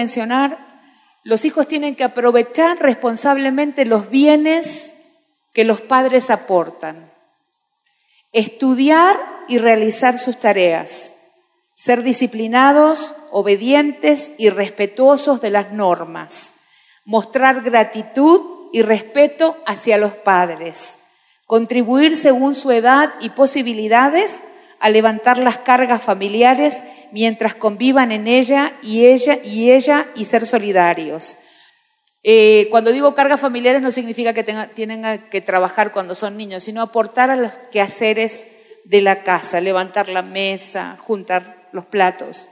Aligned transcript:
mencionar, 0.00 0.80
los 1.24 1.44
hijos 1.44 1.68
tienen 1.68 1.94
que 1.94 2.04
aprovechar 2.04 2.78
responsablemente 2.78 3.84
los 3.84 4.08
bienes 4.08 4.94
que 5.52 5.64
los 5.64 5.82
padres 5.82 6.30
aportan, 6.30 7.12
estudiar 8.32 9.18
y 9.46 9.58
realizar 9.58 10.16
sus 10.16 10.40
tareas, 10.40 11.16
ser 11.74 12.02
disciplinados, 12.02 13.14
obedientes 13.30 14.30
y 14.38 14.48
respetuosos 14.48 15.42
de 15.42 15.50
las 15.50 15.70
normas, 15.70 16.54
mostrar 17.04 17.60
gratitud 17.60 18.70
y 18.72 18.80
respeto 18.80 19.58
hacia 19.66 19.98
los 19.98 20.12
padres, 20.12 20.98
contribuir 21.46 22.16
según 22.16 22.54
su 22.54 22.70
edad 22.70 23.12
y 23.20 23.30
posibilidades 23.30 24.40
a 24.80 24.90
levantar 24.90 25.38
las 25.38 25.58
cargas 25.58 26.02
familiares 26.02 26.82
mientras 27.12 27.54
convivan 27.54 28.12
en 28.12 28.26
ella 28.26 28.72
y 28.82 29.06
ella 29.06 29.38
y 29.44 29.70
ella 29.70 30.08
y 30.16 30.24
ser 30.24 30.46
solidarios. 30.46 31.36
Eh, 32.22 32.68
cuando 32.70 32.92
digo 32.92 33.14
cargas 33.14 33.40
familiares 33.40 33.80
no 33.80 33.90
significa 33.90 34.32
que 34.32 34.44
tienen 34.74 35.28
que 35.30 35.40
trabajar 35.40 35.92
cuando 35.92 36.14
son 36.14 36.36
niños, 36.36 36.64
sino 36.64 36.82
aportar 36.82 37.30
a 37.30 37.36
los 37.36 37.54
quehaceres 37.70 38.46
de 38.84 39.00
la 39.02 39.22
casa, 39.22 39.60
levantar 39.60 40.08
la 40.08 40.22
mesa, 40.22 40.96
juntar 40.98 41.68
los 41.72 41.84
platos. 41.86 42.50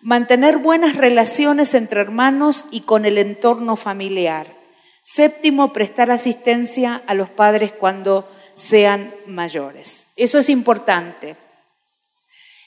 Mantener 0.00 0.58
buenas 0.58 0.96
relaciones 0.96 1.74
entre 1.74 2.02
hermanos 2.02 2.66
y 2.70 2.80
con 2.82 3.06
el 3.06 3.16
entorno 3.16 3.74
familiar. 3.74 4.54
Séptimo, 5.02 5.72
prestar 5.72 6.10
asistencia 6.10 7.02
a 7.06 7.14
los 7.14 7.30
padres 7.30 7.72
cuando 7.72 8.30
sean 8.54 9.14
mayores. 9.26 10.06
Eso 10.16 10.38
es 10.38 10.48
importante. 10.48 11.36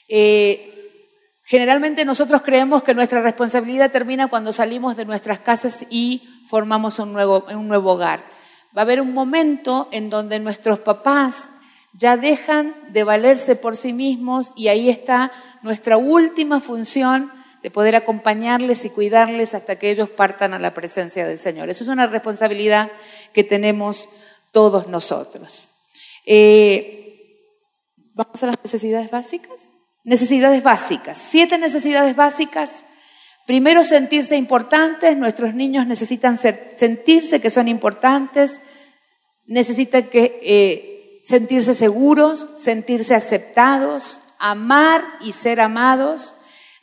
Eh, 0.08 0.74
generalmente 1.44 2.04
nosotros 2.04 2.42
creemos 2.42 2.82
que 2.82 2.94
nuestra 2.94 3.22
responsabilidad 3.22 3.90
termina 3.90 4.28
cuando 4.28 4.52
salimos 4.52 4.96
de 4.96 5.04
nuestras 5.04 5.38
casas 5.40 5.86
y 5.90 6.22
formamos 6.46 6.98
un 6.98 7.12
nuevo, 7.12 7.46
un 7.50 7.68
nuevo 7.68 7.92
hogar. 7.92 8.24
Va 8.76 8.82
a 8.82 8.84
haber 8.84 9.00
un 9.00 9.12
momento 9.12 9.88
en 9.92 10.10
donde 10.10 10.40
nuestros 10.40 10.78
papás 10.80 11.50
ya 11.92 12.16
dejan 12.16 12.74
de 12.92 13.04
valerse 13.04 13.56
por 13.56 13.76
sí 13.76 13.92
mismos 13.92 14.52
y 14.56 14.68
ahí 14.68 14.88
está 14.88 15.32
nuestra 15.62 15.96
última 15.96 16.60
función 16.60 17.32
de 17.62 17.70
poder 17.70 17.96
acompañarles 17.96 18.84
y 18.84 18.90
cuidarles 18.90 19.54
hasta 19.54 19.78
que 19.78 19.90
ellos 19.90 20.08
partan 20.10 20.54
a 20.54 20.58
la 20.58 20.74
presencia 20.74 21.26
del 21.26 21.38
Señor. 21.38 21.70
Eso 21.70 21.84
es 21.84 21.88
una 21.88 22.06
responsabilidad 22.06 22.92
que 23.32 23.42
tenemos 23.42 24.08
todos 24.52 24.86
nosotros. 24.86 25.72
Eh, 26.24 27.08
¿Vamos 28.14 28.42
a 28.42 28.46
las 28.46 28.56
necesidades 28.62 29.10
básicas? 29.10 29.70
Necesidades 30.08 30.62
básicas. 30.62 31.18
Siete 31.18 31.58
necesidades 31.58 32.16
básicas. 32.16 32.82
Primero, 33.46 33.84
sentirse 33.84 34.36
importantes. 34.36 35.14
Nuestros 35.18 35.52
niños 35.52 35.86
necesitan 35.86 36.38
sentirse 36.38 37.42
que 37.42 37.50
son 37.50 37.68
importantes. 37.68 38.62
Necesitan 39.44 40.08
eh, 40.14 41.20
sentirse 41.22 41.74
seguros, 41.74 42.46
sentirse 42.56 43.14
aceptados, 43.14 44.22
amar 44.38 45.04
y 45.20 45.32
ser 45.32 45.60
amados. 45.60 46.34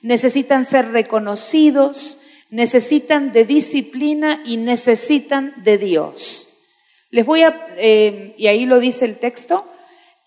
Necesitan 0.03 0.63
ser 0.63 0.91
reconocidos. 0.91 2.19
Necesitan 2.51 3.31
de 3.31 3.43
disciplina 3.43 4.43
y 4.45 4.57
necesitan 4.57 5.63
de 5.63 5.79
Dios. 5.79 6.49
Les 7.09 7.25
voy 7.25 7.41
a, 7.41 7.69
eh, 7.77 8.35
y 8.37 8.45
ahí 8.45 8.67
lo 8.67 8.77
dice 8.77 9.05
el 9.05 9.17
texto, 9.17 9.67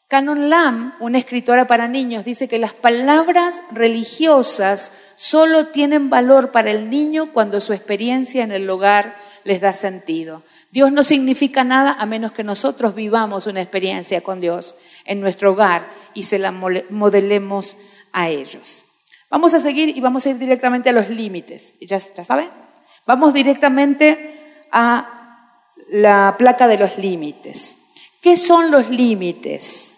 Canon 0.08 0.48
Lam, 0.48 0.94
una 1.00 1.18
escritora 1.18 1.66
para 1.66 1.86
niños, 1.86 2.24
dice 2.24 2.48
que 2.48 2.58
las 2.58 2.72
palabras 2.72 3.62
religiosas 3.70 4.90
solo 5.16 5.66
tienen 5.66 6.08
valor 6.08 6.50
para 6.50 6.70
el 6.70 6.88
niño 6.88 7.30
cuando 7.34 7.60
su 7.60 7.74
experiencia 7.74 8.42
en 8.42 8.50
el 8.50 8.70
hogar 8.70 9.16
les 9.44 9.60
da 9.60 9.74
sentido. 9.74 10.44
Dios 10.70 10.92
no 10.92 11.02
significa 11.02 11.62
nada 11.62 11.92
a 11.92 12.06
menos 12.06 12.32
que 12.32 12.42
nosotros 12.42 12.94
vivamos 12.94 13.46
una 13.46 13.60
experiencia 13.60 14.22
con 14.22 14.40
Dios 14.40 14.76
en 15.04 15.20
nuestro 15.20 15.52
hogar 15.52 15.90
y 16.14 16.22
se 16.22 16.38
la 16.38 16.52
modelemos 16.52 17.76
a 18.10 18.30
ellos. 18.30 18.86
Vamos 19.28 19.52
a 19.52 19.58
seguir 19.58 19.94
y 19.94 20.00
vamos 20.00 20.24
a 20.24 20.30
ir 20.30 20.38
directamente 20.38 20.88
a 20.88 20.94
los 20.94 21.10
límites. 21.10 21.74
¿Ya, 21.82 21.98
ya 21.98 22.24
saben? 22.24 22.48
Vamos 23.06 23.34
directamente 23.34 24.64
a 24.72 25.74
la 25.90 26.34
placa 26.38 26.66
de 26.66 26.78
los 26.78 26.96
límites. 26.96 27.76
¿Qué 28.22 28.38
son 28.38 28.70
los 28.70 28.88
límites? 28.88 29.96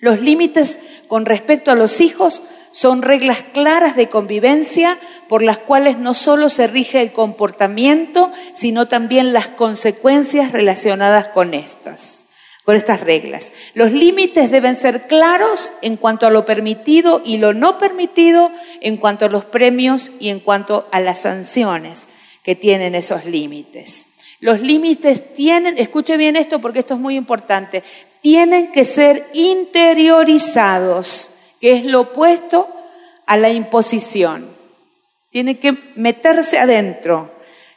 Los 0.00 0.20
límites 0.20 0.78
con 1.08 1.26
respecto 1.26 1.70
a 1.70 1.74
los 1.74 2.00
hijos 2.00 2.42
son 2.70 3.02
reglas 3.02 3.42
claras 3.52 3.96
de 3.96 4.08
convivencia 4.08 4.98
por 5.28 5.42
las 5.42 5.58
cuales 5.58 5.98
no 5.98 6.14
solo 6.14 6.48
se 6.48 6.66
rige 6.66 7.02
el 7.02 7.12
comportamiento, 7.12 8.32
sino 8.54 8.88
también 8.88 9.32
las 9.32 9.48
consecuencias 9.48 10.52
relacionadas 10.52 11.28
con 11.28 11.52
estas, 11.52 12.24
con 12.64 12.76
estas 12.76 13.00
reglas. 13.00 13.52
Los 13.74 13.92
límites 13.92 14.50
deben 14.50 14.76
ser 14.76 15.06
claros 15.06 15.72
en 15.82 15.96
cuanto 15.96 16.26
a 16.26 16.30
lo 16.30 16.46
permitido 16.46 17.20
y 17.24 17.36
lo 17.36 17.52
no 17.52 17.76
permitido, 17.76 18.50
en 18.80 18.96
cuanto 18.96 19.26
a 19.26 19.30
los 19.30 19.44
premios 19.44 20.12
y 20.18 20.30
en 20.30 20.40
cuanto 20.40 20.86
a 20.92 21.00
las 21.00 21.18
sanciones 21.18 22.08
que 22.42 22.54
tienen 22.54 22.94
esos 22.94 23.26
límites. 23.26 24.06
Los 24.40 24.60
límites 24.60 25.34
tienen, 25.34 25.76
escuche 25.76 26.16
bien 26.16 26.36
esto 26.36 26.62
porque 26.62 26.78
esto 26.78 26.94
es 26.94 27.00
muy 27.00 27.16
importante, 27.16 27.82
tienen 28.22 28.72
que 28.72 28.84
ser 28.84 29.28
interiorizados, 29.32 31.30
que 31.60 31.72
es 31.72 31.84
lo 31.84 32.00
opuesto 32.00 32.68
a 33.26 33.36
la 33.36 33.50
imposición. 33.50 34.56
Tienen 35.30 35.56
que 35.58 35.72
meterse 35.94 36.58
adentro. 36.58 37.32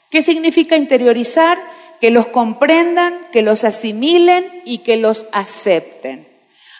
¿Qué 0.09 0.22
significa 0.22 0.76
interiorizar? 0.76 1.58
Que 2.02 2.09
los 2.09 2.28
comprendan, 2.28 3.28
que 3.32 3.42
los 3.42 3.64
asimilen 3.64 4.62
y 4.66 4.80
que 4.80 4.98
los 4.98 5.26
acepten. 5.32 6.28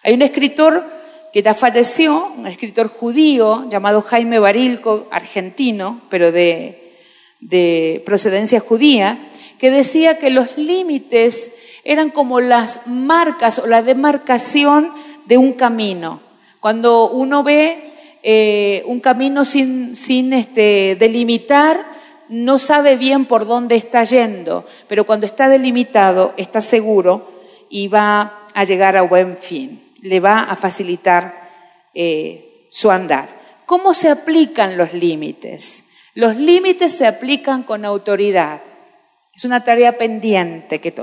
Hay 0.04 0.14
un 0.14 0.22
escritor 0.22 0.86
que 1.32 1.42
ya 1.42 1.54
falleció, 1.54 2.34
un 2.38 2.46
escritor 2.46 2.90
judío 2.90 3.68
llamado 3.70 4.02
Jaime 4.02 4.40
Barilco, 4.40 5.08
argentino, 5.12 6.02
pero 6.10 6.32
de, 6.32 6.98
de 7.40 8.04
procedencia 8.06 8.60
judía, 8.60 9.30
que 9.64 9.72
decía 9.72 10.18
que 10.18 10.30
los 10.30 10.58
límites 10.58 11.50
eran 11.86 12.10
como 12.10 12.42
las 12.42 12.86
marcas 12.86 13.60
o 13.60 13.66
la 13.66 13.82
demarcación 13.82 14.92
de 15.24 15.38
un 15.38 15.54
camino. 15.54 16.20
Cuando 16.60 17.10
uno 17.10 17.44
ve 17.44 17.94
eh, 18.24 18.84
un 18.88 19.00
camino 19.00 19.46
sin, 19.46 19.96
sin 19.96 20.34
este, 20.34 20.98
delimitar, 21.00 21.86
no 22.28 22.60
sabe 22.60 22.98
bien 22.98 23.26
por 23.26 23.48
dónde 23.48 23.78
está 23.78 24.04
yendo, 24.04 24.66
pero 24.90 25.06
cuando 25.06 25.26
está 25.26 25.48
delimitado 25.48 26.34
está 26.36 26.60
seguro 26.60 27.32
y 27.70 27.88
va 27.88 28.50
a 28.54 28.66
llegar 28.66 28.98
a 28.98 29.04
buen 29.04 29.38
fin, 29.38 29.94
le 30.02 30.20
va 30.20 30.40
a 30.40 30.58
facilitar 30.58 31.52
eh, 31.94 32.68
su 32.70 32.92
andar. 32.92 33.30
¿Cómo 33.66 33.94
se 33.94 34.10
aplican 34.10 34.76
los 34.76 34.94
límites? 34.94 35.86
Los 36.16 36.36
límites 36.36 36.92
se 36.98 37.08
aplican 37.08 37.64
con 37.64 37.86
autoridad. 37.86 38.73
Es 39.36 39.46
una 39.46 39.64
tarea 39.64 39.98
pendiente 39.98 40.80
que 40.80 40.94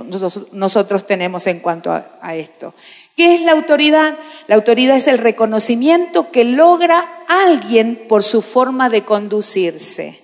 nosotros 0.52 1.04
tenemos 1.04 1.48
en 1.48 1.58
cuanto 1.58 1.90
a, 1.90 2.36
esto. 2.36 2.74
¿Qué 3.16 3.34
es 3.34 3.42
la 3.42 3.52
autoridad? 3.52 4.14
La 4.46 4.54
autoridad 4.54 4.96
es 4.96 5.08
el 5.08 5.18
reconocimiento 5.18 6.30
que 6.30 6.44
logra 6.44 7.24
alguien 7.26 8.06
por 8.08 8.22
su 8.22 8.40
forma 8.40 8.88
de 8.88 9.04
conducirse. 9.04 10.20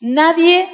Nadie 0.00 0.68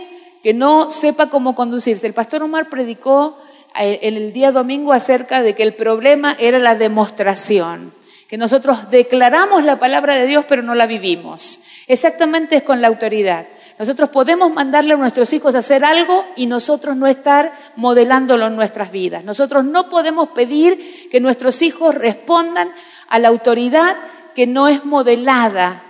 que 0.44 0.54
no 0.54 0.92
sepa 0.92 1.28
cómo 1.28 1.56
conducirse. 1.56 2.06
El 2.06 2.14
pastor 2.14 2.44
Omar 2.44 2.68
predicó 2.68 3.36
eh, 3.76 3.98
en 4.02 4.14
el 4.14 4.32
día 4.32 4.52
domingo 4.52 4.92
acerca 4.92 5.42
de 5.42 5.56
que 5.56 5.64
el 5.64 5.74
problema 5.74 6.36
era 6.38 6.60
la 6.60 6.76
demostración, 6.76 7.92
que 8.28 8.38
nosotros 8.38 8.90
declaramos 8.90 9.64
la 9.64 9.80
palabra 9.80 10.14
de 10.14 10.28
Dios 10.28 10.44
pero 10.48 10.62
no 10.62 10.76
la 10.76 10.86
vivimos. 10.86 11.60
Exactamente 11.88 12.54
es 12.54 12.62
con 12.62 12.80
la 12.80 12.86
autoridad. 12.86 13.48
Nosotros 13.78 14.08
podemos 14.08 14.50
mandarle 14.52 14.94
a 14.94 14.96
nuestros 14.96 15.32
hijos 15.34 15.54
a 15.54 15.58
hacer 15.58 15.84
algo 15.84 16.24
y 16.34 16.46
nosotros 16.46 16.96
no 16.96 17.06
estar 17.06 17.52
modelándolo 17.76 18.46
en 18.46 18.56
nuestras 18.56 18.90
vidas. 18.90 19.22
Nosotros 19.22 19.64
no 19.64 19.90
podemos 19.90 20.30
pedir 20.30 21.08
que 21.10 21.20
nuestros 21.20 21.60
hijos 21.60 21.94
respondan 21.94 22.72
a 23.08 23.18
la 23.18 23.28
autoridad 23.28 23.96
que 24.34 24.46
no 24.46 24.68
es 24.68 24.84
modelada. 24.84 25.82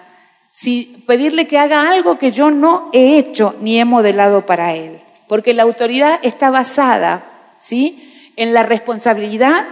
Si 0.51 1.05
pedirle 1.07 1.47
que 1.47 1.59
haga 1.59 1.89
algo 1.89 2.19
que 2.19 2.33
yo 2.33 2.51
no 2.51 2.91
he 2.93 3.19
hecho 3.19 3.55
ni 3.61 3.79
he 3.79 3.85
modelado 3.85 4.47
para 4.47 4.75
él. 4.75 5.01
Porque 5.29 5.55
la 5.55 5.63
autoridad 5.63 6.19
está 6.23 6.51
basada, 6.51 7.55
¿sí? 7.61 8.33
En 8.37 8.53
la 8.53 8.65
responsabilidad 8.65 9.67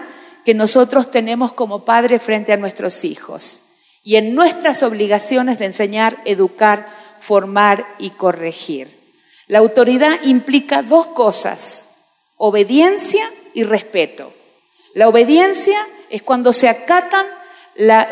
que 0.45 0.55
nosotros 0.55 1.11
tenemos 1.11 1.53
como 1.53 1.85
padres 1.85 2.23
frente 2.23 2.53
a 2.53 2.57
nuestros 2.57 3.05
hijos 3.05 3.63
y 4.05 4.17
en 4.17 4.35
nuestras 4.35 4.83
obligaciones 4.83 5.59
de 5.59 5.65
enseñar, 5.65 6.19
educar, 6.27 6.89
formar 7.25 7.97
y 7.99 8.11
corregir. 8.11 9.01
La 9.47 9.61
autoridad 9.61 10.23
implica 10.25 10.83
dos 10.83 11.07
cosas, 11.09 11.89
obediencia 12.37 13.31
y 13.55 13.63
respeto. 13.63 14.35
La 14.93 15.09
obediencia 15.09 15.87
es 16.11 16.23
cuando 16.23 16.53
se 16.53 16.69
acatan 16.69 17.27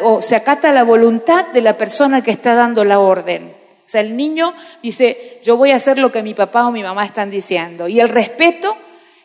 o 0.03 0.23
se 0.23 0.35
acata 0.35 0.73
la 0.73 0.83
voluntad 0.83 1.47
de 1.49 1.61
la 1.61 1.77
persona 1.77 2.23
que 2.23 2.31
está 2.31 2.55
dando 2.55 2.85
la 2.85 3.01
orden. 3.01 3.55
O 3.85 3.89
sea, 3.93 4.01
el 4.01 4.17
niño 4.17 4.55
dice, 4.83 5.41
yo 5.45 5.59
voy 5.59 5.73
a 5.73 5.77
hacer 5.77 5.99
lo 5.99 6.11
que 6.11 6.23
mi 6.23 6.33
papá 6.33 6.67
o 6.67 6.73
mi 6.73 6.83
mamá 6.83 7.05
están 7.05 7.31
diciendo. 7.31 7.89
Y 7.89 8.01
el 8.01 8.09
respeto 8.09 8.77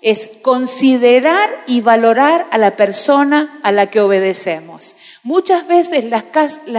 es 0.01 0.29
considerar 0.41 1.63
y 1.65 1.79
valorar 1.79 2.47
a 2.51 2.57
la 2.57 2.75
persona 2.75 3.59
a 3.63 3.71
la 3.71 3.89
que 3.89 4.01
obedecemos. 4.01 4.97
Muchas 5.27 5.68
veces 5.68 6.06
las, 6.06 6.24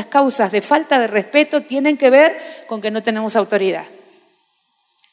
causas 0.07 0.51
de 0.51 0.63
falta 0.63 0.99
de 0.99 1.07
respeto 1.07 1.65
tienen 1.65 1.99
que 1.99 2.09
ver 2.09 2.39
con 2.67 2.81
que 2.81 2.91
no 2.91 3.03
tenemos 3.03 3.37
autoridad 3.37 3.85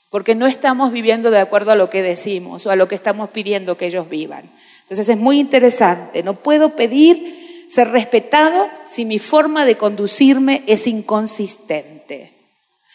porque 0.09 0.35
no 0.35 0.47
estamos 0.47 0.93
viviendo 0.93 1.29
de 1.31 1.39
acuerdo 1.39 1.71
a 1.71 1.75
lo 1.75 1.89
que 1.89 2.01
decimos 2.01 2.65
o 2.65 2.71
a 2.71 2.77
lo 2.77 2.87
que 2.87 2.95
estamos 2.95 3.31
pidiendo 3.31 3.75
que 3.75 3.87
ellos 3.87 4.07
vivan. 4.07 4.49
Entonces 4.83 5.09
es 5.09 5.17
muy 5.17 5.37
interesante, 5.37 6.23
no 6.23 6.35
puedo 6.35 6.77
pedir 6.77 7.65
ser 7.67 7.89
respetado 7.89 8.69
si 8.85 9.03
mi 9.03 9.19
forma 9.19 9.65
de 9.65 9.75
conducirme 9.75 10.63
es 10.65 10.87
inconsistente. 10.87 12.31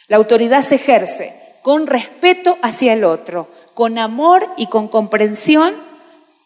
La 0.09 0.17
autoridad 0.17 0.63
se 0.63 0.77
ejerce 0.77 1.35
con 1.61 1.87
respeto 1.87 2.57
hacia 2.63 2.95
el 2.95 3.05
otro, 3.05 3.51
con 3.75 3.99
amor 3.99 4.49
y 4.57 4.69
con 4.69 4.89
comprensión 4.89 5.90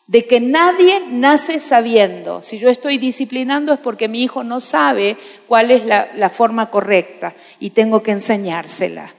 de 0.06 0.26
que 0.26 0.40
nadie 0.40 1.02
nace 1.08 1.60
sabiendo. 1.60 2.42
Si 2.42 2.58
yo 2.58 2.68
estoy 2.68 2.98
disciplinando 2.98 3.72
es 3.72 3.78
porque 3.78 4.08
mi 4.08 4.22
hijo 4.22 4.44
no 4.44 4.60
sabe 4.60 5.16
cuál 5.48 5.70
es 5.70 5.84
la, 5.84 6.30
forma 6.30 6.70
correcta 6.70 7.34
y 7.58 7.70
tengo 7.70 8.02
que 8.02 8.12
enseñársela 8.12 9.14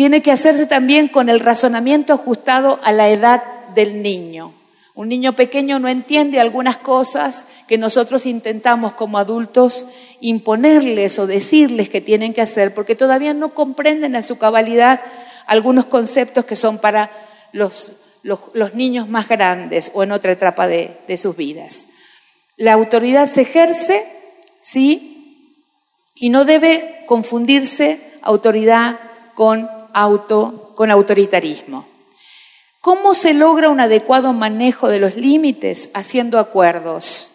tiene 0.00 0.22
que 0.22 0.32
hacerse 0.32 0.64
también 0.66 1.08
con 1.08 1.28
el 1.28 1.40
razonamiento 1.40 2.14
ajustado 2.14 2.80
a 2.82 2.90
la 2.90 3.10
edad 3.10 3.42
del 3.74 4.00
niño. 4.00 4.54
Un 4.94 5.10
niño 5.10 5.36
pequeño 5.36 5.78
no 5.78 5.88
entiende 5.88 6.40
algunas 6.40 6.78
cosas 6.78 7.44
que 7.68 7.76
nosotros 7.76 8.24
intentamos 8.24 8.94
como 8.94 9.18
adultos 9.18 9.84
imponerles 10.20 11.18
o 11.18 11.26
decirles 11.26 11.90
que 11.90 12.00
tienen 12.00 12.32
que 12.32 12.40
hacer 12.40 12.72
porque 12.72 12.94
todavía 12.94 13.34
no 13.34 13.52
comprenden 13.52 14.16
a 14.16 14.22
su 14.22 14.38
cabalidad 14.38 15.02
algunos 15.46 15.84
conceptos 15.84 16.46
que 16.46 16.56
son 16.56 16.78
para 16.78 17.10
los, 17.52 17.92
niños 18.74 19.08
más 19.08 19.28
grandes 19.28 19.90
o 19.94 20.02
en 20.02 20.12
otra 20.12 20.32
etapa 20.32 20.66
de, 20.66 20.98
de 21.06 21.16
sus 21.16 21.36
vidas. 21.36 21.86
La 22.56 22.74
autoridad 22.74 23.26
se 23.26 23.42
ejerce, 23.42 24.06
sí, 24.60 25.10
y 26.14 26.28
no 26.28 26.44
debe 26.44 27.04
confundirse 27.06 28.00
autoridad 28.22 29.00
con 29.34 29.68
auto, 29.94 30.72
con 30.76 30.90
autoritarismo. 30.90 31.88
¿Cómo 32.80 33.14
se 33.14 33.34
logra 33.34 33.68
un 33.68 33.80
adecuado 33.80 34.32
manejo 34.32 34.88
de 34.88 35.00
los 35.00 35.16
límites? 35.16 35.90
Haciendo 35.94 36.38
acuerdos. 36.38 37.32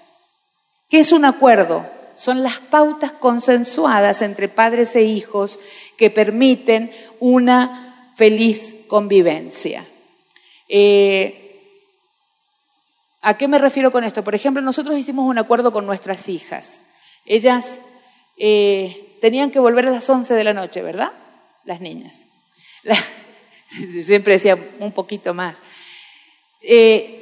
¿Qué 0.90 1.00
es 1.00 1.12
un 1.12 1.26
acuerdo? 1.26 1.90
Son 2.16 2.44
las 2.44 2.60
pautas 2.60 3.12
consensuadas 3.12 4.22
entre 4.22 4.48
padres 4.50 4.96
e 4.96 5.04
hijos 5.04 5.60
que 5.98 6.10
permiten 6.10 6.92
una 7.20 8.12
feliz 8.16 8.74
convivencia. 8.88 9.88
Eh, 10.68 11.46
¿A 13.22 13.38
qué 13.38 13.48
me 13.48 13.58
refiero 13.58 13.92
con 13.92 14.04
esto? 14.04 14.24
Por 14.24 14.36
ejemplo, 14.36 14.62
nosotros 14.62 14.98
hicimos 14.98 15.28
un 15.28 15.38
acuerdo 15.38 15.72
con 15.72 15.86
nuestras 15.86 16.30
hijas. 16.30 16.84
Ellas 17.26 17.82
eh, 18.38 19.18
tenían 19.20 19.50
que 19.50 19.60
volver 19.60 19.88
a 19.88 19.92
las 19.92 20.08
11 20.08 20.34
de 20.36 20.44
la 20.44 20.54
noche, 20.54 20.82
¿verdad? 20.84 21.12
Las 21.64 21.82
niñas. 21.82 22.28
siempre 24.02 24.34
decía 24.34 24.58
un 24.80 24.92
poquito 24.92 25.34
más. 25.34 25.62
Eh, 26.62 27.22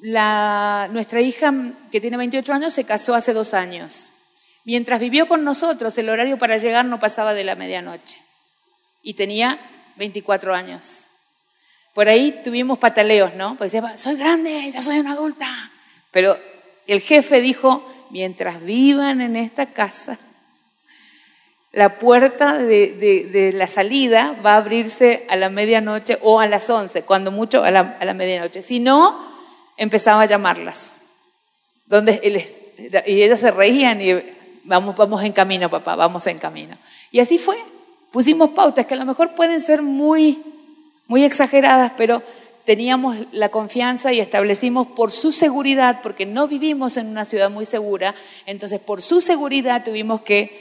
nuestra 0.00 1.20
hija, 1.20 1.52
que 1.92 2.00
tiene 2.00 2.16
28 2.16 2.52
años, 2.52 2.74
se 2.74 2.84
casó 2.84 3.14
hace 3.14 3.32
dos 3.32 3.54
años. 3.54 4.12
Mientras 4.64 5.00
vivió 5.00 5.28
con 5.28 5.44
nosotros, 5.44 5.96
el 5.98 6.08
horario 6.08 6.38
para 6.38 6.58
llegar 6.58 6.84
no 6.84 7.00
pasaba 7.00 7.34
de 7.34 7.44
la 7.44 7.54
medianoche. 7.54 8.20
Y 9.02 9.14
tenía 9.14 9.60
24 9.96 10.54
años. 10.54 11.06
Por 11.94 12.08
ahí 12.08 12.40
tuvimos 12.44 12.78
pataleos, 12.78 13.34
¿no? 13.34 13.50
Porque 13.50 13.64
decía, 13.64 13.96
soy 13.96 14.16
grande, 14.16 14.70
ya 14.70 14.82
soy 14.82 14.98
una 14.98 15.12
adulta. 15.12 15.70
Pero 16.10 16.38
el 16.86 17.00
jefe 17.00 17.40
dijo, 17.40 17.84
mientras 18.10 18.62
vivan 18.62 19.20
en 19.20 19.36
esta 19.36 19.66
casa, 19.66 20.18
la 21.72 21.98
puerta 21.98 22.58
de, 22.58 23.52
la 23.54 23.66
salida 23.68 24.36
va 24.44 24.54
a 24.54 24.56
abrirse 24.56 25.24
a 25.28 25.36
la 25.36 25.50
medianoche 25.50 26.18
o 26.22 26.40
a 26.40 26.46
las 26.46 26.68
once, 26.68 27.02
cuando 27.02 27.30
mucho 27.30 27.62
a 27.62 27.70
la, 27.70 27.96
a 28.00 28.04
la 28.04 28.14
medianoche. 28.14 28.60
Si 28.62 28.80
no, 28.80 29.20
empezaba 29.76 30.22
a 30.22 30.26
llamarlas. 30.26 31.00
Donde 31.86 32.20
y 33.06 33.22
ellas 33.22 33.40
se 33.40 33.50
reían 33.50 34.00
y 34.00 34.14
vamos, 34.64 34.96
vamos 34.96 35.22
en 35.22 35.32
camino, 35.32 35.70
papá, 35.70 35.96
vamos 35.96 36.26
en 36.26 36.38
camino. 36.38 36.76
Y 37.10 37.20
así 37.20 37.38
fue. 37.38 37.56
Pusimos 38.10 38.50
pautas 38.50 38.86
que 38.86 38.94
a 38.94 38.96
lo 38.96 39.04
mejor 39.04 39.34
pueden 39.34 39.60
ser 39.60 39.82
muy, 39.82 40.42
muy 41.10 41.24
exageradas, 41.24 41.94
pero 41.96 42.22
teníamos 42.64 43.16
la 43.32 43.48
confianza 43.48 44.12
y 44.12 44.20
establecimos 44.20 44.86
por 44.86 45.10
su 45.10 45.32
seguridad, 45.32 46.02
porque 46.04 46.24
no 46.24 46.46
vivimos 46.46 46.96
en 46.96 47.08
una 47.08 47.24
ciudad 47.24 47.50
muy 47.50 47.64
segura, 47.64 48.14
entonces 48.46 48.78
por 48.78 49.02
su 49.02 49.20
seguridad 49.20 49.82
tuvimos 49.82 50.20
que 50.20 50.56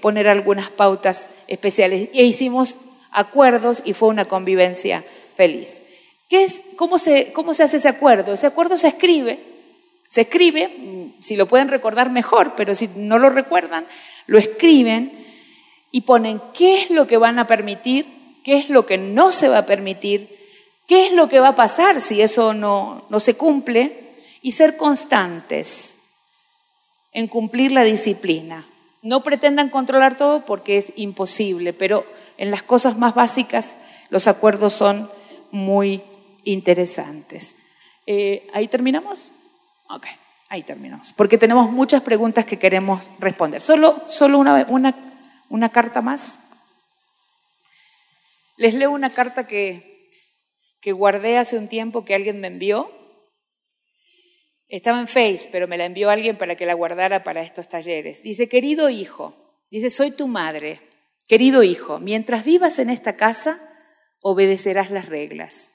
poner 0.00 0.26
algunas 0.26 0.68
pautas 0.68 1.28
especiales. 1.46 2.08
E 2.12 2.24
hicimos 2.24 2.74
acuerdos 3.12 3.82
y 3.84 3.92
fue 3.92 4.08
una 4.08 4.24
convivencia 4.24 5.04
feliz. 5.36 5.80
¿Qué 6.28 6.42
es, 6.42 6.62
cómo, 6.74 6.98
se, 6.98 7.32
¿Cómo 7.32 7.54
se 7.54 7.62
hace 7.62 7.76
ese 7.76 7.88
acuerdo? 7.88 8.32
Ese 8.32 8.48
acuerdo 8.48 8.76
se 8.76 8.88
escribe, 8.88 9.38
se 10.08 10.22
escribe, 10.22 10.74
mm, 10.76 11.22
si 11.22 11.36
lo 11.36 11.46
pueden 11.46 11.68
recordar 11.68 12.10
mejor, 12.10 12.54
pero 12.56 12.74
si 12.74 12.90
no 12.96 13.20
lo 13.20 13.30
recuerdan, 13.30 13.86
lo 14.26 14.38
escriben 14.38 15.24
y 15.92 16.00
ponen 16.00 16.42
qué 16.52 16.82
es 16.82 16.90
lo 16.90 17.06
que 17.06 17.16
van 17.16 17.38
a 17.38 17.46
permitir, 17.46 18.23
qué 18.44 18.58
es 18.58 18.70
lo 18.70 18.86
que 18.86 18.98
no 18.98 19.32
se 19.32 19.48
va 19.48 19.58
a 19.58 19.66
permitir, 19.66 20.38
qué 20.86 21.06
es 21.06 21.12
lo 21.12 21.28
que 21.28 21.40
va 21.40 21.48
a 21.48 21.56
pasar 21.56 22.00
si 22.00 22.20
eso 22.20 22.54
no, 22.54 23.06
no 23.08 23.18
se 23.18 23.36
cumple 23.36 24.14
y 24.42 24.52
ser 24.52 24.76
constantes 24.76 25.96
en 27.12 27.26
cumplir 27.26 27.72
la 27.72 27.82
disciplina. 27.82 28.68
No 29.02 29.22
pretendan 29.22 29.70
controlar 29.70 30.16
todo 30.16 30.44
porque 30.44 30.76
es 30.76 30.92
imposible, 30.96 31.72
pero 31.72 32.06
en 32.36 32.50
las 32.50 32.62
cosas 32.62 32.98
más 32.98 33.14
básicas 33.14 33.76
los 34.10 34.28
acuerdos 34.28 34.74
son 34.74 35.10
muy 35.50 36.02
interesantes. 36.44 37.56
Eh, 38.06 38.46
¿Ahí 38.52 38.68
terminamos? 38.68 39.30
Ok, 39.88 40.06
ahí 40.48 40.62
terminamos. 40.62 41.12
Porque 41.12 41.38
tenemos 41.38 41.70
muchas 41.70 42.02
preguntas 42.02 42.44
que 42.44 42.58
queremos 42.58 43.10
responder. 43.18 43.60
Solo, 43.60 44.02
solo 44.06 44.38
una, 44.38 44.66
una, 44.68 44.94
una 45.48 45.68
carta 45.70 46.00
más. 46.00 46.40
Les 48.56 48.74
leo 48.74 48.90
una 48.90 49.12
carta 49.12 49.46
que, 49.46 50.10
que 50.80 50.92
guardé 50.92 51.38
hace 51.38 51.58
un 51.58 51.68
tiempo 51.68 52.04
que 52.04 52.14
alguien 52.14 52.40
me 52.40 52.48
envió 52.48 52.90
estaba 54.68 54.98
en 54.98 55.08
Face, 55.08 55.48
pero 55.52 55.68
me 55.68 55.76
la 55.76 55.84
envió 55.84 56.10
alguien 56.10 56.36
para 56.36 56.56
que 56.56 56.66
la 56.66 56.74
guardara 56.74 57.22
para 57.22 57.42
estos 57.42 57.68
talleres. 57.68 58.24
Dice, 58.24 58.48
querido 58.48 58.90
hijo, 58.90 59.34
dice, 59.70 59.90
soy 59.90 60.10
tu 60.10 60.26
madre. 60.26 60.80
Querido 61.28 61.62
hijo, 61.62 62.00
mientras 62.00 62.44
vivas 62.44 62.78
en 62.78 62.90
esta 62.90 63.16
casa, 63.16 63.60
obedecerás 64.20 64.90
las 64.90 65.06
reglas. 65.06 65.70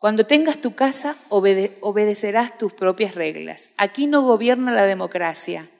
Cuando 0.00 0.26
tengas 0.26 0.60
tu 0.60 0.74
casa, 0.74 1.16
obedecerás 1.28 2.58
tus 2.58 2.72
propias 2.72 3.14
reglas. 3.14 3.70
Aquí 3.76 4.08
no 4.08 4.22
gobierna 4.22 4.72
la 4.72 4.86
democracia. 4.86 5.70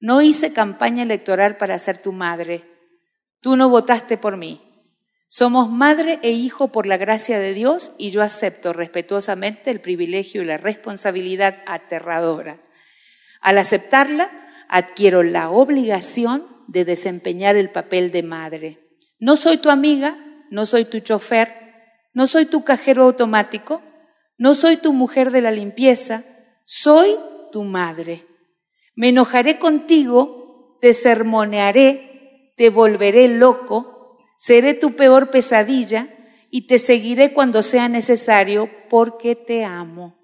No 0.00 0.20
hice 0.20 0.52
campaña 0.52 1.04
electoral 1.04 1.56
para 1.56 1.78
ser 1.78 1.98
tu 1.98 2.12
madre. 2.12 2.64
Tú 3.40 3.54
no 3.56 3.68
votaste 3.68 4.18
por 4.18 4.36
mí. 4.36 4.60
Somos 5.34 5.70
madre 5.70 6.18
e 6.20 6.32
hijo 6.32 6.68
por 6.68 6.84
la 6.84 6.98
gracia 6.98 7.38
de 7.38 7.54
Dios 7.54 7.92
y 7.96 8.10
yo 8.10 8.20
acepto 8.20 8.74
respetuosamente 8.74 9.70
el 9.70 9.80
privilegio 9.80 10.42
y 10.42 10.44
la 10.44 10.58
responsabilidad 10.58 11.62
aterradora. 11.64 12.60
Al 13.40 13.56
aceptarla, 13.56 14.30
adquiero 14.68 15.22
la 15.22 15.48
obligación 15.48 16.46
de 16.66 16.84
desempeñar 16.84 17.56
el 17.56 17.70
papel 17.70 18.10
de 18.10 18.22
madre. 18.22 18.90
No 19.18 19.36
soy 19.36 19.56
tu 19.56 19.70
amiga, 19.70 20.18
no 20.50 20.66
soy 20.66 20.84
tu 20.84 21.00
chofer, 21.00 21.54
no 22.12 22.26
soy 22.26 22.44
tu 22.44 22.62
cajero 22.62 23.04
automático, 23.04 23.80
no 24.36 24.54
soy 24.54 24.76
tu 24.76 24.92
mujer 24.92 25.30
de 25.30 25.40
la 25.40 25.50
limpieza, 25.50 26.24
soy 26.66 27.16
tu 27.52 27.64
madre. 27.64 28.26
Me 28.94 29.08
enojaré 29.08 29.58
contigo, 29.58 30.76
te 30.82 30.92
sermonearé, 30.92 32.52
te 32.58 32.68
volveré 32.68 33.28
loco, 33.28 33.91
Seré 34.44 34.74
tu 34.74 34.96
peor 34.96 35.30
pesadilla 35.30 36.08
y 36.50 36.66
te 36.66 36.80
seguiré 36.80 37.32
cuando 37.32 37.62
sea 37.62 37.88
necesario 37.88 38.68
porque 38.90 39.36
te 39.36 39.64
amo. 39.64 40.18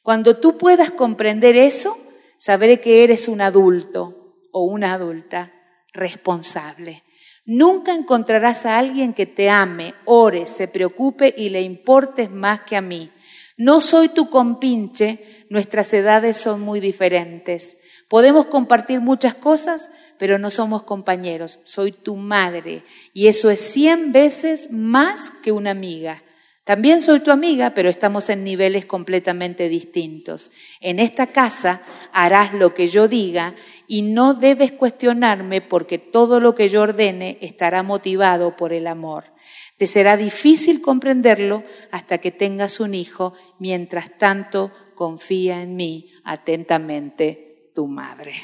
Cuando 0.00 0.38
tú 0.38 0.56
puedas 0.56 0.92
comprender 0.92 1.56
eso, 1.56 1.96
sabré 2.38 2.80
que 2.80 3.02
eres 3.02 3.26
un 3.26 3.40
adulto 3.40 4.36
o 4.52 4.62
una 4.62 4.92
adulta 4.92 5.52
responsable. 5.92 7.02
Nunca 7.46 7.94
encontrarás 7.94 8.64
a 8.64 8.78
alguien 8.78 9.12
que 9.12 9.26
te 9.26 9.50
ame, 9.50 9.92
ore, 10.04 10.46
se 10.46 10.68
preocupe 10.68 11.34
y 11.36 11.50
le 11.50 11.60
importes 11.60 12.30
más 12.30 12.60
que 12.60 12.76
a 12.76 12.80
mí. 12.80 13.10
No 13.56 13.80
soy 13.80 14.10
tu 14.10 14.30
compinche, 14.30 15.46
nuestras 15.50 15.92
edades 15.94 16.36
son 16.36 16.60
muy 16.60 16.78
diferentes. 16.78 17.77
Podemos 18.08 18.46
compartir 18.46 19.00
muchas 19.00 19.34
cosas, 19.34 19.90
pero 20.18 20.38
no 20.38 20.50
somos 20.50 20.82
compañeros. 20.82 21.60
Soy 21.64 21.92
tu 21.92 22.16
madre 22.16 22.82
y 23.12 23.26
eso 23.26 23.50
es 23.50 23.60
cien 23.60 24.12
veces 24.12 24.70
más 24.70 25.30
que 25.42 25.52
una 25.52 25.70
amiga. 25.72 26.22
También 26.64 27.00
soy 27.00 27.20
tu 27.20 27.30
amiga, 27.30 27.72
pero 27.72 27.88
estamos 27.88 28.28
en 28.28 28.44
niveles 28.44 28.84
completamente 28.84 29.70
distintos. 29.70 30.52
En 30.80 30.98
esta 30.98 31.28
casa 31.28 31.82
harás 32.12 32.52
lo 32.52 32.74
que 32.74 32.88
yo 32.88 33.08
diga 33.08 33.54
y 33.86 34.02
no 34.02 34.34
debes 34.34 34.72
cuestionarme 34.72 35.62
porque 35.62 35.98
todo 35.98 36.40
lo 36.40 36.54
que 36.54 36.68
yo 36.68 36.82
ordene 36.82 37.38
estará 37.40 37.82
motivado 37.82 38.56
por 38.56 38.74
el 38.74 38.86
amor. 38.86 39.24
Te 39.78 39.86
será 39.86 40.18
difícil 40.18 40.82
comprenderlo 40.82 41.62
hasta 41.90 42.18
que 42.18 42.32
tengas 42.32 42.80
un 42.80 42.94
hijo, 42.94 43.32
mientras 43.58 44.18
tanto 44.18 44.70
confía 44.94 45.62
en 45.62 45.74
mí 45.76 46.10
atentamente 46.22 47.47
tu 47.78 47.86
madre. 47.86 48.34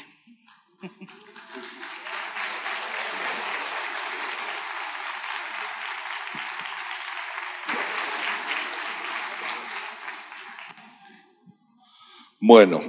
Bueno, 12.39 12.81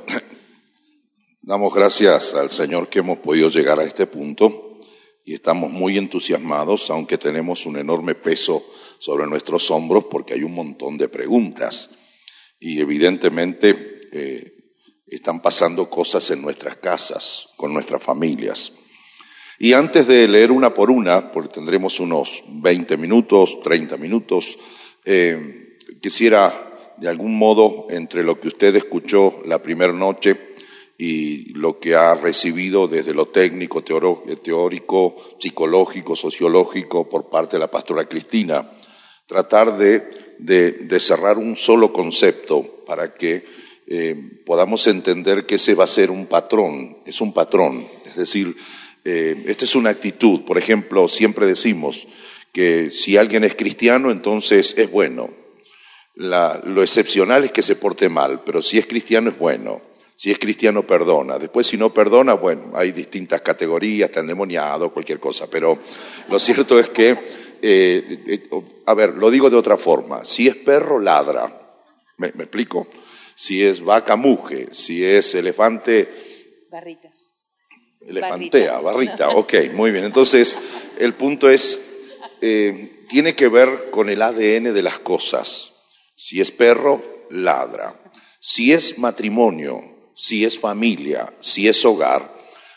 damos 1.42 1.74
gracias 1.74 2.34
al 2.34 2.50
Señor 2.50 2.88
que 2.88 3.00
hemos 3.00 3.18
podido 3.18 3.48
llegar 3.48 3.80
a 3.80 3.82
este 3.82 4.06
punto 4.06 4.78
y 5.24 5.34
estamos 5.34 5.72
muy 5.72 5.98
entusiasmados, 5.98 6.88
aunque 6.90 7.18
tenemos 7.18 7.66
un 7.66 7.76
enorme 7.76 8.14
peso 8.14 8.64
sobre 9.00 9.26
nuestros 9.26 9.68
hombros 9.72 10.04
porque 10.04 10.34
hay 10.34 10.44
un 10.44 10.54
montón 10.54 10.96
de 10.96 11.08
preguntas 11.08 11.90
y 12.60 12.80
evidentemente 12.80 14.08
eh, 14.12 14.55
están 15.06 15.40
pasando 15.40 15.88
cosas 15.88 16.30
en 16.30 16.42
nuestras 16.42 16.76
casas, 16.76 17.48
con 17.56 17.72
nuestras 17.72 18.02
familias. 18.02 18.72
Y 19.58 19.72
antes 19.72 20.06
de 20.06 20.28
leer 20.28 20.52
una 20.52 20.74
por 20.74 20.90
una, 20.90 21.32
porque 21.32 21.54
tendremos 21.54 22.00
unos 22.00 22.42
20 22.48 22.96
minutos, 22.96 23.60
30 23.62 23.96
minutos, 23.96 24.58
eh, 25.04 25.78
quisiera 26.00 26.94
de 26.98 27.08
algún 27.08 27.38
modo 27.38 27.86
entre 27.90 28.22
lo 28.22 28.40
que 28.40 28.48
usted 28.48 28.74
escuchó 28.76 29.42
la 29.44 29.62
primera 29.62 29.92
noche 29.92 30.54
y 30.98 31.52
lo 31.54 31.78
que 31.78 31.94
ha 31.94 32.14
recibido 32.14 32.88
desde 32.88 33.14
lo 33.14 33.26
técnico, 33.26 33.82
teórico, 33.82 35.16
psicológico, 35.38 36.16
sociológico 36.16 37.08
por 37.08 37.28
parte 37.28 37.56
de 37.56 37.60
la 37.60 37.70
pastora 37.70 38.08
Cristina, 38.08 38.70
tratar 39.26 39.76
de, 39.76 41.00
cerrar 41.00 41.36
un 41.38 41.56
solo 41.56 41.92
concepto 41.92 42.62
para 42.86 43.14
que 43.14 43.44
eh, 43.86 44.40
podamos 44.44 44.86
entender 44.86 45.46
que 45.46 45.56
ese 45.56 45.74
va 45.74 45.84
a 45.84 45.88
ser 45.88 46.10
un 46.10 46.26
patrón, 46.26 46.98
es 47.06 47.20
un 47.20 47.32
patrón, 47.32 47.86
es 48.04 48.16
decir, 48.16 48.56
eh, 49.04 49.44
esta 49.46 49.64
es 49.64 49.74
una 49.74 49.90
actitud. 49.90 50.42
Por 50.42 50.58
ejemplo, 50.58 51.08
siempre 51.08 51.46
decimos 51.46 52.06
que 52.52 52.90
si 52.90 53.16
alguien 53.16 53.44
es 53.44 53.54
cristiano, 53.54 54.10
entonces 54.10 54.74
es 54.76 54.90
bueno 54.90 55.30
lo 56.16 56.82
excepcional 56.82 57.44
es 57.44 57.52
que 57.52 57.62
se 57.62 57.76
porte 57.76 58.08
mal, 58.08 58.42
pero 58.44 58.62
si 58.62 58.78
es 58.78 58.86
cristiano 58.86 59.30
es 59.30 59.38
bueno. 59.38 59.82
Si 60.18 60.30
es 60.30 60.38
cristiano, 60.38 60.86
perdona. 60.86 61.38
Después, 61.38 61.66
si 61.66 61.76
no 61.76 61.92
perdona, 61.92 62.32
bueno, 62.32 62.70
hay 62.74 62.90
distintas 62.90 63.42
categorías, 63.42 64.08
está 64.08 64.20
endemoniado, 64.20 64.90
cualquier 64.90 65.20
cosa. 65.20 65.46
Pero 65.50 65.78
lo 66.30 66.38
cierto 66.38 66.80
es 66.80 66.88
que, 66.88 67.10
eh, 67.10 68.24
eh, 68.26 68.48
a 68.86 68.94
ver, 68.94 69.12
lo 69.16 69.30
digo 69.30 69.50
de 69.50 69.56
otra 69.56 69.76
forma. 69.76 70.24
Si 70.24 70.48
es 70.48 70.56
perro, 70.56 70.98
ladra. 70.98 71.60
¿Me, 72.16 72.28
explico? 72.28 72.88
Si 73.36 73.62
es 73.62 73.82
vaca, 73.82 74.16
muge. 74.16 74.68
Si 74.72 75.04
es 75.04 75.34
elefante. 75.34 76.08
Barrita. 76.70 77.12
Elefantea, 78.00 78.80
barrita. 78.80 79.28
Ok, 79.36 79.54
muy 79.74 79.90
bien. 79.90 80.04
Entonces, 80.04 80.58
el 80.98 81.14
punto 81.14 81.50
es, 81.50 81.80
eh, 82.40 83.04
tiene 83.08 83.34
que 83.34 83.48
ver 83.48 83.90
con 83.90 84.08
el 84.08 84.22
ADN 84.22 84.72
de 84.72 84.82
las 84.82 84.98
cosas. 84.98 85.74
Si 86.14 86.40
es 86.40 86.50
perro, 86.50 87.26
ladra. 87.28 88.02
Si 88.40 88.72
es 88.72 88.98
matrimonio, 88.98 89.82
si 90.14 90.46
es 90.46 90.58
familia, 90.58 91.34
si 91.40 91.68
es 91.68 91.84
hogar, 91.84 92.34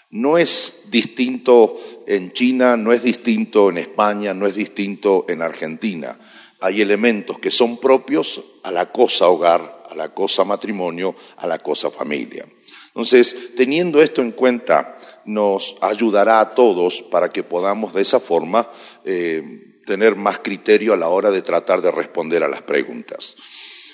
no 0.10 0.38
es 0.38 0.88
distinto 0.90 1.78
en 2.06 2.34
China, 2.34 2.76
no 2.76 2.92
es 2.92 3.04
distinto 3.04 3.70
en 3.70 3.78
España, 3.78 4.34
no 4.34 4.46
es 4.46 4.56
distinto 4.56 5.26
en 5.30 5.42
Argentina. 5.42 6.20
Hay 6.60 6.82
elementos 6.82 7.40
que 7.40 7.52
son 7.52 7.78
propios 7.78 8.44
a 8.64 8.72
la 8.72 8.92
cosa 8.92 9.30
hogar, 9.30 9.79
a 9.90 9.96
la 9.96 10.14
cosa 10.14 10.44
matrimonio, 10.44 11.16
a 11.38 11.48
la 11.48 11.60
cosa 11.60 11.90
familia. 11.90 12.46
Entonces, 12.88 13.56
teniendo 13.56 14.02
esto 14.02 14.22
en 14.22 14.32
cuenta, 14.32 14.98
nos 15.26 15.76
ayudará 15.82 16.40
a 16.40 16.56
todos 16.56 17.02
para 17.04 17.30
que 17.30 17.44
podamos 17.44 17.94
de 17.94 18.02
esa 18.02 18.20
forma 18.20 18.70
eh, 19.06 19.82
tener 19.86 20.16
más 20.16 20.40
criterio 20.40 20.94
a 20.94 20.98
la 20.98 21.10
hora 21.10 21.32
de 21.32 21.42
tratar 21.42 21.82
de 21.82 21.92
responder 21.92 22.44
a 22.44 22.48
las 22.50 22.62
preguntas. 22.62 23.36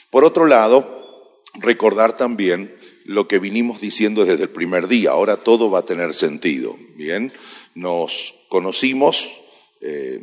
Por 0.10 0.24
otro 0.24 0.46
lado, 0.46 1.44
recordar 1.56 2.16
también 2.16 2.76
lo 3.06 3.28
que 3.28 3.40
vinimos 3.40 3.82
diciendo 3.82 4.26
desde 4.26 4.44
el 4.44 4.50
primer 4.50 4.88
día. 4.88 5.12
Ahora 5.12 5.38
todo 5.38 5.70
va 5.70 5.80
a 5.80 5.86
tener 5.86 6.14
sentido. 6.14 6.76
Bien, 6.96 7.32
nos 7.76 8.34
conocimos 8.50 9.30
eh, 9.82 10.20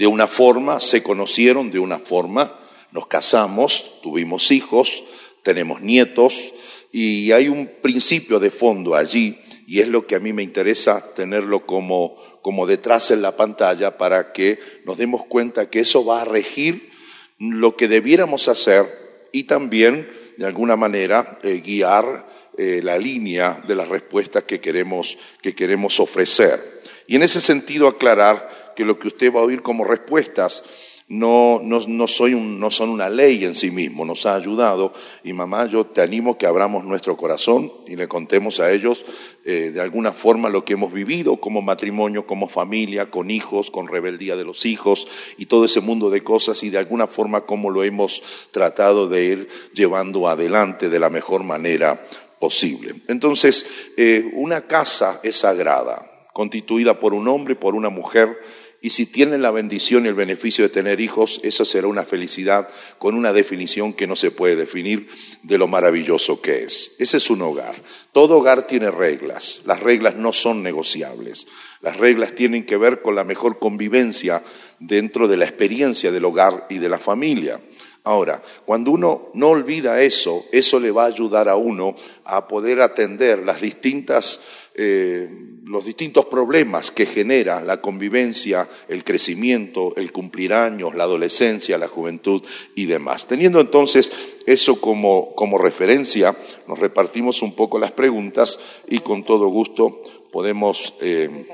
de 0.00 0.06
una 0.06 0.26
forma, 0.26 0.80
se 0.80 1.02
conocieron 1.02 1.70
de 1.70 1.78
una 1.78 1.98
forma, 1.98 2.59
nos 2.92 3.06
casamos, 3.06 4.00
tuvimos 4.02 4.50
hijos, 4.50 5.04
tenemos 5.42 5.80
nietos 5.80 6.52
y 6.92 7.32
hay 7.32 7.48
un 7.48 7.70
principio 7.82 8.40
de 8.40 8.50
fondo 8.50 8.94
allí 8.94 9.38
y 9.66 9.80
es 9.80 9.88
lo 9.88 10.06
que 10.06 10.16
a 10.16 10.20
mí 10.20 10.32
me 10.32 10.42
interesa 10.42 11.14
tenerlo 11.14 11.64
como, 11.64 12.16
como 12.42 12.66
detrás 12.66 13.10
en 13.12 13.22
la 13.22 13.36
pantalla 13.36 13.96
para 13.96 14.32
que 14.32 14.58
nos 14.84 14.98
demos 14.98 15.24
cuenta 15.24 15.70
que 15.70 15.80
eso 15.80 16.04
va 16.04 16.22
a 16.22 16.24
regir 16.24 16.90
lo 17.38 17.76
que 17.76 17.88
debiéramos 17.88 18.48
hacer 18.48 18.86
y 19.32 19.44
también, 19.44 20.10
de 20.36 20.46
alguna 20.46 20.76
manera, 20.76 21.38
eh, 21.42 21.62
guiar 21.64 22.26
eh, 22.58 22.80
la 22.82 22.98
línea 22.98 23.62
de 23.66 23.76
las 23.76 23.88
respuestas 23.88 24.42
que 24.42 24.60
queremos, 24.60 25.16
que 25.40 25.54
queremos 25.54 26.00
ofrecer. 26.00 26.82
Y 27.06 27.16
en 27.16 27.22
ese 27.22 27.40
sentido 27.40 27.86
aclarar 27.86 28.74
que 28.76 28.84
lo 28.84 28.98
que 28.98 29.08
usted 29.08 29.32
va 29.32 29.40
a 29.40 29.44
oír 29.44 29.62
como 29.62 29.84
respuestas 29.84 30.64
no, 31.10 31.60
no, 31.60 31.80
no, 31.88 32.06
soy 32.06 32.34
un, 32.34 32.60
no 32.60 32.70
son 32.70 32.88
una 32.88 33.10
ley 33.10 33.44
en 33.44 33.56
sí 33.56 33.72
mismo, 33.72 34.04
nos 34.04 34.26
ha 34.26 34.36
ayudado. 34.36 34.92
Y 35.24 35.32
mamá, 35.32 35.66
yo 35.66 35.84
te 35.84 36.02
animo 36.02 36.38
que 36.38 36.46
abramos 36.46 36.84
nuestro 36.84 37.16
corazón 37.16 37.72
y 37.88 37.96
le 37.96 38.06
contemos 38.06 38.60
a 38.60 38.70
ellos 38.70 39.04
eh, 39.44 39.72
de 39.74 39.80
alguna 39.80 40.12
forma 40.12 40.48
lo 40.48 40.64
que 40.64 40.74
hemos 40.74 40.92
vivido 40.92 41.38
como 41.38 41.62
matrimonio, 41.62 42.28
como 42.28 42.48
familia, 42.48 43.10
con 43.10 43.32
hijos, 43.32 43.72
con 43.72 43.88
rebeldía 43.88 44.36
de 44.36 44.44
los 44.44 44.64
hijos 44.64 45.08
y 45.36 45.46
todo 45.46 45.64
ese 45.64 45.80
mundo 45.80 46.10
de 46.10 46.22
cosas 46.22 46.62
y 46.62 46.70
de 46.70 46.78
alguna 46.78 47.08
forma 47.08 47.40
cómo 47.40 47.70
lo 47.70 47.82
hemos 47.82 48.22
tratado 48.52 49.08
de 49.08 49.24
ir 49.24 49.48
llevando 49.74 50.28
adelante 50.28 50.88
de 50.88 51.00
la 51.00 51.10
mejor 51.10 51.42
manera 51.42 52.06
posible. 52.38 52.94
Entonces, 53.08 53.66
eh, 53.96 54.30
una 54.34 54.68
casa 54.68 55.18
es 55.24 55.38
sagrada, 55.38 56.08
constituida 56.32 56.94
por 56.94 57.14
un 57.14 57.26
hombre 57.26 57.54
y 57.54 57.56
por 57.56 57.74
una 57.74 57.88
mujer 57.88 58.38
y 58.82 58.90
si 58.90 59.04
tienen 59.04 59.42
la 59.42 59.50
bendición 59.50 60.04
y 60.04 60.08
el 60.08 60.14
beneficio 60.14 60.64
de 60.64 60.70
tener 60.70 61.00
hijos, 61.00 61.38
esa 61.42 61.66
será 61.66 61.86
una 61.86 62.04
felicidad 62.04 62.66
con 62.98 63.14
una 63.14 63.32
definición 63.32 63.92
que 63.92 64.06
no 64.06 64.16
se 64.16 64.30
puede 64.30 64.56
definir 64.56 65.06
de 65.42 65.58
lo 65.58 65.68
maravilloso 65.68 66.40
que 66.40 66.64
es. 66.64 66.92
Ese 66.98 67.18
es 67.18 67.28
un 67.28 67.42
hogar. 67.42 67.74
Todo 68.12 68.38
hogar 68.38 68.66
tiene 68.66 68.90
reglas. 68.90 69.62
Las 69.66 69.80
reglas 69.80 70.16
no 70.16 70.32
son 70.32 70.62
negociables. 70.62 71.46
Las 71.82 71.98
reglas 71.98 72.34
tienen 72.34 72.64
que 72.64 72.78
ver 72.78 73.02
con 73.02 73.14
la 73.14 73.24
mejor 73.24 73.58
convivencia 73.58 74.42
dentro 74.78 75.28
de 75.28 75.36
la 75.36 75.44
experiencia 75.44 76.10
del 76.10 76.24
hogar 76.24 76.66
y 76.70 76.78
de 76.78 76.88
la 76.88 76.98
familia. 76.98 77.60
Ahora, 78.04 78.42
cuando 78.64 78.92
uno 78.92 79.30
no 79.34 79.48
olvida 79.48 80.02
eso, 80.02 80.44
eso 80.52 80.80
le 80.80 80.90
va 80.90 81.04
a 81.04 81.08
ayudar 81.08 81.48
a 81.48 81.56
uno 81.56 81.94
a 82.24 82.48
poder 82.48 82.80
atender 82.80 83.40
las 83.40 83.60
distintas 83.60 84.40
eh, 84.74 85.28
los 85.70 85.84
distintos 85.84 86.26
problemas 86.26 86.90
que 86.90 87.06
genera 87.06 87.60
la 87.60 87.80
convivencia, 87.80 88.68
el 88.88 89.04
crecimiento, 89.04 89.94
el 89.94 90.10
cumplir 90.10 90.52
años, 90.52 90.96
la 90.96 91.04
adolescencia, 91.04 91.78
la 91.78 91.86
juventud 91.86 92.44
y 92.74 92.86
demás. 92.86 93.28
Teniendo 93.28 93.60
entonces 93.60 94.10
eso 94.46 94.80
como, 94.80 95.32
como 95.36 95.58
referencia, 95.58 96.36
nos 96.66 96.78
repartimos 96.80 97.40
un 97.42 97.54
poco 97.54 97.78
las 97.78 97.92
preguntas 97.92 98.58
y 98.88 98.98
con 98.98 99.22
todo 99.22 99.46
gusto 99.46 100.02
podemos... 100.32 100.94
Eh, 101.00 101.46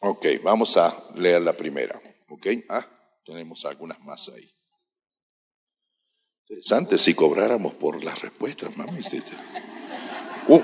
ok, 0.00 0.26
vamos 0.42 0.76
a 0.76 0.94
leer 1.16 1.42
la 1.42 1.56
primera. 1.56 2.00
Ok, 2.28 2.46
ah, 2.68 2.86
tenemos 3.24 3.64
algunas 3.64 3.98
más 4.00 4.28
ahí. 4.28 4.53
Interesante 6.46 6.98
si 6.98 7.14
cobráramos 7.14 7.72
por 7.72 8.04
las 8.04 8.20
respuestas, 8.20 8.76
mami. 8.76 9.00
Uh, 10.46 10.60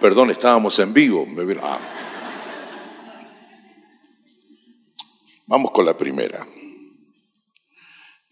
perdón, 0.00 0.30
estábamos 0.30 0.76
en 0.80 0.92
vivo. 0.92 1.24
Ah. 1.62 1.78
Vamos 5.46 5.70
con 5.70 5.86
la 5.86 5.96
primera. 5.96 6.46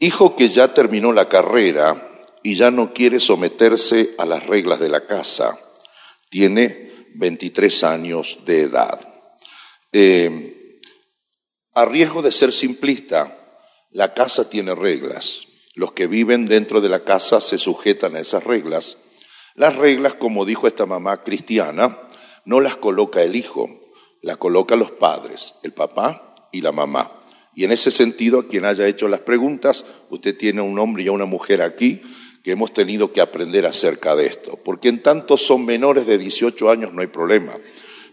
Hijo 0.01 0.35
que 0.35 0.49
ya 0.49 0.75
terminó 0.75 1.13
la 1.13 1.29
carrera 1.29 2.25
y 2.43 2.57
ya 2.57 2.73
no 2.73 2.93
quiere 2.93 3.21
someterse 3.21 4.15
a 4.19 4.25
las 4.25 4.47
reglas 4.47 4.81
de 4.81 4.89
la 4.89 5.07
casa, 5.07 5.59
tiene 6.31 6.91
23 7.15 7.85
años 7.85 8.39
de 8.45 8.63
edad. 8.63 9.01
Eh, 9.93 10.81
a 11.75 11.85
riesgo 11.85 12.23
de 12.23 12.33
ser 12.33 12.53
simplista, 12.53 13.37
la 13.91 14.15
casa 14.15 14.51
tiene 14.51 14.75
reglas. 14.75 15.48
Los 15.79 15.93
que 15.93 16.09
viven 16.09 16.49
dentro 16.49 16.81
de 16.81 16.89
la 16.89 17.05
casa 17.05 17.41
se 17.41 17.57
sujetan 17.57 18.17
a 18.17 18.19
esas 18.19 18.43
reglas. 18.43 18.99
Las 19.55 19.77
reglas, 19.77 20.15
como 20.15 20.45
dijo 20.45 20.67
esta 20.67 20.87
mamá 20.87 21.23
cristiana, 21.23 22.01
no 22.45 22.61
las 22.61 22.75
coloca 22.75 23.23
el 23.23 23.37
hijo, 23.37 23.93
las 24.21 24.39
coloca 24.39 24.75
los 24.75 24.91
padres, 24.91 25.55
el 25.63 25.73
papá 25.73 26.49
y 26.51 26.63
la 26.63 26.73
mamá. 26.73 27.13
Y 27.55 27.63
en 27.63 27.71
ese 27.71 27.93
sentido, 27.93 28.49
quien 28.49 28.65
haya 28.65 28.89
hecho 28.89 29.07
las 29.07 29.21
preguntas, 29.21 29.85
usted 30.11 30.37
tiene 30.37 30.63
un 30.63 30.77
hombre 30.81 31.05
y 31.05 31.11
una 31.11 31.27
mujer 31.27 31.63
aquí 31.63 32.03
que 32.43 32.51
hemos 32.51 32.73
tenido 32.73 33.13
que 33.13 33.21
aprender 33.21 33.65
acerca 33.65 34.17
de 34.17 34.27
esto. 34.27 34.59
Porque 34.65 34.89
en 34.89 35.01
tanto 35.01 35.37
son 35.37 35.65
menores 35.65 36.09
de 36.09 36.19
18 36.19 36.71
años 36.71 36.93
no 36.93 37.03
hay 37.03 37.07
problema, 37.07 37.53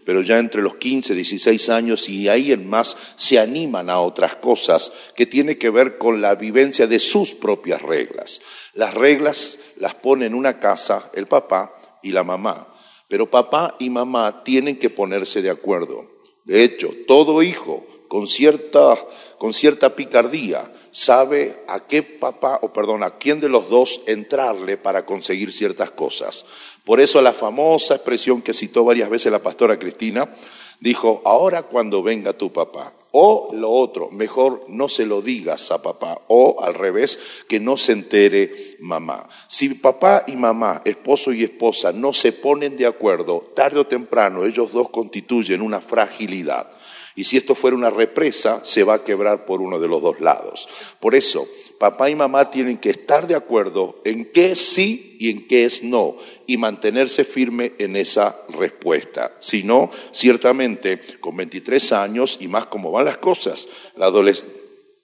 pero 0.06 0.22
ya 0.22 0.38
entre 0.38 0.62
los 0.62 0.76
15, 0.76 1.16
16 1.16 1.68
años 1.68 2.08
y 2.08 2.28
ahí 2.28 2.52
en 2.52 2.70
más 2.70 2.96
se 3.16 3.40
animan 3.40 3.90
a 3.90 3.98
otras 3.98 4.36
cosas 4.36 4.92
que 5.16 5.26
tiene 5.26 5.58
que 5.58 5.68
ver 5.68 5.98
con 5.98 6.22
la 6.22 6.36
vivencia 6.36 6.86
de 6.86 7.00
sus 7.00 7.34
propias 7.34 7.82
reglas. 7.82 8.40
Las 8.72 8.94
reglas 8.94 9.58
las 9.74 9.96
pone 9.96 10.26
en 10.26 10.36
una 10.36 10.60
casa 10.60 11.10
el 11.12 11.26
papá 11.26 11.76
y 12.04 12.12
la 12.12 12.22
mamá, 12.22 12.72
pero 13.08 13.28
papá 13.28 13.74
y 13.80 13.90
mamá 13.90 14.44
tienen 14.44 14.78
que 14.78 14.90
ponerse 14.90 15.42
de 15.42 15.50
acuerdo. 15.50 16.06
De 16.44 16.62
hecho, 16.62 16.92
todo 17.08 17.42
hijo 17.42 17.84
con 18.06 18.28
cierta, 18.28 18.96
con 19.38 19.52
cierta 19.52 19.96
picardía 19.96 20.72
sabe 20.96 21.62
a 21.68 21.80
qué 21.80 22.02
papá, 22.02 22.58
o 22.62 22.72
perdón, 22.72 23.02
a 23.02 23.18
quién 23.18 23.38
de 23.38 23.50
los 23.50 23.68
dos 23.68 24.00
entrarle 24.06 24.78
para 24.78 25.04
conseguir 25.04 25.52
ciertas 25.52 25.90
cosas. 25.90 26.46
Por 26.84 27.00
eso 27.00 27.20
la 27.20 27.34
famosa 27.34 27.96
expresión 27.96 28.40
que 28.40 28.54
citó 28.54 28.82
varias 28.82 29.10
veces 29.10 29.30
la 29.30 29.42
pastora 29.42 29.78
Cristina, 29.78 30.34
dijo, 30.80 31.20
ahora 31.26 31.64
cuando 31.64 32.02
venga 32.02 32.32
tu 32.32 32.50
papá, 32.50 32.94
o 33.10 33.50
lo 33.52 33.70
otro, 33.70 34.10
mejor 34.10 34.64
no 34.68 34.88
se 34.88 35.04
lo 35.04 35.20
digas 35.20 35.70
a 35.70 35.82
papá, 35.82 36.22
o 36.28 36.62
al 36.62 36.72
revés, 36.72 37.44
que 37.46 37.60
no 37.60 37.76
se 37.76 37.92
entere 37.92 38.76
mamá. 38.80 39.28
Si 39.48 39.68
papá 39.74 40.24
y 40.26 40.36
mamá, 40.36 40.80
esposo 40.86 41.30
y 41.30 41.44
esposa, 41.44 41.92
no 41.92 42.14
se 42.14 42.32
ponen 42.32 42.74
de 42.74 42.86
acuerdo, 42.86 43.44
tarde 43.54 43.80
o 43.80 43.86
temprano 43.86 44.46
ellos 44.46 44.72
dos 44.72 44.88
constituyen 44.88 45.60
una 45.60 45.82
fragilidad. 45.82 46.70
Y 47.16 47.24
si 47.24 47.36
esto 47.36 47.54
fuera 47.54 47.76
una 47.76 47.90
represa, 47.90 48.64
se 48.64 48.84
va 48.84 48.94
a 48.94 49.04
quebrar 49.04 49.46
por 49.46 49.62
uno 49.62 49.80
de 49.80 49.88
los 49.88 50.02
dos 50.02 50.20
lados. 50.20 50.68
Por 51.00 51.14
eso, 51.14 51.48
papá 51.78 52.10
y 52.10 52.14
mamá 52.14 52.50
tienen 52.50 52.76
que 52.76 52.90
estar 52.90 53.26
de 53.26 53.34
acuerdo 53.34 54.00
en 54.04 54.26
qué 54.26 54.52
es 54.52 54.60
sí 54.60 55.16
y 55.18 55.30
en 55.30 55.48
qué 55.48 55.64
es 55.64 55.82
no, 55.82 56.16
y 56.46 56.58
mantenerse 56.58 57.24
firme 57.24 57.72
en 57.78 57.96
esa 57.96 58.36
respuesta. 58.58 59.34
Si 59.40 59.62
no, 59.62 59.90
ciertamente, 60.12 61.00
con 61.18 61.36
23 61.36 61.92
años 61.92 62.36
y 62.40 62.48
más 62.48 62.66
como 62.66 62.92
van 62.92 63.06
las 63.06 63.16
cosas, 63.16 63.66
la 63.96 64.06
adolescencia... 64.06 64.54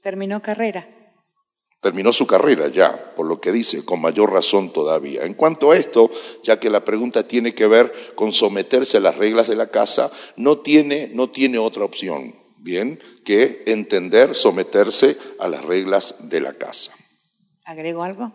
Terminó 0.02 0.42
carrera 0.42 1.02
terminó 1.83 2.12
su 2.12 2.29
carrera 2.29 2.69
ya, 2.69 3.12
por 3.17 3.27
lo 3.27 3.41
que 3.41 3.51
dice, 3.51 3.85
con 3.85 4.01
mayor 4.01 4.33
razón 4.33 4.73
todavía. 4.73 5.25
En 5.25 5.35
cuanto 5.35 5.73
a 5.73 5.77
esto, 5.77 6.11
ya 6.45 6.61
que 6.61 6.71
la 6.71 6.85
pregunta 6.85 7.27
tiene 7.27 7.55
que 7.55 7.67
ver 7.67 7.93
con 8.15 8.33
someterse 8.33 8.99
a 8.99 9.01
las 9.01 9.19
reglas 9.19 9.49
de 9.49 9.57
la 9.57 9.67
casa, 9.67 10.11
no 10.37 10.61
tiene, 10.61 11.11
no 11.12 11.29
tiene 11.31 11.59
otra 11.59 11.85
opción, 11.85 12.37
bien, 12.57 13.01
que 13.25 13.65
entender, 13.67 14.37
someterse 14.37 15.19
a 15.41 15.49
las 15.49 15.65
reglas 15.65 16.15
de 16.21 16.41
la 16.41 16.55
casa. 16.55 16.93
¿Agrego 17.65 18.05
algo? 18.05 18.33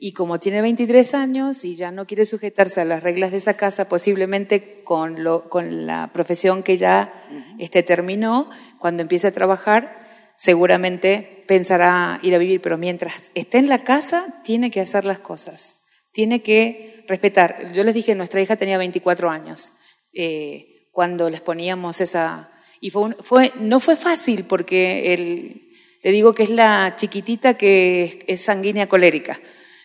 Y 0.00 0.12
como 0.12 0.40
tiene 0.40 0.62
23 0.62 1.12
años 1.14 1.64
y 1.66 1.76
ya 1.76 1.90
no 1.90 2.06
quiere 2.06 2.24
sujetarse 2.24 2.80
a 2.80 2.84
las 2.86 3.02
reglas 3.02 3.32
de 3.32 3.36
esa 3.36 3.54
casa, 3.54 3.88
posiblemente 3.88 4.82
con, 4.82 5.24
lo, 5.24 5.50
con 5.50 5.86
la 5.86 6.10
profesión 6.14 6.62
que 6.62 6.78
ya 6.78 7.12
este, 7.58 7.82
terminó, 7.82 8.48
cuando 8.78 9.02
empiece 9.02 9.26
a 9.26 9.32
trabajar, 9.32 10.07
seguramente 10.38 11.44
pensará 11.48 12.20
ir 12.22 12.34
a 12.34 12.38
vivir, 12.38 12.62
pero 12.62 12.78
mientras 12.78 13.32
esté 13.34 13.58
en 13.58 13.68
la 13.68 13.82
casa, 13.82 14.40
tiene 14.44 14.70
que 14.70 14.80
hacer 14.80 15.04
las 15.04 15.18
cosas, 15.18 15.80
tiene 16.12 16.42
que 16.42 17.04
respetar. 17.08 17.72
Yo 17.72 17.82
les 17.82 17.94
dije, 17.94 18.14
nuestra 18.14 18.40
hija 18.40 18.56
tenía 18.56 18.78
24 18.78 19.28
años 19.28 19.72
eh, 20.14 20.88
cuando 20.92 21.28
les 21.28 21.40
poníamos 21.40 22.00
esa... 22.00 22.52
Y 22.80 22.90
fue, 22.90 23.52
no 23.56 23.80
fue 23.80 23.96
fácil 23.96 24.44
porque 24.44 25.12
el, 25.12 25.72
le 26.04 26.12
digo 26.12 26.32
que 26.32 26.44
es 26.44 26.50
la 26.50 26.94
chiquitita 26.94 27.54
que 27.54 28.24
es, 28.28 28.40
sanguínea 28.40 28.88
colérica. 28.88 29.40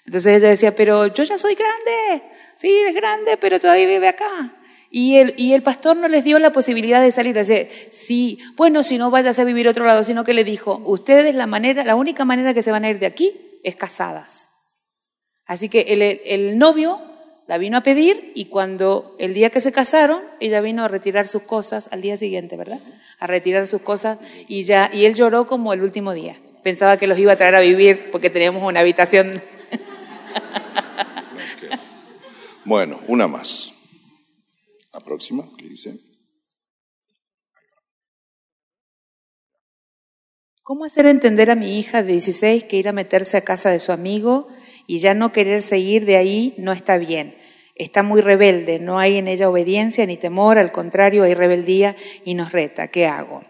Entonces 0.06 0.38
ella 0.38 0.50
decía, 0.50 0.76
pero 0.76 1.08
yo 1.08 1.24
ya 1.24 1.40
soy 1.40 1.56
grande, 1.56 2.24
sí, 2.58 2.70
es 2.88 2.94
grande, 2.94 3.38
pero 3.38 3.60
todavía 3.60 3.88
vive 3.88 4.08
acá. 4.08 4.56
Y 4.96 5.16
el, 5.16 5.34
y 5.38 5.54
el 5.54 5.64
pastor 5.64 5.98
no 5.98 6.08
les 6.08 6.24
dio 6.24 6.38
la 6.38 6.52
posibilidad 6.52 7.02
de 7.02 7.10
salir. 7.10 7.34
Decir, 7.34 7.68
sí, 7.90 8.38
bueno, 8.56 8.84
si 8.84 9.00
no 9.00 9.10
vayas 9.10 9.40
a 9.40 9.44
vivir 9.44 9.68
otro 9.68 9.86
lado, 9.86 10.04
sino 10.04 10.24
que 10.24 10.34
le 10.34 10.44
dijo, 10.44 10.84
ustedes 10.86 11.34
la 11.34 11.48
manera, 11.48 11.84
la 11.84 11.96
única 11.96 12.26
manera 12.26 12.54
que 12.54 12.62
se 12.62 12.70
van 12.70 12.86
a 12.86 12.92
ir 12.92 13.00
de 13.00 13.08
aquí 13.08 13.60
es 13.64 13.76
casadas. 13.76 14.50
Así 15.48 15.68
que 15.68 15.82
el, 15.90 16.04
el 16.04 16.60
novio 16.60 17.02
la 17.48 17.58
vino 17.58 17.78
a 17.78 17.82
pedir 17.82 18.34
y 18.36 18.46
cuando 18.46 19.16
el 19.18 19.34
día 19.34 19.50
que 19.50 19.62
se 19.62 19.72
casaron, 19.72 20.22
ella 20.40 20.62
vino 20.62 20.84
a 20.84 20.88
retirar 20.88 21.26
sus 21.26 21.42
cosas 21.42 21.90
al 21.92 22.02
día 22.02 22.16
siguiente, 22.16 22.56
¿verdad? 22.56 22.80
A 23.18 23.26
retirar 23.26 23.66
sus 23.66 23.82
cosas 23.82 24.20
y 24.48 24.62
ya, 24.62 24.92
y 24.94 25.06
él 25.06 25.16
lloró 25.16 25.48
como 25.48 25.74
el 25.74 25.82
último 25.82 26.14
día. 26.14 26.38
Pensaba 26.62 26.98
que 26.98 27.08
los 27.08 27.18
iba 27.18 27.34
a 27.34 27.36
traer 27.36 27.56
a 27.56 27.62
vivir 27.62 28.12
porque 28.12 28.30
teníamos 28.30 28.62
una 28.62 28.82
habitación. 28.82 29.42
Bueno, 32.66 33.02
una 33.10 33.28
más. 33.28 33.74
La 34.94 35.00
próxima, 35.00 35.50
¿qué 35.58 35.68
dice? 35.68 36.00
¿Cómo 40.62 40.86
hacer 40.86 41.08
entender 41.08 41.50
a 41.50 41.56
mi 41.56 41.80
hija 41.80 42.04
de 42.04 42.12
16 42.12 42.66
que 42.66 42.78
ir 42.78 42.88
a 42.88 42.94
meterse 42.94 43.38
a 43.38 43.44
casa 43.44 43.72
de 43.72 43.80
su 43.80 43.92
amigo 43.92 44.48
y 44.86 45.00
ya 45.00 45.16
no 45.16 45.32
querer 45.32 45.64
seguir 45.64 46.06
de 46.06 46.18
ahí 46.18 46.54
no 46.58 46.72
está 46.72 46.98
bien? 46.98 47.36
Está 47.76 48.04
muy 48.04 48.22
rebelde, 48.22 48.78
no 48.80 49.00
hay 49.00 49.18
en 49.18 49.28
ella 49.28 49.50
obediencia 49.50 50.06
ni 50.06 50.16
temor, 50.16 50.60
al 50.60 50.72
contrario, 50.72 51.24
hay 51.24 51.34
rebeldía 51.34 51.96
y 52.24 52.36
nos 52.36 52.52
reta. 52.52 52.90
¿Qué 52.90 53.08
hago? 53.08 53.44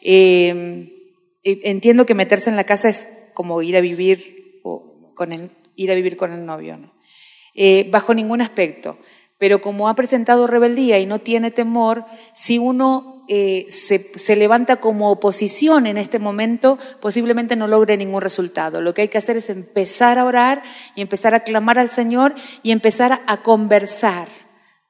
Em, 0.00 0.88
eh, 1.42 1.60
entiendo 1.64 2.06
que 2.06 2.14
meterse 2.14 2.48
en 2.48 2.56
la 2.56 2.64
casa 2.64 2.88
es 2.88 3.06
como 3.34 3.60
ir 3.60 3.76
a 3.76 3.82
vivir 3.82 4.62
con 5.14 5.32
el, 5.32 5.50
ir 5.76 5.92
a 5.92 5.94
vivir 5.94 6.16
con 6.16 6.32
el 6.32 6.46
novio, 6.46 6.78
¿no? 6.78 6.94
Eh, 7.54 7.88
bajo 7.90 8.14
ningún 8.14 8.40
aspecto 8.40 8.98
pero 9.40 9.62
como 9.62 9.88
ha 9.88 9.94
presentado 9.94 10.46
rebeldía 10.46 10.98
y 10.98 11.06
no 11.06 11.18
tiene 11.18 11.50
temor, 11.50 12.04
si 12.34 12.58
uno 12.58 13.24
eh, 13.26 13.64
se, 13.70 14.12
se, 14.16 14.36
levanta 14.36 14.76
como 14.76 15.10
oposición 15.10 15.86
en 15.86 15.96
este 15.96 16.18
momento, 16.18 16.78
posiblemente 17.00 17.56
no 17.56 17.66
logre 17.66 17.96
ningún 17.96 18.20
resultado. 18.20 18.82
Lo 18.82 18.92
que 18.92 19.02
hay 19.02 19.08
que 19.08 19.16
hacer 19.16 19.38
es 19.38 19.48
empezar 19.48 20.18
a 20.18 20.26
orar 20.26 20.62
y 20.94 21.00
empezar 21.00 21.34
a 21.34 21.40
clamar 21.40 21.78
al 21.78 21.88
Señor 21.88 22.34
y 22.62 22.70
empezar 22.70 23.22
a 23.26 23.42
conversar 23.42 24.28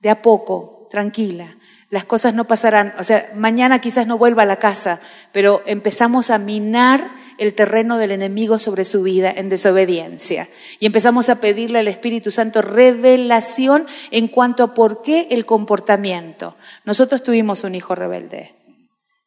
de 0.01 0.11
a 0.11 0.21
poco, 0.21 0.89
tranquila 0.91 1.57
las 1.91 2.05
cosas 2.05 2.35
no 2.35 2.47
pasarán. 2.47 2.95
O 2.99 3.03
sea, 3.03 3.31
mañana 3.35 3.81
quizás 3.81 4.07
no 4.07 4.17
vuelva 4.17 4.45
a 4.45 4.47
la 4.47 4.61
casa, 4.61 5.01
pero 5.33 5.63
empezamos 5.67 6.31
a 6.31 6.39
minar 6.39 7.11
el 7.41 7.55
terreno 7.55 7.99
del 7.99 8.13
enemigo 8.13 8.59
sobre 8.61 8.85
su 8.85 9.03
vida 9.03 9.33
en 9.35 9.49
desobediencia. 9.49 10.49
Y 10.79 10.87
empezamos 10.87 11.29
a 11.29 11.41
pedirle 11.41 11.81
al 11.81 11.89
Espíritu 11.89 12.31
Santo 12.31 12.63
revelación 12.63 13.87
en 14.13 14.29
cuanto 14.29 14.63
a 14.63 14.75
por 14.75 15.03
qué 15.03 15.27
el 15.31 15.47
comportamiento. 15.47 16.57
Nosotros 16.85 17.23
tuvimos 17.23 17.65
un 17.65 17.75
hijo 17.75 17.95
rebelde. 17.95 18.55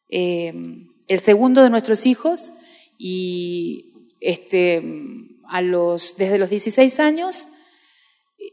Eh, 0.08 0.54
el 1.08 1.20
segundo 1.20 1.62
de 1.62 1.70
nuestros 1.70 2.06
hijos, 2.06 2.52
y 2.96 4.14
este, 4.20 4.80
a 5.48 5.60
los, 5.60 6.16
desde 6.16 6.38
los 6.38 6.50
16 6.50 7.00
años, 7.00 7.48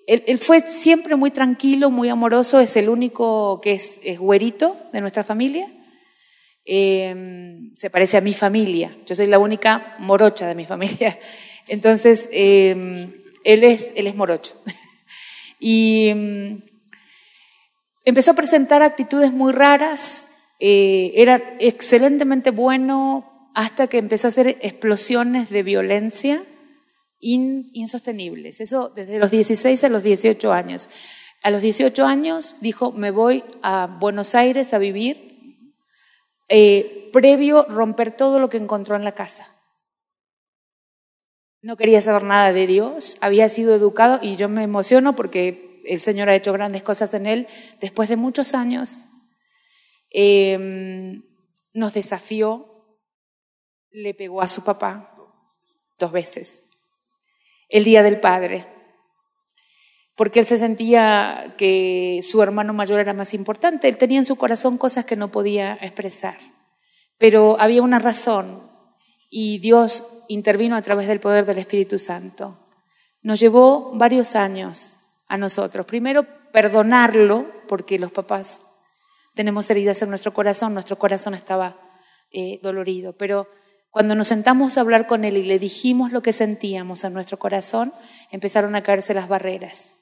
él, 0.08 0.38
fue 0.40 0.62
siempre 0.62 1.16
muy 1.16 1.32
tranquilo, 1.32 1.92
muy 1.92 2.10
amoroso, 2.10 2.60
es 2.60 2.76
el 2.78 2.90
único 2.90 3.62
que 3.62 3.74
es, 3.74 4.02
güerito 4.18 4.78
de 4.92 5.02
nuestra 5.02 5.24
familia. 5.24 5.68
Em, 6.64 7.76
se 7.76 7.90
parece 7.90 8.18
a 8.18 8.22
mi 8.22 8.34
familia, 8.34 8.96
yo 9.06 9.16
soy 9.16 9.28
la 9.28 9.40
única 9.40 9.96
morocha 10.00 10.48
de 10.48 10.56
mi 10.56 10.66
familia. 10.74 11.20
Entonces, 11.68 12.30
em, 12.32 13.12
él, 13.44 13.64
es, 13.64 13.92
él 13.96 14.08
es 14.08 14.16
morocho. 14.16 14.56
y 15.60 16.08
em, 16.10 16.62
empezó 18.06 18.32
a 18.32 18.36
presentar 18.36 18.84
actitudes 18.84 19.32
muy 19.32 19.54
raras, 19.54 20.28
eh, 20.60 21.14
era 21.16 21.56
excelentemente 21.60 22.52
bueno 22.52 23.50
hasta 23.56 23.88
que 23.88 23.98
empezó 23.98 24.28
a 24.28 24.30
hacer 24.30 24.58
explosiones 24.62 25.50
de 25.50 25.64
violencia 25.64 26.44
insostenibles. 27.20 28.62
Eso 28.62 28.90
desde 28.90 29.20
los 29.20 29.32
16 29.32 29.84
a 29.84 29.90
los 29.90 30.04
18 30.04 30.54
años. 30.54 30.90
A 31.44 31.50
los 31.50 31.62
18 31.62 32.06
años 32.06 32.56
dijo, 32.62 32.92
me 32.92 33.12
voy 33.12 33.44
a 33.62 33.88
Buenos 34.00 34.36
Aires 34.36 34.74
a 34.74 34.78
vivir, 34.78 35.31
eh, 36.54 37.10
previo 37.14 37.64
romper 37.70 38.12
todo 38.12 38.38
lo 38.38 38.50
que 38.50 38.58
encontró 38.58 38.98
en 38.98 39.06
la 39.06 39.14
casa. 39.14 39.58
No 41.62 41.78
quería 41.78 42.02
saber 42.02 42.24
nada 42.24 42.52
de 42.52 42.68
Dios, 42.68 43.18
había 43.22 43.48
sido 43.48 43.74
educado 43.74 44.20
y 44.22 44.36
yo 44.36 44.50
me 44.50 44.64
emociono 44.64 45.16
porque 45.16 45.82
el 45.86 46.02
Señor 46.02 46.28
ha 46.28 46.36
hecho 46.36 46.52
grandes 46.52 46.84
cosas 46.84 47.14
en 47.14 47.26
él, 47.26 47.48
después 47.80 48.10
de 48.10 48.18
muchos 48.18 48.54
años, 48.54 49.06
em, 50.10 51.24
nos 51.72 51.94
desafió, 51.94 53.00
le 53.90 54.14
pegó 54.14 54.42
a 54.42 54.48
su 54.48 54.66
papá 54.66 55.16
dos 56.00 56.12
veces, 56.12 56.64
el 57.70 57.86
Día 57.86 58.04
del 58.04 58.20
Padre, 58.20 58.68
porque 60.16 60.40
él 60.40 60.46
se 60.46 60.58
sentía 60.58 61.56
que 61.58 62.20
su 62.22 62.42
hermano 62.42 62.74
mayor 62.74 63.00
era 63.00 63.14
más 63.14 63.34
importante, 63.34 63.88
él 63.88 63.98
tenía 63.98 64.20
en 64.20 64.26
su 64.26 64.36
corazón 64.36 64.78
cosas 64.78 65.06
que 65.06 65.16
no 65.16 65.30
podía 65.32 65.78
expresar, 65.82 66.38
pero 67.18 67.58
había 67.60 67.82
una 67.82 68.00
razón 68.00 68.70
y 69.30 69.60
Dios 69.60 70.06
intervino 70.28 70.76
a 70.76 70.82
través 70.82 71.08
del 71.08 71.20
poder 71.20 71.46
del 71.46 71.58
Espíritu 71.58 71.98
Santo. 71.98 72.60
Nos 73.22 73.40
llevó 73.40 73.92
varios 73.94 74.36
años 74.36 74.98
a 75.28 75.38
nosotros. 75.38 75.86
Primero, 75.86 76.26
perdonarlo, 76.52 77.50
porque 77.68 77.98
los 77.98 78.12
papás 78.12 78.60
tenemos 79.36 79.70
heridas 79.70 80.02
en 80.02 80.10
nuestro 80.10 80.34
corazón, 80.34 80.74
nuestro 80.74 81.00
corazón 81.00 81.34
estaba 81.34 81.78
eh, 82.34 82.60
dolorido, 82.62 83.16
pero 83.18 83.48
cuando 83.90 84.16
nos 84.16 84.28
sentamos 84.28 84.78
a 84.78 84.82
hablar 84.82 85.08
con 85.08 85.24
él 85.24 85.38
y 85.38 85.44
le 85.44 85.60
dijimos 85.60 86.12
lo 86.12 86.22
que 86.22 86.34
sentíamos 86.34 87.04
en 87.04 87.14
nuestro 87.14 87.40
corazón, 87.40 87.94
empezaron 88.32 88.76
a 88.76 88.84
caerse 88.84 89.14
las 89.14 89.28
barreras. 89.28 90.01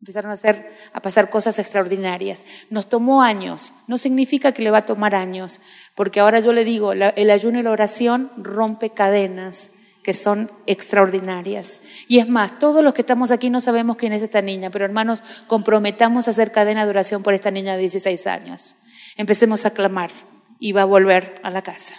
Empezaron 0.00 0.30
a, 0.30 0.34
hacer, 0.34 0.70
a 0.92 1.00
pasar 1.00 1.30
cosas 1.30 1.58
extraordinarias. 1.58 2.44
Nos 2.70 2.88
tomó 2.88 3.22
años. 3.22 3.72
No 3.86 3.98
significa 3.98 4.52
que 4.52 4.62
le 4.62 4.70
va 4.70 4.78
a 4.78 4.86
tomar 4.86 5.14
años, 5.14 5.60
porque 5.94 6.20
ahora 6.20 6.40
yo 6.40 6.52
le 6.52 6.64
digo, 6.64 6.92
el 6.92 7.30
ayuno 7.30 7.58
y 7.58 7.62
la 7.62 7.70
oración 7.70 8.30
rompe 8.36 8.90
cadenas 8.90 9.70
que 10.06 10.12
son 10.12 10.52
extraordinarias. 10.66 11.80
Y 12.06 12.20
es 12.20 12.28
más, 12.28 12.60
todos 12.60 12.84
los 12.84 12.94
que 12.94 13.00
estamos 13.00 13.32
aquí 13.32 13.50
no 13.50 13.58
sabemos 13.58 13.96
quién 13.96 14.12
es 14.12 14.22
esta 14.22 14.40
niña, 14.40 14.70
pero 14.70 14.84
hermanos, 14.84 15.24
comprometamos 15.48 16.28
a 16.28 16.30
hacer 16.30 16.52
cadena 16.52 16.84
de 16.84 16.90
oración 16.90 17.24
por 17.24 17.34
esta 17.34 17.50
niña 17.50 17.74
de 17.74 17.80
16 17.80 18.28
años. 18.28 18.76
Empecemos 19.16 19.66
a 19.66 19.70
clamar 19.70 20.12
y 20.60 20.70
va 20.70 20.82
a 20.82 20.84
volver 20.84 21.34
a 21.42 21.50
la 21.50 21.62
casa. 21.62 21.98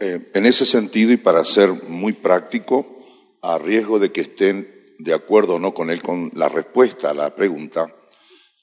Eh, 0.00 0.30
en 0.34 0.44
ese 0.44 0.66
sentido, 0.66 1.12
y 1.12 1.18
para 1.18 1.44
ser 1.44 1.70
muy 1.86 2.14
práctico, 2.14 2.84
a 3.42 3.58
riesgo 3.58 4.00
de 4.00 4.10
que 4.10 4.22
estén 4.22 4.71
de 5.02 5.14
acuerdo 5.14 5.56
o 5.56 5.58
no 5.58 5.74
con 5.74 5.90
él 5.90 6.00
con 6.00 6.30
la 6.34 6.48
respuesta 6.48 7.10
a 7.10 7.14
la 7.14 7.34
pregunta, 7.34 7.92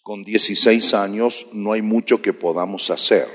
con 0.02 0.24
16 0.24 0.94
años 0.94 1.48
no 1.52 1.74
hay 1.74 1.82
mucho 1.82 2.22
que 2.22 2.34
podamos 2.34 2.90
hacer. 2.90 3.28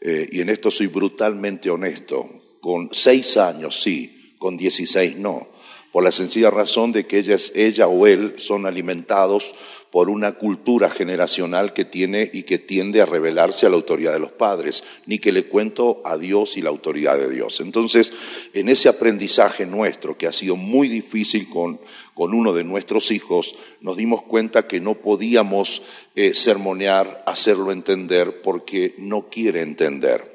Eh, 0.00 0.28
y 0.30 0.40
en 0.40 0.50
esto 0.50 0.70
soy 0.70 0.86
brutalmente 0.86 1.70
honesto. 1.70 2.28
Con 2.60 2.90
seis 2.92 3.38
años 3.38 3.80
sí, 3.82 4.36
con 4.38 4.56
dieciséis 4.56 5.16
no, 5.16 5.48
por 5.92 6.04
la 6.04 6.12
sencilla 6.12 6.50
razón 6.50 6.92
de 6.92 7.06
que 7.06 7.18
ella, 7.18 7.36
ella 7.54 7.88
o 7.88 8.06
él 8.06 8.34
son 8.36 8.66
alimentados 8.66 9.54
por 9.90 10.08
una 10.08 10.32
cultura 10.32 10.88
generacional 10.88 11.72
que 11.72 11.84
tiene 11.84 12.30
y 12.32 12.44
que 12.44 12.58
tiende 12.58 13.02
a 13.02 13.06
revelarse 13.06 13.66
a 13.66 13.70
la 13.70 13.74
autoridad 13.74 14.12
de 14.12 14.20
los 14.20 14.30
padres, 14.30 14.84
ni 15.06 15.18
que 15.18 15.32
le 15.32 15.46
cuento 15.46 16.00
a 16.04 16.16
Dios 16.16 16.56
y 16.56 16.62
la 16.62 16.70
autoridad 16.70 17.18
de 17.18 17.28
Dios. 17.28 17.60
Entonces, 17.60 18.12
en 18.54 18.68
ese 18.68 18.88
aprendizaje 18.88 19.66
nuestro, 19.66 20.16
que 20.16 20.28
ha 20.28 20.32
sido 20.32 20.54
muy 20.54 20.88
difícil 20.88 21.48
con, 21.48 21.80
con 22.14 22.34
uno 22.34 22.52
de 22.52 22.62
nuestros 22.62 23.10
hijos, 23.10 23.56
nos 23.80 23.96
dimos 23.96 24.22
cuenta 24.22 24.68
que 24.68 24.80
no 24.80 24.94
podíamos 24.94 25.82
eh, 26.14 26.34
sermonear, 26.34 27.24
hacerlo 27.26 27.72
entender, 27.72 28.42
porque 28.42 28.94
no 28.98 29.28
quiere 29.28 29.62
entender. 29.62 30.29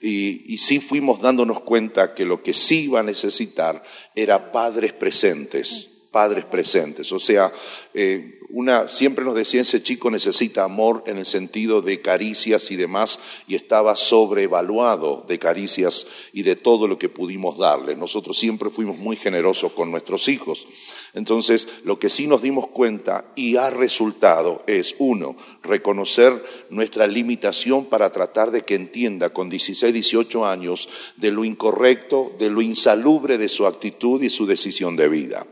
Y, 0.00 0.56
sí 0.58 0.80
fuimos 0.80 1.20
dándonos 1.20 1.60
cuenta 1.60 2.14
que 2.14 2.24
lo 2.24 2.42
que 2.42 2.54
sí 2.54 2.84
iba 2.84 3.00
a 3.00 3.04
necesitar 3.04 3.82
era 4.14 4.50
padres 4.50 4.94
presentes, 4.94 5.88
padres 6.10 6.46
presentes. 6.46 7.12
O 7.12 7.18
sea, 7.18 7.52
eh, 7.92 8.39
una, 8.52 8.88
siempre 8.88 9.24
nos 9.24 9.34
decía 9.34 9.60
ese 9.62 9.82
chico 9.82 10.10
necesita 10.10 10.64
amor 10.64 11.04
en 11.06 11.18
el 11.18 11.26
sentido 11.26 11.82
de 11.82 12.00
caricias 12.00 12.70
y 12.70 12.76
demás, 12.76 13.18
y 13.46 13.54
estaba 13.54 13.94
sobrevaluado 13.96 15.24
de 15.28 15.38
caricias 15.38 16.06
y 16.32 16.42
de 16.42 16.56
todo 16.56 16.88
lo 16.88 16.98
que 16.98 17.08
pudimos 17.08 17.58
darle. 17.58 17.94
Nosotros 17.94 18.38
siempre 18.38 18.70
fuimos 18.70 18.98
muy 18.98 19.16
generosos 19.16 19.72
con 19.72 19.90
nuestros 19.90 20.28
hijos. 20.28 20.66
Entonces, 21.14 21.68
lo 21.84 21.98
que 21.98 22.10
sí 22.10 22.26
nos 22.26 22.42
dimos 22.42 22.68
cuenta 22.68 23.24
y 23.36 23.56
ha 23.56 23.70
resultado 23.70 24.62
es, 24.66 24.94
uno, 24.98 25.36
reconocer 25.62 26.42
nuestra 26.70 27.06
limitación 27.06 27.84
para 27.84 28.10
tratar 28.10 28.50
de 28.50 28.62
que 28.62 28.74
entienda 28.74 29.30
con 29.30 29.48
16, 29.48 29.92
18 29.92 30.46
años 30.46 30.88
de 31.16 31.30
lo 31.30 31.44
incorrecto, 31.44 32.34
de 32.38 32.50
lo 32.50 32.62
insalubre 32.62 33.38
de 33.38 33.48
su 33.48 33.66
actitud 33.66 34.22
y 34.22 34.30
su 34.30 34.46
decisión 34.46 34.96
de 34.96 35.08
vida 35.08 35.46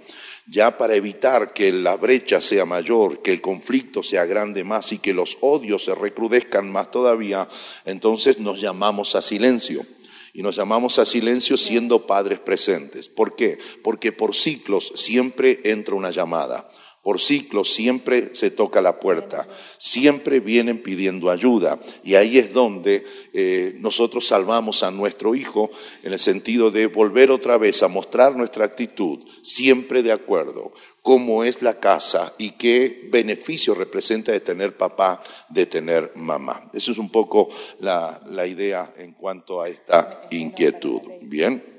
ya 0.51 0.79
para 0.79 0.95
evitar 0.95 1.53
que 1.53 1.71
la 1.73 1.97
brecha 1.97 2.41
sea 2.41 2.65
mayor, 2.65 3.21
que 3.21 3.33
el 3.33 3.43
conflicto 3.43 4.03
sea 4.03 4.25
grande 4.25 4.65
más 4.65 4.93
y 4.93 4.99
que 4.99 5.13
los 5.13 5.37
odios 5.41 5.85
se 5.85 5.95
recrudezcan 5.95 6.73
más 6.73 6.91
todavía, 6.91 7.47
entonces 7.85 8.39
nos 8.39 8.61
llamamos 8.61 9.15
a 9.15 9.21
silencio 9.21 9.85
y 10.33 10.43
nos 10.43 10.57
llamamos 10.57 10.99
a 10.99 11.05
silencio 11.05 11.59
siendo 11.59 12.07
padres 12.07 12.39
presentes. 12.39 13.09
¿Por 13.09 13.37
qué? 13.37 13.59
Porque 13.83 14.11
por 14.13 14.35
ciclos 14.35 14.93
siempre 14.95 15.61
entra 15.65 15.95
una 15.95 16.11
llamada. 16.11 16.71
Por 17.09 17.21
ciclos 17.21 17.73
siempre 17.73 18.35
se 18.35 18.51
toca 18.51 18.83
la 18.83 19.01
puerta, 19.01 19.49
siempre 19.79 20.41
vienen 20.41 20.83
pidiendo 20.83 21.31
ayuda 21.31 21.81
y 22.05 22.17
ahí 22.17 22.37
es 22.37 22.53
donde 22.53 23.03
eh, 23.33 23.77
nosotros 23.79 24.27
salvamos 24.27 24.83
a 24.83 24.91
nuestro 24.91 25.35
hijo 25.35 25.71
en 26.03 26.13
el 26.13 26.19
sentido 26.19 26.71
de 26.71 26.87
volver 26.87 27.31
otra 27.31 27.57
vez 27.57 27.83
a 27.83 27.89
mostrar 27.89 28.37
nuestra 28.37 28.67
actitud, 28.67 29.21
siempre 29.41 30.03
de 30.03 30.13
acuerdo, 30.13 30.75
cómo 31.01 31.45
es 31.45 31.63
la 31.63 31.81
casa 31.81 32.35
y 32.37 32.51
qué 32.51 33.09
beneficio 33.11 33.75
representa 33.75 34.33
de 34.33 34.41
tener 34.41 34.77
papá, 34.77 35.23
de 35.49 35.65
tener 35.65 36.13
mamá. 36.15 36.69
Esa 36.75 36.91
es 36.91 36.99
un 36.99 37.09
poco 37.09 37.49
la, 37.81 38.21
la 38.31 38.47
idea 38.47 38.93
en 38.99 39.15
cuanto 39.15 39.63
a 39.63 39.71
esta 39.71 40.29
inquietud. 40.31 41.01
Bien. 41.23 41.78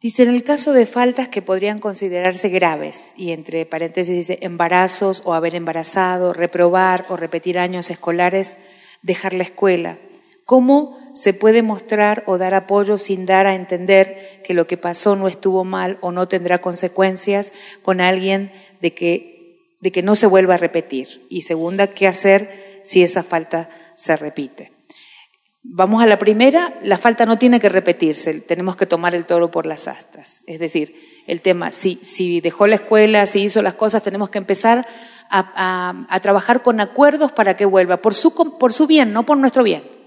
Dice, 0.00 0.22
en 0.22 0.30
el 0.30 0.44
caso 0.44 0.72
de 0.72 0.86
faltas 0.86 1.28
que 1.28 1.42
podrían 1.42 1.78
considerarse 1.78 2.48
graves, 2.48 3.12
y 3.18 3.32
entre 3.32 3.66
paréntesis 3.66 4.14
dice 4.14 4.38
embarazos 4.40 5.20
o 5.26 5.34
haber 5.34 5.54
embarazado, 5.54 6.32
reprobar 6.32 7.04
o 7.10 7.18
repetir 7.18 7.58
años 7.58 7.90
escolares, 7.90 8.56
dejar 9.02 9.34
la 9.34 9.42
escuela. 9.42 9.98
¿Cómo 10.46 10.98
se 11.14 11.34
puede 11.34 11.62
mostrar 11.62 12.24
o 12.26 12.38
dar 12.38 12.54
apoyo 12.54 12.96
sin 12.96 13.26
dar 13.26 13.46
a 13.46 13.54
entender 13.54 14.40
que 14.42 14.54
lo 14.54 14.66
que 14.66 14.78
pasó 14.78 15.16
no 15.16 15.28
estuvo 15.28 15.64
mal 15.64 15.98
o 16.00 16.12
no 16.12 16.28
tendrá 16.28 16.62
consecuencias 16.62 17.52
con 17.82 18.00
alguien 18.00 18.52
de 18.80 18.94
que, 18.94 19.76
de 19.80 19.92
que 19.92 20.02
no 20.02 20.14
se 20.14 20.26
vuelva 20.26 20.54
a 20.54 20.56
repetir? 20.56 21.26
Y 21.28 21.42
segunda, 21.42 21.88
¿qué 21.88 22.08
hacer 22.08 22.80
si 22.84 23.02
esa 23.02 23.22
falta 23.22 23.68
se 23.96 24.16
repite? 24.16 24.79
Vamos 25.62 26.02
a 26.02 26.06
la 26.06 26.18
primera, 26.18 26.78
la 26.82 26.96
falta 26.96 27.26
no 27.26 27.36
tiene 27.36 27.60
que 27.60 27.68
repetirse, 27.68 28.40
tenemos 28.40 28.76
que 28.76 28.86
tomar 28.86 29.14
el 29.14 29.26
toro 29.26 29.50
por 29.50 29.66
las 29.66 29.88
astas. 29.88 30.42
Es 30.46 30.58
decir, 30.58 30.94
el 31.26 31.42
tema, 31.42 31.70
si, 31.70 31.98
si 32.02 32.40
dejó 32.40 32.66
la 32.66 32.76
escuela, 32.76 33.26
si 33.26 33.42
hizo 33.42 33.60
las 33.60 33.74
cosas, 33.74 34.02
tenemos 34.02 34.30
que 34.30 34.38
empezar 34.38 34.86
a, 35.28 36.18
trabajar 36.22 36.62
con 36.62 36.80
acuerdos 36.80 37.32
para 37.32 37.56
que 37.56 37.66
vuelva, 37.66 37.98
por 37.98 38.14
su, 38.14 38.34
por 38.58 38.72
su 38.72 38.86
bien, 38.86 39.12
no 39.12 39.26
por 39.26 39.36
nuestro 39.36 39.62
bien. 39.62 39.99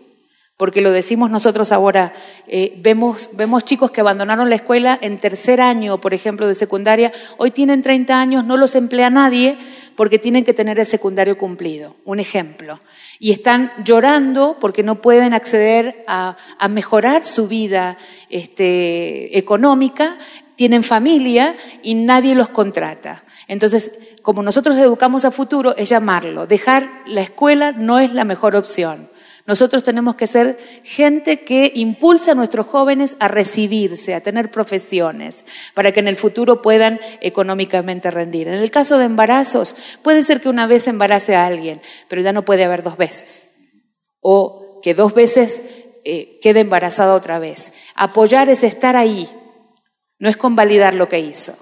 Porque 0.56 0.82
lo 0.82 0.92
decimos 0.92 1.32
nosotros 1.32 1.72
ahora, 1.72 2.14
eh, 2.48 2.74
vemos, 2.78 3.32
vemos 3.34 3.66
chicos 3.66 3.90
que 3.90 4.02
abandonaron 4.02 4.50
la 4.50 4.56
escuela 4.56 5.00
en 5.02 5.18
tercer 5.18 5.60
año, 5.60 6.00
por 6.00 6.14
ejemplo, 6.14 6.48
de 6.48 6.54
secundaria, 6.54 7.12
hoy 7.38 7.50
tienen 7.50 7.82
30 7.82 8.20
años, 8.20 8.46
no 8.46 8.56
los 8.56 8.76
emplea 8.76 9.10
nadie 9.10 9.58
porque 9.96 10.20
tienen 10.20 10.44
que 10.44 10.54
tener 10.54 10.80
el 10.80 10.86
secundario 10.86 11.40
cumplido, 11.40 11.96
un 12.06 12.20
ejemplo. 12.20 12.82
Y 13.18 13.32
están 13.32 13.72
llorando 13.84 14.58
porque 14.60 14.84
no 14.84 15.02
pueden 15.02 15.34
acceder 15.34 16.04
a, 16.08 16.38
a 16.60 16.68
mejorar 16.68 17.26
su 17.26 17.48
vida 17.48 17.98
este, 18.30 19.38
económica, 19.38 20.18
tienen 20.56 20.84
familia 20.84 21.56
y 21.82 21.96
nadie 21.96 22.36
los 22.36 22.50
contrata. 22.50 23.24
Entonces, 23.48 23.92
como 24.22 24.44
nosotros 24.44 24.78
educamos 24.78 25.26
a 25.26 25.32
futuro, 25.32 25.76
es 25.78 25.90
llamarlo. 25.90 26.46
Dejar 26.46 26.90
la 27.08 27.22
escuela 27.22 27.72
no 27.72 28.00
es 28.00 28.14
la 28.14 28.24
mejor 28.24 28.56
opción. 28.56 29.10
Nosotros 29.46 29.84
tenemos 29.84 30.16
que 30.16 30.26
ser 30.26 30.58
gente 30.84 31.42
que 31.42 31.72
impulse 31.76 32.32
a 32.32 32.36
nuestros 32.36 32.66
jóvenes 32.66 33.18
a 33.20 33.28
recibirse, 33.28 34.16
a 34.16 34.22
tener 34.22 34.50
profesiones, 34.50 35.46
para 35.74 35.92
que 35.92 36.00
en 36.00 36.08
el 36.08 36.16
futuro 36.16 36.62
puedan 36.62 37.00
económicamente 37.20 38.10
rendir. 38.10 38.48
En 38.48 38.54
el 38.54 38.72
caso 38.72 38.98
de 38.98 39.06
embarazos, 39.06 39.76
puede 40.02 40.24
ser 40.24 40.40
que 40.40 40.48
una 40.48 40.66
vez 40.66 40.88
embarace 40.88 41.36
a 41.36 41.46
alguien, 41.46 41.82
pero 42.08 42.22
ya 42.22 42.32
no 42.32 42.46
puede 42.46 42.64
haber 42.64 42.84
dos 42.84 42.96
veces. 42.96 43.50
O 44.22 44.80
que 44.82 44.94
dos 44.94 45.14
veces 45.14 45.62
eh, 46.06 46.40
quede 46.42 46.62
embarazada 46.62 47.14
otra 47.14 47.40
vez. 47.40 47.74
Apoyar 47.96 48.48
es 48.50 48.64
estar 48.64 48.96
ahí, 48.96 49.30
no 50.20 50.30
es 50.30 50.38
convalidar 50.38 50.94
lo 50.94 51.10
que 51.10 51.20
hizo 51.20 51.54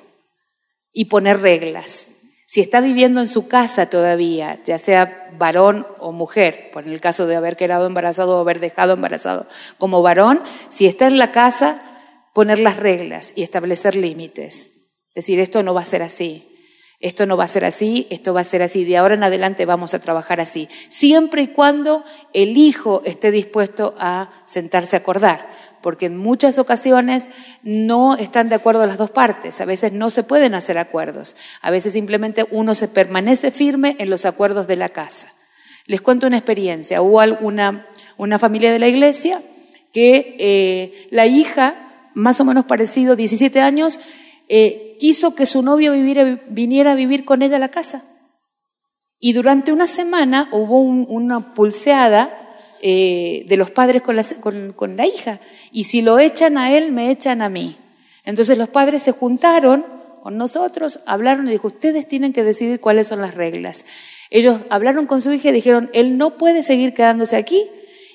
y 0.92 1.06
poner 1.06 1.42
reglas. 1.42 2.11
Si 2.52 2.60
está 2.60 2.82
viviendo 2.82 3.22
en 3.22 3.30
su 3.30 3.48
casa 3.48 3.86
todavía, 3.86 4.60
ya 4.66 4.78
sea 4.78 5.30
varón 5.38 5.88
o 6.00 6.12
mujer, 6.12 6.70
por 6.74 6.86
el 6.86 7.00
caso 7.00 7.26
de 7.26 7.38
haber 7.38 7.56
quedado 7.56 7.86
embarazado 7.86 8.36
o 8.36 8.42
haber 8.42 8.60
dejado 8.60 8.92
embarazado, 8.92 9.48
como 9.78 10.02
varón, 10.02 10.44
si 10.68 10.86
está 10.86 11.08
en 11.08 11.18
la 11.18 11.32
casa, 11.32 11.82
poner 12.34 12.60
las 12.60 12.76
reglas 12.76 13.32
y 13.38 13.44
establecer 13.44 13.96
límites. 13.96 14.90
Decir, 15.16 15.40
esto 15.40 15.64
no 15.64 15.74
va 15.74 15.80
a 15.80 15.86
ser 15.86 16.04
así. 16.04 16.50
Esto 17.00 17.26
no 17.26 17.38
va 17.38 17.46
a 17.46 17.48
ser 17.48 17.64
así, 17.64 18.06
esto 18.12 18.34
va 18.34 18.42
a 18.42 18.44
ser 18.44 18.64
así. 18.64 18.84
De 18.84 18.98
ahora 18.98 19.14
en 19.14 19.24
adelante 19.24 19.66
vamos 19.66 19.94
a 19.94 20.00
trabajar 20.00 20.42
así. 20.42 20.68
Siempre 20.90 21.44
y 21.44 21.48
cuando 21.48 22.04
el 22.34 22.58
hijo 22.58 23.02
esté 23.06 23.32
dispuesto 23.32 23.96
a 23.98 24.30
sentarse 24.46 24.98
a 24.98 25.00
acordar. 25.00 25.50
Porque 25.82 26.08
en 26.08 26.18
muchas 26.18 26.58
ocasiones 26.60 27.26
no 27.64 28.16
están 28.16 28.50
de 28.50 28.56
acuerdo 28.56 28.86
las 28.86 28.98
dos 28.98 29.12
partes. 29.12 29.62
A 29.62 29.66
veces 29.66 29.94
no 29.94 30.10
se 30.10 30.24
pueden 30.24 30.56
hacer 30.56 30.78
acuerdos. 30.78 31.36
A 31.62 31.72
veces 31.72 31.94
simplemente 31.94 32.46
uno 32.52 32.76
se 32.76 32.88
permanece 32.88 33.52
firme 33.52 33.96
en 34.00 34.10
los 34.10 34.26
acuerdos 34.26 34.68
de 34.68 34.76
la 34.76 34.90
casa. 34.90 35.34
Les 35.86 36.02
cuento 36.02 36.28
una 36.28 36.38
experiencia. 36.38 37.02
Hubo 37.02 37.22
una, 37.42 37.88
una 38.18 38.40
familia 38.40 38.72
de 38.72 38.80
la 38.80 38.88
iglesia 38.88 39.42
que 39.94 40.36
eh, 40.40 41.08
la 41.12 41.26
hija, 41.26 42.10
más 42.14 42.40
o 42.40 42.46
menos 42.46 42.66
parecido, 42.66 43.16
17 43.16 43.60
años, 43.62 44.00
eh, 44.48 44.98
quiso 45.00 45.36
que 45.36 45.46
su 45.46 45.62
novio 45.62 45.94
viniera 45.94 46.92
a 46.92 46.96
vivir 46.96 47.26
con 47.26 47.42
ella 47.42 47.56
a 47.56 47.60
la 47.60 47.70
casa. 47.70 48.04
Y 49.20 49.34
durante 49.34 49.72
una 49.72 49.88
semana 49.88 50.50
hubo 50.52 50.80
una 50.80 51.54
pulseada 51.54 52.51
eh, 52.82 53.46
de 53.48 53.58
los 53.58 53.72
padres 53.72 54.02
con 54.02 54.16
la, 54.16 54.24
con 54.76 54.98
la 54.98 55.06
hija. 55.06 55.40
Y 55.72 55.86
si 55.86 56.02
lo 56.02 56.20
echan 56.20 56.58
a 56.58 56.76
él, 56.76 56.92
me 56.92 57.12
echan 57.12 57.42
a 57.42 57.50
mí. 57.50 57.78
Entonces 58.24 58.58
los 58.58 58.70
padres 58.70 59.02
se 59.02 59.12
juntaron 59.12 59.86
con 60.22 60.38
nosotros, 60.38 61.00
hablaron 61.08 61.48
y 61.48 61.52
dijo, 61.52 61.68
ustedes 61.68 62.08
tienen 62.08 62.32
que 62.32 62.44
decidir 62.44 62.80
cuáles 62.80 63.08
son 63.08 63.22
las 63.22 63.34
reglas. 63.36 63.86
Ellos 64.30 64.62
hablaron 64.70 65.08
con 65.08 65.20
su 65.20 65.34
hija 65.34 65.50
y 65.50 65.54
dijeron, 65.54 65.90
él 65.94 66.18
no 66.18 66.38
puede 66.38 66.64
seguir 66.64 66.94
quedándose 66.94 67.36
aquí 67.36 67.68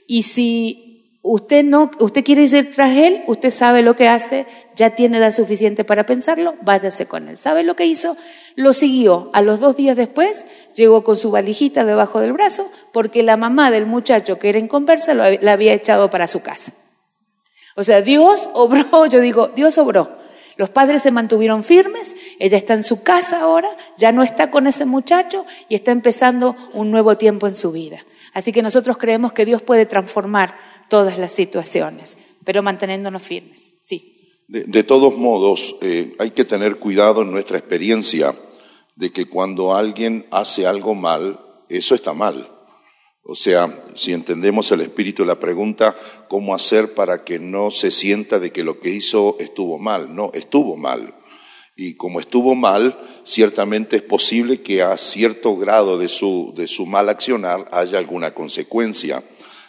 y 0.06 0.22
si 0.22 0.85
Usted 1.28 1.64
no, 1.64 1.90
usted 1.98 2.22
quiere 2.22 2.44
ir 2.44 2.72
tras 2.72 2.96
él, 2.96 3.24
usted 3.26 3.50
sabe 3.50 3.82
lo 3.82 3.96
que 3.96 4.06
hace, 4.06 4.46
ya 4.76 4.90
tiene 4.90 5.18
edad 5.18 5.32
suficiente 5.32 5.82
para 5.82 6.06
pensarlo, 6.06 6.54
váyase 6.62 7.06
con 7.06 7.28
él. 7.28 7.36
¿Sabe 7.36 7.64
lo 7.64 7.74
que 7.74 7.84
hizo? 7.84 8.16
Lo 8.54 8.72
siguió. 8.72 9.30
A 9.32 9.42
los 9.42 9.58
dos 9.58 9.74
días 9.74 9.96
después 9.96 10.44
llegó 10.76 11.02
con 11.02 11.16
su 11.16 11.32
valijita 11.32 11.84
debajo 11.84 12.20
del 12.20 12.32
brazo 12.32 12.70
porque 12.92 13.24
la 13.24 13.36
mamá 13.36 13.72
del 13.72 13.86
muchacho 13.86 14.38
que 14.38 14.50
era 14.50 14.60
en 14.60 14.68
conversa 14.68 15.14
la 15.14 15.52
había 15.52 15.72
echado 15.72 16.10
para 16.10 16.28
su 16.28 16.42
casa. 16.42 16.70
O 17.74 17.82
sea, 17.82 18.02
Dios 18.02 18.48
obró, 18.54 19.06
yo 19.06 19.20
digo, 19.20 19.48
Dios 19.48 19.78
obró. 19.78 20.18
Los 20.56 20.70
padres 20.70 21.02
se 21.02 21.10
mantuvieron 21.10 21.64
firmes, 21.64 22.14
ella 22.38 22.56
está 22.56 22.74
en 22.74 22.84
su 22.84 23.02
casa 23.02 23.40
ahora, 23.40 23.68
ya 23.98 24.12
no 24.12 24.22
está 24.22 24.52
con 24.52 24.68
ese 24.68 24.84
muchacho 24.86 25.44
y 25.68 25.74
está 25.74 25.90
empezando 25.90 26.54
un 26.72 26.92
nuevo 26.92 27.18
tiempo 27.18 27.48
en 27.48 27.56
su 27.56 27.72
vida. 27.72 28.04
Así 28.36 28.52
que 28.52 28.60
nosotros 28.60 28.98
creemos 28.98 29.32
que 29.32 29.46
Dios 29.46 29.62
puede 29.62 29.86
transformar 29.86 30.58
todas 30.90 31.18
las 31.18 31.32
situaciones, 31.32 32.18
pero 32.44 32.62
manteniéndonos 32.62 33.22
firmes. 33.22 33.72
Sí. 33.80 34.36
De, 34.46 34.82
todos 34.82 35.16
modos, 35.16 35.74
eh, 35.80 36.14
hay 36.18 36.32
que 36.32 36.44
tener 36.44 36.76
cuidado 36.76 37.22
en 37.22 37.30
nuestra 37.30 37.56
experiencia 37.56 38.34
de 38.94 39.10
que 39.10 39.24
cuando 39.24 39.74
alguien 39.74 40.26
hace 40.30 40.66
algo 40.66 40.94
mal, 40.94 41.40
eso 41.70 41.94
está 41.94 42.12
mal. 42.12 42.52
O 43.22 43.34
sea, 43.34 43.84
si 43.94 44.12
entendemos 44.12 44.70
el 44.70 44.82
espíritu 44.82 45.22
de 45.22 45.28
la 45.28 45.38
pregunta, 45.38 45.96
¿cómo 46.28 46.54
hacer 46.54 46.92
para 46.92 47.24
que 47.24 47.38
no 47.38 47.70
se 47.70 47.90
sienta 47.90 48.38
de 48.38 48.52
que 48.52 48.64
lo 48.64 48.80
que 48.80 48.90
hizo 48.90 49.36
estuvo 49.40 49.78
mal? 49.78 50.14
No, 50.14 50.30
estuvo 50.34 50.76
mal. 50.76 51.14
Y 51.78 51.94
como 51.94 52.20
estuvo 52.20 52.54
mal, 52.54 52.98
ciertamente 53.22 53.96
es 53.96 54.02
posible 54.02 54.62
que 54.62 54.82
a 54.82 54.96
cierto 54.96 55.56
grado 55.56 55.98
de 55.98 56.08
su, 56.08 56.54
de 56.56 56.68
su 56.68 56.86
mal 56.86 57.10
accionar 57.10 57.68
haya 57.70 57.98
alguna 57.98 58.32
consecuencia. 58.32 59.22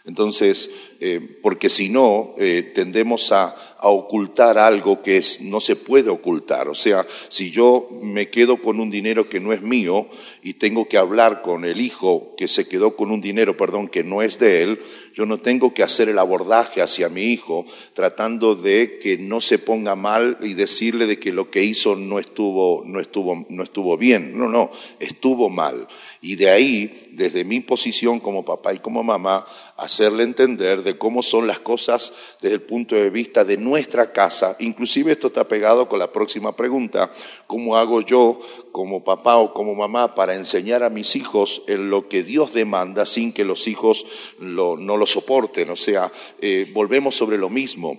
Entonces, 0.06 0.72
eh, 1.02 1.20
porque 1.42 1.70
si 1.70 1.90
no, 1.90 2.34
eh, 2.38 2.72
tendemos 2.74 3.34
a, 3.34 3.54
a, 3.78 3.90
ocultar 3.90 4.58
algo 4.58 5.02
que 5.02 5.22
no 5.42 5.60
se 5.60 5.76
puede 5.76 6.10
ocultar. 6.10 6.70
O 6.70 6.76
sea, 6.76 7.06
si 7.28 7.52
yo 7.52 7.90
me 8.02 8.30
quedo 8.30 8.62
con 8.62 8.80
un 8.80 8.90
dinero 8.90 9.28
que 9.28 9.42
no 9.42 9.52
es 9.52 9.62
mío 9.62 10.08
y 10.42 10.54
tengo 10.54 10.88
que 10.88 10.98
hablar 10.98 11.42
con 11.42 11.66
el 11.66 11.82
hijo 11.82 12.36
que 12.38 12.48
se 12.48 12.70
quedó 12.70 12.96
con 12.96 13.12
un 13.12 13.20
dinero, 13.20 13.58
perdón, 13.58 13.90
que 13.90 14.06
no 14.06 14.22
es 14.22 14.40
de 14.40 14.64
él, 14.64 14.80
yo 15.18 15.26
no 15.26 15.40
tengo 15.40 15.74
que 15.74 15.82
hacer 15.82 16.10
el 16.10 16.20
abordaje 16.20 16.80
hacia 16.80 17.10
mi 17.10 17.24
hijo 17.24 17.66
tratando 17.96 18.54
de 18.54 19.00
que 19.02 19.18
no 19.18 19.42
se 19.42 19.58
ponga 19.58 19.96
mal 19.96 20.38
y 20.44 20.54
decirle 20.54 21.08
de 21.08 21.18
que 21.18 21.32
lo 21.32 21.50
que 21.50 21.64
hizo 21.64 21.96
no 21.96 22.20
estuvo, 22.20 22.84
no 22.86 23.00
estuvo, 23.00 23.48
no 23.50 23.64
estuvo 23.64 23.98
bien. 23.98 24.38
No, 24.38 24.48
no, 24.48 24.70
estuvo 25.00 25.50
mal. 25.50 25.88
Y 26.22 26.36
de 26.36 26.52
ahí, 26.52 27.07
desde 27.18 27.44
mi 27.44 27.60
posición 27.60 28.20
como 28.20 28.46
papá 28.46 28.74
y 28.74 28.80
como 28.80 29.04
mamá, 29.04 29.46
hacerle 29.76 30.24
entender 30.24 30.84
de 30.84 30.98
cómo 30.98 31.24
son 31.24 31.48
las 31.48 31.60
cosas 31.60 32.14
desde 32.42 32.56
el 32.56 32.62
punto 32.62 32.96
de 32.96 33.10
vista 33.10 33.44
de 33.44 33.58
nuestra 33.58 34.14
casa. 34.14 34.56
Inclusive 34.60 35.12
esto 35.12 35.28
está 35.28 35.48
pegado 35.48 35.90
con 35.90 36.00
la 36.00 36.12
próxima 36.12 36.56
pregunta, 36.56 37.12
¿cómo 37.48 37.76
hago 37.76 38.02
yo 38.02 38.40
como 38.72 39.04
papá 39.04 39.38
o 39.38 39.54
como 39.54 39.74
mamá 39.74 40.14
para 40.14 40.36
enseñar 40.36 40.84
a 40.84 40.90
mis 40.90 41.16
hijos 41.16 41.64
en 41.68 41.90
lo 41.90 42.08
que 42.08 42.24
Dios 42.24 42.54
demanda 42.54 43.06
sin 43.06 43.34
que 43.34 43.44
los 43.44 43.68
hijos 43.68 44.06
no 44.40 44.78
lo 44.78 45.08
soporten? 45.08 45.72
O 45.72 45.76
sea, 45.76 46.12
eh, 46.40 46.70
volvemos 46.74 47.16
sobre 47.16 47.38
lo 47.38 47.50
mismo 47.50 47.98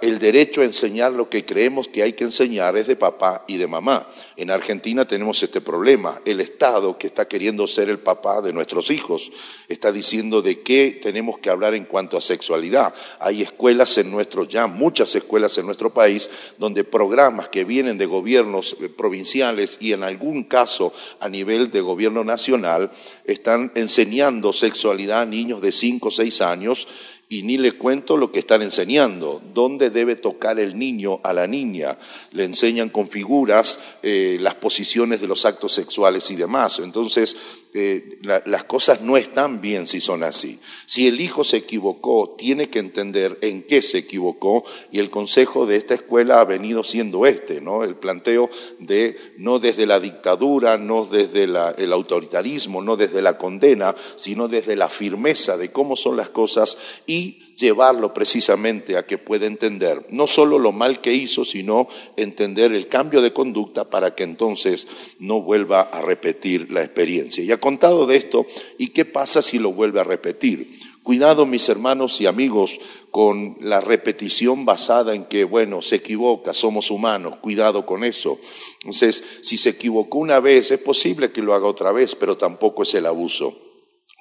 el 0.00 0.18
derecho 0.18 0.60
a 0.60 0.64
enseñar 0.64 1.12
lo 1.12 1.30
que 1.30 1.44
creemos 1.44 1.86
que 1.86 2.02
hay 2.02 2.14
que 2.14 2.24
enseñar 2.24 2.76
es 2.76 2.88
de 2.88 2.96
papá 2.96 3.44
y 3.46 3.58
de 3.58 3.68
mamá. 3.68 4.08
En 4.36 4.50
Argentina 4.50 5.04
tenemos 5.04 5.40
este 5.40 5.60
problema. 5.60 6.20
El 6.24 6.40
Estado, 6.40 6.98
que 6.98 7.06
está 7.06 7.28
queriendo 7.28 7.68
ser 7.68 7.88
el 7.88 8.00
papá 8.00 8.31
de 8.40 8.52
nuestros 8.52 8.90
hijos, 8.90 9.30
está 9.68 9.92
diciendo 9.92 10.40
de 10.40 10.60
qué 10.60 10.98
tenemos 11.02 11.38
que 11.38 11.50
hablar 11.50 11.74
en 11.74 11.84
cuanto 11.84 12.16
a 12.16 12.20
sexualidad. 12.20 12.94
Hay 13.20 13.42
escuelas 13.42 13.98
en 13.98 14.10
nuestro, 14.10 14.44
ya 14.44 14.66
muchas 14.66 15.14
escuelas 15.14 15.58
en 15.58 15.66
nuestro 15.66 15.92
país, 15.92 16.30
donde 16.58 16.84
programas 16.84 17.48
que 17.48 17.64
vienen 17.64 17.98
de 17.98 18.06
gobiernos 18.06 18.76
eh, 18.80 18.88
provinciales 18.88 19.76
y 19.80 19.92
en 19.92 20.02
algún 20.02 20.44
caso 20.44 20.92
a 21.20 21.28
nivel 21.28 21.70
de 21.70 21.80
gobierno 21.80 22.24
nacional, 22.24 22.90
están 23.24 23.72
enseñando 23.74 24.52
sexualidad 24.52 25.22
a 25.22 25.26
niños 25.26 25.60
de 25.60 25.72
5 25.72 26.08
o 26.08 26.10
6 26.10 26.40
años 26.40 26.86
y 27.32 27.44
ni 27.44 27.56
le 27.56 27.72
cuento 27.72 28.18
lo 28.18 28.30
que 28.30 28.40
están 28.40 28.60
enseñando, 28.60 29.40
dónde 29.54 29.88
debe 29.88 30.16
tocar 30.16 30.60
el 30.60 30.78
niño 30.78 31.18
a 31.24 31.32
la 31.32 31.46
niña. 31.46 31.96
Le 32.32 32.44
enseñan 32.44 32.90
con 32.90 33.08
figuras 33.08 33.96
eh, 34.02 34.36
las 34.38 34.56
posiciones 34.56 35.22
de 35.22 35.28
los 35.28 35.46
actos 35.46 35.72
sexuales 35.72 36.30
y 36.30 36.36
demás. 36.36 36.78
Entonces, 36.80 37.34
eh, 37.74 38.18
las 38.22 38.64
cosas 38.64 39.00
no 39.00 39.16
están 39.16 39.60
bien 39.62 39.86
si 39.86 40.00
son 40.00 40.24
así. 40.24 40.60
Si 40.84 41.08
el 41.08 41.20
hijo 41.20 41.42
se 41.42 41.56
equivocó, 41.56 42.34
tiene 42.36 42.68
que 42.68 42.78
entender 42.78 43.38
en 43.40 43.62
qué 43.62 43.80
se 43.80 43.98
equivocó 43.98 44.64
y 44.90 44.98
el 44.98 45.08
consejo 45.08 45.64
de 45.64 45.76
esta 45.76 45.94
escuela 45.94 46.40
ha 46.40 46.44
venido 46.44 46.84
siendo 46.84 47.24
este, 47.24 47.60
¿no? 47.60 47.82
El 47.82 47.96
planteo 47.96 48.50
de 48.78 49.16
no 49.38 49.58
desde 49.58 49.86
la 49.86 50.00
dictadura, 50.00 50.76
no 50.76 51.04
desde 51.04 51.44
el 51.44 51.92
autoritarismo, 51.92 52.82
no 52.82 52.96
desde 52.96 53.22
la 53.22 53.38
condena, 53.38 53.94
sino 54.16 54.48
desde 54.48 54.76
la 54.76 54.90
firmeza 54.90 55.56
de 55.56 55.72
cómo 55.72 55.96
son 55.96 56.16
las 56.16 56.28
cosas 56.28 56.76
y 57.06 57.51
llevarlo 57.56 58.14
precisamente 58.14 58.96
a 58.96 59.06
que 59.06 59.18
pueda 59.18 59.46
entender 59.46 60.06
no 60.10 60.26
solo 60.26 60.58
lo 60.58 60.72
mal 60.72 61.00
que 61.00 61.12
hizo, 61.12 61.44
sino 61.44 61.88
entender 62.16 62.72
el 62.72 62.88
cambio 62.88 63.22
de 63.22 63.32
conducta 63.32 63.88
para 63.90 64.14
que 64.14 64.24
entonces 64.24 64.86
no 65.18 65.40
vuelva 65.42 65.82
a 65.82 66.00
repetir 66.02 66.70
la 66.70 66.82
experiencia. 66.82 67.42
Y 67.44 67.52
ha 67.52 67.60
contado 67.60 68.06
de 68.06 68.16
esto, 68.16 68.46
¿y 68.78 68.88
qué 68.88 69.04
pasa 69.04 69.42
si 69.42 69.58
lo 69.58 69.72
vuelve 69.72 70.00
a 70.00 70.04
repetir? 70.04 70.78
Cuidado, 71.02 71.46
mis 71.46 71.68
hermanos 71.68 72.20
y 72.20 72.26
amigos, 72.26 72.78
con 73.10 73.56
la 73.60 73.80
repetición 73.80 74.64
basada 74.64 75.16
en 75.16 75.24
que, 75.24 75.42
bueno, 75.42 75.82
se 75.82 75.96
equivoca, 75.96 76.54
somos 76.54 76.92
humanos, 76.92 77.38
cuidado 77.42 77.84
con 77.84 78.04
eso. 78.04 78.38
Entonces, 78.82 79.40
si 79.42 79.58
se 79.58 79.70
equivocó 79.70 80.18
una 80.18 80.38
vez, 80.38 80.70
es 80.70 80.78
posible 80.78 81.32
que 81.32 81.42
lo 81.42 81.54
haga 81.54 81.66
otra 81.66 81.90
vez, 81.90 82.14
pero 82.14 82.36
tampoco 82.36 82.84
es 82.84 82.94
el 82.94 83.06
abuso. 83.06 83.71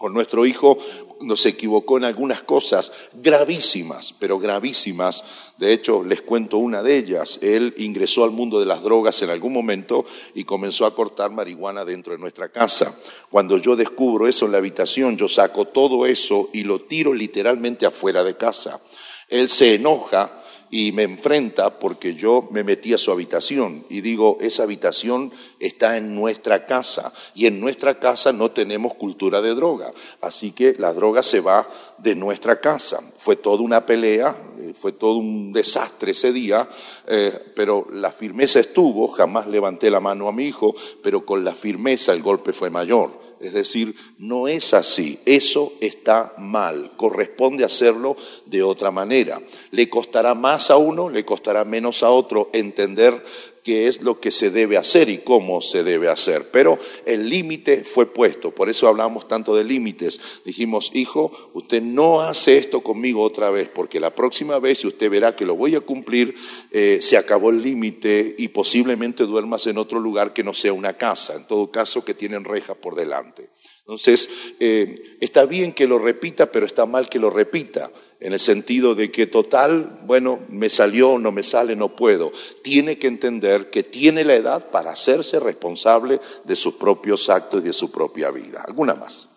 Con 0.01 0.15
nuestro 0.15 0.47
hijo 0.47 0.79
nos 1.19 1.45
equivocó 1.45 1.99
en 1.99 2.05
algunas 2.05 2.41
cosas 2.41 2.91
gravísimas, 3.13 4.15
pero 4.17 4.39
gravísimas. 4.39 5.53
De 5.59 5.73
hecho, 5.73 6.03
les 6.03 6.23
cuento 6.23 6.57
una 6.57 6.81
de 6.81 6.97
ellas. 6.97 7.37
Él 7.43 7.75
ingresó 7.77 8.23
al 8.23 8.31
mundo 8.31 8.59
de 8.59 8.65
las 8.65 8.81
drogas 8.81 9.21
en 9.21 9.29
algún 9.29 9.53
momento 9.53 10.03
y 10.33 10.43
comenzó 10.43 10.87
a 10.87 10.95
cortar 10.95 11.29
marihuana 11.29 11.85
dentro 11.85 12.13
de 12.13 12.17
nuestra 12.17 12.49
casa. 12.49 12.97
Cuando 13.29 13.59
yo 13.59 13.75
descubro 13.75 14.27
eso 14.27 14.47
en 14.47 14.53
la 14.53 14.57
habitación, 14.57 15.17
yo 15.17 15.29
saco 15.29 15.65
todo 15.65 16.07
eso 16.07 16.49
y 16.51 16.63
lo 16.63 16.81
tiro 16.81 17.13
literalmente 17.13 17.85
afuera 17.85 18.23
de 18.23 18.35
casa. 18.35 18.81
Él 19.29 19.49
se 19.49 19.75
enoja 19.75 20.40
y 20.71 20.93
me 20.93 21.03
enfrenta 21.03 21.79
porque 21.79 22.15
yo 22.15 22.47
me 22.49 22.63
metí 22.63 22.93
a 22.93 22.97
su 22.97 23.11
habitación 23.11 23.85
y 23.89 23.99
digo, 23.99 24.37
esa 24.39 24.63
habitación 24.63 25.31
está 25.59 25.97
en 25.97 26.15
nuestra 26.15 26.65
casa 26.65 27.13
y 27.35 27.45
en 27.45 27.59
nuestra 27.59 27.99
casa 27.99 28.31
no 28.31 28.51
tenemos 28.51 28.93
cultura 28.93 29.41
de 29.41 29.53
droga, 29.53 29.91
así 30.21 30.53
que 30.53 30.73
la 30.77 30.93
droga 30.93 31.23
se 31.23 31.41
va 31.41 31.67
de 31.97 32.15
nuestra 32.15 32.61
casa. 32.61 33.01
Fue 33.17 33.35
toda 33.35 33.61
una 33.61 33.85
pelea, 33.85 34.35
eh, 34.59 34.73
fue 34.73 34.93
todo 34.93 35.15
un 35.15 35.51
desastre 35.51 36.11
ese 36.11 36.31
día, 36.31 36.67
eh, 37.05 37.51
pero 37.53 37.87
la 37.91 38.11
firmeza 38.11 38.61
estuvo, 38.61 39.09
jamás 39.09 39.47
levanté 39.47 39.91
la 39.91 39.99
mano 39.99 40.29
a 40.29 40.33
mi 40.33 40.45
hijo, 40.45 40.73
pero 41.03 41.25
con 41.25 41.43
la 41.43 41.53
firmeza 41.53 42.13
el 42.13 42.21
golpe 42.21 42.53
fue 42.53 42.69
mayor. 42.69 43.30
Es 43.41 43.53
decir, 43.53 43.95
no 44.17 44.47
es 44.47 44.73
así, 44.73 45.19
eso 45.25 45.73
está 45.81 46.33
mal, 46.37 46.91
corresponde 46.95 47.63
hacerlo 47.63 48.15
de 48.45 48.63
otra 48.63 48.91
manera. 48.91 49.41
Le 49.71 49.89
costará 49.89 50.35
más 50.35 50.71
a 50.71 50.77
uno, 50.77 51.09
le 51.09 51.25
costará 51.25 51.65
menos 51.65 52.03
a 52.03 52.09
otro 52.09 52.49
entender 52.53 53.23
qué 53.63 53.87
es 53.87 54.01
lo 54.01 54.19
que 54.19 54.31
se 54.31 54.49
debe 54.49 54.77
hacer 54.77 55.09
y 55.09 55.19
cómo 55.19 55.61
se 55.61 55.83
debe 55.83 56.09
hacer. 56.09 56.49
Pero 56.51 56.79
el 57.05 57.29
límite 57.29 57.83
fue 57.83 58.05
puesto, 58.05 58.51
por 58.51 58.69
eso 58.69 58.87
hablamos 58.87 59.27
tanto 59.27 59.55
de 59.55 59.63
límites. 59.63 60.19
Dijimos, 60.45 60.91
hijo, 60.93 61.31
usted 61.53 61.81
no 61.81 62.21
hace 62.21 62.57
esto 62.57 62.81
conmigo 62.81 63.21
otra 63.23 63.49
vez, 63.49 63.69
porque 63.69 63.99
la 63.99 64.15
próxima 64.15 64.59
vez, 64.59 64.83
usted 64.85 65.09
verá 65.09 65.35
que 65.35 65.45
lo 65.45 65.55
voy 65.55 65.75
a 65.75 65.81
cumplir, 65.81 66.33
eh, 66.71 66.99
se 67.01 67.17
acabó 67.17 67.49
el 67.49 67.61
límite 67.61 68.35
y 68.37 68.49
posiblemente 68.49 69.25
duermas 69.25 69.67
en 69.67 69.77
otro 69.77 69.99
lugar 69.99 70.33
que 70.33 70.43
no 70.43 70.53
sea 70.53 70.73
una 70.73 70.97
casa, 70.97 71.35
en 71.35 71.47
todo 71.47 71.71
caso 71.71 72.03
que 72.03 72.13
tienen 72.13 72.43
rejas 72.43 72.77
por 72.77 72.95
delante. 72.95 73.49
Entonces, 73.81 74.29
eh, 74.59 75.17
está 75.19 75.45
bien 75.45 75.73
que 75.73 75.87
lo 75.87 75.99
repita, 75.99 76.51
pero 76.51 76.65
está 76.65 76.85
mal 76.85 77.09
que 77.09 77.19
lo 77.19 77.29
repita 77.29 77.91
en 78.21 78.33
el 78.33 78.39
sentido 78.39 78.93
de 78.93 79.11
que 79.11 79.25
total, 79.25 79.99
bueno, 80.05 80.39
me 80.47 80.69
salió, 80.69 81.17
no 81.17 81.31
me 81.31 81.41
sale, 81.41 81.75
no 81.75 81.95
puedo. 81.95 82.31
Tiene 82.61 82.99
que 82.99 83.07
entender 83.07 83.71
que 83.71 83.81
tiene 83.81 84.23
la 84.23 84.35
edad 84.35 84.69
para 84.69 84.91
hacerse 84.91 85.39
responsable 85.39 86.19
de 86.45 86.55
sus 86.55 86.75
propios 86.75 87.29
actos 87.29 87.61
y 87.61 87.67
de 87.67 87.73
su 87.73 87.91
propia 87.91 88.29
vida. 88.29 88.63
¿Alguna 88.67 88.93
más? 88.93 89.27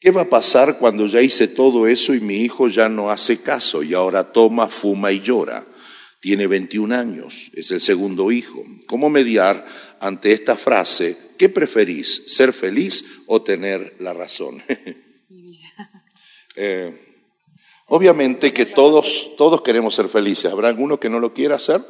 ¿Qué 0.00 0.10
va 0.10 0.22
a 0.22 0.28
pasar 0.30 0.78
cuando 0.78 1.06
ya 1.06 1.20
hice 1.20 1.48
todo 1.48 1.86
eso 1.86 2.14
y 2.14 2.20
mi 2.20 2.36
hijo 2.36 2.68
ya 2.68 2.88
no 2.88 3.10
hace 3.10 3.42
caso 3.42 3.82
y 3.82 3.92
ahora 3.92 4.32
toma, 4.32 4.68
fuma 4.68 5.12
y 5.12 5.20
llora? 5.20 5.66
Tiene 6.20 6.46
21 6.46 6.94
años, 6.94 7.50
es 7.52 7.70
el 7.70 7.82
segundo 7.82 8.32
hijo. 8.32 8.64
¿Cómo 8.94 9.10
mediar 9.10 9.66
ante 9.98 10.30
esta 10.30 10.56
frase? 10.56 11.18
¿Qué 11.36 11.48
preferís, 11.48 12.22
ser 12.28 12.52
feliz 12.52 13.04
o 13.26 13.42
tener 13.42 13.96
la 13.98 14.12
razón? 14.12 14.62
eh, 16.54 17.18
obviamente 17.86 18.52
que 18.52 18.66
todos, 18.66 19.32
todos 19.36 19.62
queremos 19.62 19.96
ser 19.96 20.08
felices. 20.08 20.52
¿Habrá 20.52 20.68
alguno 20.68 21.00
que 21.00 21.10
no 21.10 21.18
lo 21.18 21.34
quiera 21.34 21.56
hacer? 21.56 21.84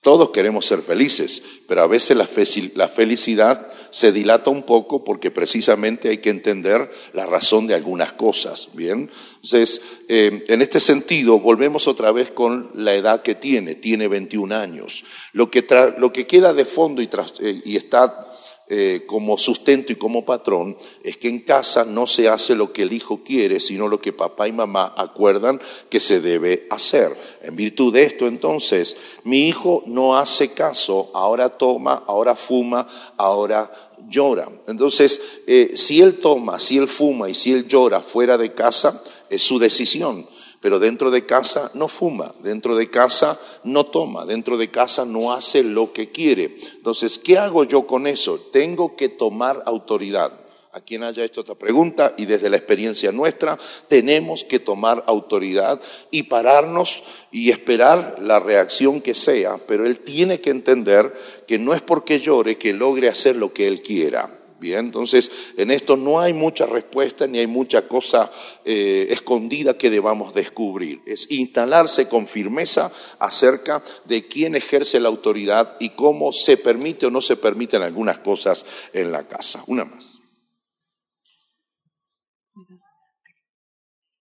Todos 0.00 0.30
queremos 0.30 0.64
ser 0.64 0.80
felices, 0.80 1.42
pero 1.68 1.82
a 1.82 1.86
veces 1.86 2.16
la, 2.16 2.88
felicidad 2.88 3.70
se 3.94 4.10
dilata 4.10 4.50
un 4.50 4.64
poco 4.64 5.04
porque 5.04 5.30
precisamente 5.30 6.08
hay 6.08 6.18
que 6.18 6.30
entender 6.30 6.90
la 7.12 7.26
razón 7.26 7.68
de 7.68 7.74
algunas 7.74 8.12
cosas, 8.14 8.70
¿bien? 8.72 9.08
Entonces, 9.36 9.80
eh, 10.08 10.44
en 10.48 10.62
este 10.62 10.80
sentido, 10.80 11.38
volvemos 11.38 11.86
otra 11.86 12.10
vez 12.10 12.32
con 12.32 12.72
la 12.74 12.92
edad 12.92 13.22
que 13.22 13.36
tiene, 13.36 13.76
tiene 13.76 14.08
21 14.08 14.52
años. 14.52 15.04
Lo 15.32 15.48
que, 15.48 15.64
lo 15.96 16.12
que 16.12 16.26
queda 16.26 16.52
de 16.52 16.64
fondo 16.64 17.02
y, 17.02 17.08
eh, 17.38 17.62
está 17.66 18.34
eh, 18.66 19.04
como 19.06 19.36
sustento 19.36 19.92
y 19.92 19.96
como 19.96 20.24
patrón 20.24 20.78
es 21.02 21.18
que 21.18 21.28
en 21.28 21.40
casa 21.40 21.84
no 21.84 22.06
se 22.06 22.30
hace 22.30 22.54
lo 22.54 22.72
que 22.72 22.84
el 22.84 22.94
hijo 22.94 23.22
quiere, 23.22 23.60
sino 23.60 23.88
lo 23.88 24.00
que 24.00 24.14
papá 24.14 24.48
y 24.48 24.52
mamá 24.52 24.94
acuerdan 24.96 25.60
que 25.90 26.00
se 26.00 26.22
debe 26.22 26.66
hacer. 26.70 27.14
En 27.42 27.56
virtud 27.56 27.92
de 27.92 28.04
esto, 28.04 28.26
entonces, 28.26 28.96
mi 29.22 29.48
hijo 29.48 29.82
no 29.84 30.16
hace 30.16 30.54
caso, 30.54 31.10
ahora 31.12 31.50
toma, 31.50 32.04
ahora 32.06 32.34
fuma, 32.36 32.86
ahora 33.18 33.70
llora. 34.08 34.50
Entonces, 34.66 35.20
eh, 35.46 35.72
si 35.76 36.00
él 36.00 36.18
toma, 36.18 36.58
si 36.60 36.78
él 36.78 36.88
fuma 36.88 37.28
y 37.28 37.34
si 37.34 37.52
él 37.52 37.66
llora 37.66 38.00
fuera 38.00 38.38
de 38.38 38.52
casa, 38.52 39.02
es 39.30 39.42
su 39.42 39.58
decisión 39.58 40.26
pero 40.64 40.78
dentro 40.78 41.10
de 41.10 41.26
casa 41.26 41.70
no 41.74 41.88
fuma, 41.88 42.34
dentro 42.42 42.74
de 42.74 42.88
casa 42.88 43.38
no 43.64 43.84
toma, 43.84 44.24
dentro 44.24 44.56
de 44.56 44.70
casa 44.70 45.04
no 45.04 45.30
hace 45.30 45.62
lo 45.62 45.92
que 45.92 46.10
quiere. 46.10 46.56
Entonces, 46.76 47.18
¿qué 47.18 47.36
hago 47.36 47.64
yo 47.64 47.86
con 47.86 48.06
eso? 48.06 48.40
Tengo 48.50 48.96
que 48.96 49.10
tomar 49.10 49.62
autoridad. 49.66 50.32
A 50.74 50.80
quien 50.80 51.04
haya 51.04 51.24
hecho 51.24 51.40
esta 51.40 51.54
pregunta 51.54 52.14
y 52.18 52.26
desde 52.26 52.50
la 52.50 52.56
experiencia 52.56 53.12
nuestra, 53.12 53.58
tenemos 53.88 54.44
que 54.44 54.58
tomar 54.58 55.04
autoridad 55.06 55.80
y 56.10 56.24
pararnos 56.24 57.02
y 57.30 57.50
esperar 57.50 58.16
la 58.20 58.40
reacción 58.40 59.00
que 59.00 59.14
sea, 59.14 59.56
pero 59.66 59.86
él 59.86 60.00
tiene 60.00 60.40
que 60.40 60.50
entender 60.50 61.14
que 61.46 61.58
no 61.58 61.74
es 61.74 61.80
porque 61.80 62.20
llore 62.20 62.58
que 62.58 62.72
logre 62.72 63.08
hacer 63.08 63.36
lo 63.36 63.52
que 63.52 63.68
él 63.68 63.82
quiera 63.82 64.40
entonces 64.72 65.30
en 65.56 65.70
esto 65.70 65.96
no 65.96 66.20
hay 66.20 66.32
mucha 66.32 66.64
respuesta 66.66 67.26
ni 67.26 67.38
hay 67.38 67.46
mucha 67.46 67.86
cosa 67.86 68.30
eh, 68.64 69.08
escondida 69.10 69.76
que 69.76 69.90
debamos 69.90 70.32
descubrir. 70.32 71.02
Es 71.06 71.30
instalarse 71.30 72.08
con 72.08 72.26
firmeza 72.26 72.90
acerca 73.18 73.82
de 74.06 74.26
quién 74.26 74.54
ejerce 74.54 75.00
la 75.00 75.08
autoridad 75.08 75.76
y 75.80 75.90
cómo 75.90 76.32
se 76.32 76.56
permite 76.56 77.06
o 77.06 77.10
no 77.10 77.20
se 77.20 77.36
permiten 77.36 77.82
algunas 77.82 78.18
cosas 78.20 78.64
en 78.92 79.12
la 79.12 79.28
casa. 79.28 79.62
Una 79.66 79.84
más. 79.84 80.13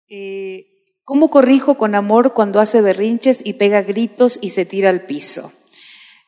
Eh, 0.10 0.68
¿Cómo 1.06 1.30
corrijo 1.30 1.76
con 1.76 1.96
amor 1.96 2.34
cuando 2.34 2.60
hace 2.62 2.82
berrinches 2.82 3.42
y 3.44 3.54
pega 3.54 3.82
gritos 3.82 4.40
y 4.42 4.52
se 4.52 4.66
tira 4.66 4.90
al 4.90 5.06
piso? 5.06 5.52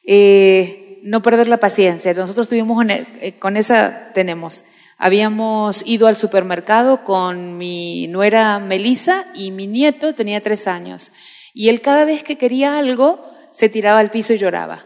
Eh, 0.05 0.99
no 1.03 1.21
perder 1.21 1.47
la 1.47 1.61
paciencia. 1.61 2.13
Nosotros 2.13 2.49
tuvimos, 2.49 2.85
eh, 2.89 3.35
con 3.39 3.55
esa 3.55 4.11
tenemos. 4.13 4.65
Habíamos 4.97 5.85
ido 5.85 6.07
al 6.07 6.15
supermercado 6.15 7.03
con 7.03 7.57
mi 7.57 8.07
nuera 8.07 8.59
Melisa 8.59 9.25
y 9.33 9.51
mi 9.51 9.67
nieto 9.67 10.13
tenía 10.13 10.41
tres 10.41 10.67
años. 10.67 11.13
Y 11.53 11.69
él 11.69 11.81
cada 11.81 12.03
vez 12.03 12.23
que 12.23 12.38
quería 12.38 12.77
algo 12.77 13.23
se 13.51 13.69
tiraba 13.69 13.99
al 13.99 14.11
piso 14.11 14.33
y 14.33 14.38
lloraba. 14.38 14.85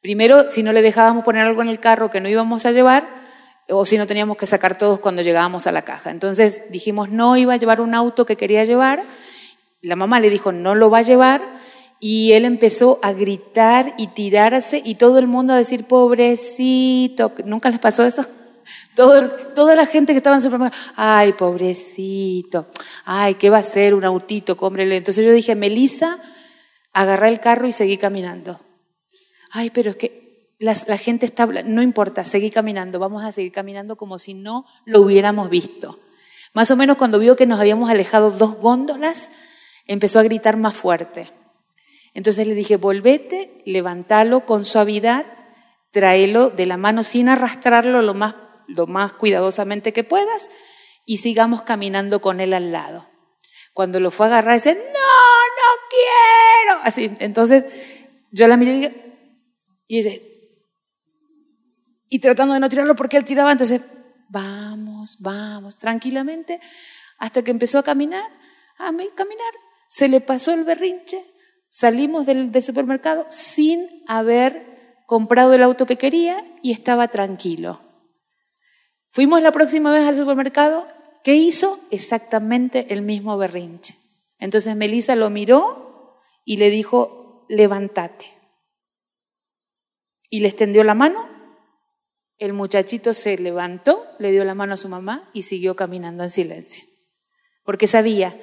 Primero, 0.00 0.46
si 0.46 0.62
no 0.62 0.72
le 0.72 0.82
dejábamos 0.82 1.24
poner 1.24 1.46
algo 1.46 1.62
en 1.62 1.68
el 1.68 1.80
carro 1.80 2.10
que 2.10 2.20
no 2.20 2.28
íbamos 2.28 2.64
a 2.64 2.70
llevar, 2.70 3.25
o 3.68 3.84
si 3.84 3.98
no 3.98 4.06
teníamos 4.06 4.36
que 4.36 4.46
sacar 4.46 4.78
todos 4.78 5.00
cuando 5.00 5.22
llegábamos 5.22 5.66
a 5.66 5.72
la 5.72 5.82
caja. 5.82 6.10
Entonces 6.10 6.62
dijimos, 6.70 7.10
no 7.10 7.36
iba 7.36 7.54
a 7.54 7.56
llevar 7.56 7.80
un 7.80 7.94
auto 7.94 8.26
que 8.26 8.36
quería 8.36 8.64
llevar. 8.64 9.04
La 9.80 9.96
mamá 9.96 10.20
le 10.20 10.30
dijo, 10.30 10.52
no 10.52 10.74
lo 10.74 10.90
va 10.90 10.98
a 10.98 11.02
llevar 11.02 11.42
y 11.98 12.32
él 12.32 12.44
empezó 12.44 12.98
a 13.02 13.12
gritar 13.12 13.94
y 13.96 14.08
tirarse 14.08 14.80
y 14.84 14.96
todo 14.96 15.18
el 15.18 15.26
mundo 15.26 15.52
a 15.52 15.56
decir, 15.56 15.84
pobrecito, 15.84 17.32
¿nunca 17.44 17.70
les 17.70 17.80
pasó 17.80 18.04
eso? 18.04 18.24
Todo, 18.96 19.30
toda 19.54 19.76
la 19.76 19.86
gente 19.86 20.12
que 20.12 20.16
estaba 20.16 20.34
en 20.34 20.38
el 20.38 20.42
supermercado, 20.42 20.82
ay, 20.96 21.34
pobrecito, 21.34 22.66
ay, 23.04 23.34
¿qué 23.34 23.48
va 23.48 23.58
a 23.58 23.60
hacer 23.60 23.94
un 23.94 24.04
autito? 24.04 24.56
Cómprele. 24.56 24.96
Entonces 24.96 25.24
yo 25.24 25.32
dije, 25.32 25.54
Melissa, 25.54 26.18
agarré 26.92 27.28
el 27.28 27.38
carro 27.38 27.68
y 27.68 27.72
seguí 27.72 27.98
caminando. 27.98 28.58
Ay, 29.52 29.70
pero 29.70 29.90
es 29.90 29.96
que 29.96 30.25
la, 30.58 30.74
gente 30.96 31.26
está, 31.26 31.46
no 31.46 31.82
importa, 31.82 32.24
seguí 32.24 32.50
caminando, 32.50 32.98
vamos 32.98 33.24
a 33.24 33.32
seguir 33.32 33.52
caminando 33.52 33.96
como 33.96 34.18
si 34.18 34.34
no 34.34 34.64
lo 34.84 35.02
hubiéramos 35.02 35.50
visto. 35.50 36.00
Más 36.54 36.70
o 36.70 36.76
menos 36.76 36.96
cuando 36.96 37.18
vio 37.18 37.36
que 37.36 37.46
nos 37.46 37.60
habíamos 37.60 37.90
alejado 37.90 38.30
dos 38.30 38.56
góndolas, 38.56 39.30
empezó 39.86 40.18
a 40.18 40.22
gritar 40.22 40.56
más 40.56 40.74
fuerte. 40.74 41.30
Entonces 42.14 42.46
le 42.46 42.54
dije, 42.54 42.76
volvete, 42.76 43.62
levantalo 43.66 44.46
con 44.46 44.64
suavidad, 44.64 45.26
tráelo 45.90 46.48
de 46.48 46.64
la 46.64 46.78
mano 46.78 47.04
sin 47.04 47.28
arrastrarlo 47.28 48.00
lo 48.00 48.14
más, 48.14 48.34
lo 48.68 48.86
más 48.86 49.12
cuidadosamente 49.12 49.92
que 49.92 50.04
puedas 50.04 50.50
y 51.04 51.18
sigamos 51.18 51.62
caminando 51.62 52.20
con 52.22 52.40
él 52.40 52.54
al 52.54 52.72
lado. 52.72 53.06
Cuando 53.74 54.00
lo 54.00 54.10
fue 54.10 54.26
a 54.26 54.28
agarrar, 54.30 54.54
dice, 54.54 54.74
no, 54.74 54.80
no 54.80 55.70
quiero. 55.90 56.80
Así, 56.82 57.10
entonces 57.18 57.64
yo 58.30 58.48
la 58.48 58.56
miré 58.56 59.04
y, 59.86 59.98
y, 59.98 60.35
y 62.08 62.18
tratando 62.18 62.54
de 62.54 62.60
no 62.60 62.68
tirarlo 62.68 62.96
porque 62.96 63.16
él 63.16 63.24
tiraba, 63.24 63.52
entonces, 63.52 63.82
vamos, 64.28 65.16
vamos, 65.20 65.76
tranquilamente, 65.76 66.60
hasta 67.18 67.42
que 67.42 67.50
empezó 67.50 67.78
a 67.78 67.82
caminar, 67.82 68.30
a 68.78 68.92
caminar, 69.14 69.52
se 69.88 70.08
le 70.08 70.20
pasó 70.20 70.52
el 70.52 70.64
berrinche, 70.64 71.22
Salimos 71.68 72.24
del, 72.24 72.62
supermercado 72.62 73.26
sin 73.28 74.02
haber 74.06 75.02
comprado 75.04 75.52
el 75.52 75.62
auto 75.62 75.84
que 75.84 75.98
quería 75.98 76.42
y 76.62 76.72
estaba 76.72 77.08
tranquilo. 77.08 77.82
Fuimos 79.10 79.42
la 79.42 79.52
próxima 79.52 79.92
vez 79.92 80.06
al 80.06 80.16
supermercado, 80.16 80.88
¿qué 81.22 81.34
hizo? 81.34 81.78
Exactamente 81.90 82.94
el 82.94 83.02
mismo 83.02 83.36
berrinche. 83.36 83.94
Entonces 84.38 84.74
Melissa 84.74 85.16
lo 85.16 85.28
miró 85.28 86.18
y 86.46 86.56
le 86.56 86.70
dijo, 86.70 87.44
levántate. 87.50 88.32
Y 90.30 90.40
le 90.40 90.48
extendió 90.48 90.82
la 90.82 90.94
mano. 90.94 91.28
El 92.38 92.52
muchachito 92.52 93.14
se 93.14 93.38
levantó, 93.38 94.04
le 94.18 94.30
dio 94.30 94.44
la 94.44 94.54
mano 94.54 94.74
a 94.74 94.76
su 94.76 94.88
mamá 94.88 95.30
y 95.32 95.42
siguió 95.42 95.74
caminando 95.74 96.22
en 96.22 96.30
silencio. 96.30 96.84
Porque 97.64 97.86
sabía, 97.86 98.38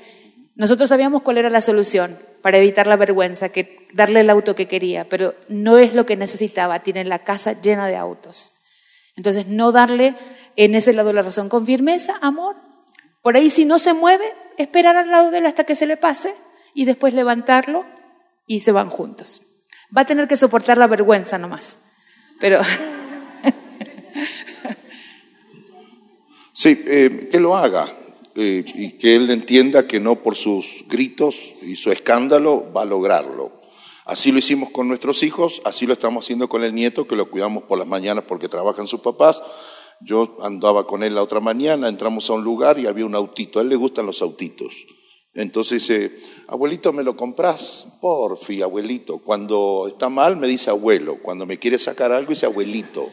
nosotros 0.55 0.89
sabíamos 0.89 1.21
cuál 1.21 1.37
era 1.37 1.49
la 1.49 1.61
solución 1.61 2.17
para 2.41 2.57
evitar 2.57 2.87
la 2.87 2.97
vergüenza, 2.97 3.49
que 3.49 3.87
darle 3.93 4.21
el 4.21 4.29
auto 4.29 4.55
que 4.55 4.67
quería, 4.67 5.07
pero 5.07 5.35
no 5.47 5.77
es 5.77 5.93
lo 5.93 6.05
que 6.05 6.15
necesitaba, 6.15 6.81
tiene 6.81 7.05
la 7.05 7.23
casa 7.23 7.61
llena 7.61 7.87
de 7.87 7.95
autos. 7.95 8.53
Entonces, 9.15 9.47
no 9.47 9.71
darle 9.71 10.15
en 10.55 10.75
ese 10.75 10.93
lado 10.93 11.13
la 11.13 11.21
razón 11.21 11.47
con 11.47 11.65
firmeza, 11.65 12.17
amor. 12.21 12.55
Por 13.21 13.37
ahí 13.37 13.49
si 13.49 13.63
no 13.63 13.79
se 13.79 13.93
mueve, 13.93 14.25
esperar 14.57 14.97
al 14.97 15.09
lado 15.09 15.31
de 15.31 15.37
él 15.37 15.45
hasta 15.45 15.63
que 15.63 15.75
se 15.75 15.87
le 15.87 15.97
pase 15.97 16.35
y 16.73 16.85
después 16.85 17.13
levantarlo 17.13 17.85
y 18.47 18.61
se 18.61 18.71
van 18.71 18.89
juntos. 18.89 19.41
Va 19.95 20.01
a 20.01 20.07
tener 20.07 20.27
que 20.27 20.35
soportar 20.35 20.77
la 20.77 20.87
vergüenza 20.87 21.37
nomás, 21.37 21.77
pero... 22.39 22.59
sí, 26.53 26.81
eh, 26.85 27.29
que 27.31 27.39
lo 27.39 27.55
haga, 27.55 27.95
eh, 28.35 28.65
y 28.73 28.97
que 28.97 29.15
él 29.15 29.29
entienda 29.29 29.87
que 29.87 29.99
no 29.99 30.21
por 30.21 30.35
sus 30.35 30.85
gritos 30.87 31.35
y 31.61 31.75
su 31.75 31.91
escándalo 31.91 32.71
va 32.75 32.81
a 32.81 32.85
lograrlo. 32.85 33.61
Así 34.05 34.31
lo 34.31 34.39
hicimos 34.39 34.69
con 34.71 34.87
nuestros 34.87 35.23
hijos, 35.23 35.61
así 35.65 35.85
lo 35.85 35.93
estamos 35.93 36.25
haciendo 36.25 36.49
con 36.49 36.63
el 36.63 36.75
nieto, 36.75 37.07
que 37.07 37.15
lo 37.15 37.29
cuidamos 37.29 37.63
por 37.63 37.77
las 37.77 37.87
mañanas 37.87 38.25
porque 38.27 38.49
trabajan 38.49 38.87
sus 38.87 38.99
papás. 38.99 39.41
Yo 40.01 40.37
andaba 40.41 40.85
con 40.85 41.03
él 41.03 41.15
la 41.15 41.23
otra 41.23 41.39
mañana, 41.39 41.87
entramos 41.87 42.29
a 42.29 42.33
un 42.33 42.43
lugar 42.43 42.79
y 42.79 42.87
había 42.87 43.05
un 43.05 43.15
autito. 43.15 43.59
A 43.59 43.61
él 43.61 43.69
le 43.69 43.77
gustan 43.77 44.05
los 44.05 44.21
autitos. 44.21 44.73
Entonces 45.33 45.87
dice, 45.87 46.19
abuelito, 46.47 46.91
¿me 46.91 47.03
lo 47.03 47.15
compras? 47.15 47.87
Porfi, 48.01 48.61
abuelito. 48.61 49.19
Cuando 49.19 49.85
está 49.87 50.09
mal 50.09 50.35
me 50.35 50.47
dice 50.47 50.69
abuelo. 50.69 51.19
Cuando 51.23 51.45
me 51.45 51.57
quiere 51.57 51.79
sacar 51.79 52.11
algo 52.11 52.31
dice 52.31 52.45
abuelito. 52.45 53.09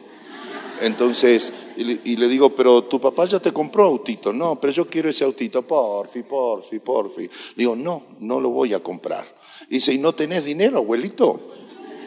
Entonces, 0.81 1.53
y 1.77 2.15
le, 2.15 2.27
digo, 2.27 2.55
pero 2.55 2.83
tu 2.83 2.99
papá 2.99 3.25
ya 3.25 3.39
te 3.39 3.53
compró 3.53 3.85
autito. 3.85 4.33
No, 4.33 4.59
pero 4.59 4.73
yo 4.73 4.87
quiero 4.87 5.09
ese 5.09 5.23
autito. 5.23 5.61
Porfi, 5.61 6.23
porfi, 6.23 6.79
porfi. 6.79 7.29
Digo, 7.55 7.75
no, 7.75 8.03
no 8.19 8.39
lo 8.39 8.49
voy 8.49 8.73
a 8.73 8.81
comprar. 8.81 9.23
Y 9.69 9.75
dice, 9.75 9.93
¿y 9.93 9.99
no 9.99 10.13
tenés 10.13 10.43
dinero, 10.43 10.77
abuelito? 10.77 11.39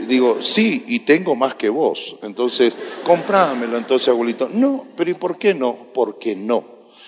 digo, 0.08 0.38
sí, 0.42 0.84
y 0.88 1.00
tengo 1.00 1.36
más 1.36 1.54
que 1.54 1.68
vos. 1.68 2.16
Entonces, 2.22 2.76
comprámelo. 3.04 3.76
Entonces, 3.76 4.08
abuelito, 4.08 4.48
no, 4.52 4.86
pero 4.96 5.10
¿y 5.10 5.14
por 5.14 5.38
qué 5.38 5.54
no? 5.54 5.76
Porque 5.94 6.34
no. 6.34 6.64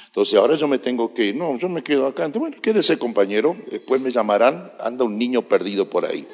Entonces, 0.06 0.38
ahora 0.38 0.54
yo 0.54 0.68
me 0.68 0.78
tengo 0.78 1.12
que 1.12 1.26
ir. 1.26 1.36
No, 1.36 1.58
yo 1.58 1.68
me 1.68 1.82
quedo 1.82 2.06
acá. 2.06 2.24
Entonces, 2.24 2.48
bueno, 2.48 2.62
quédese, 2.62 2.98
compañero. 2.98 3.56
Después 3.70 4.00
me 4.00 4.10
llamarán. 4.10 4.72
Anda 4.78 5.04
un 5.04 5.18
niño 5.18 5.42
perdido 5.42 5.90
por 5.90 6.06
ahí. 6.06 6.26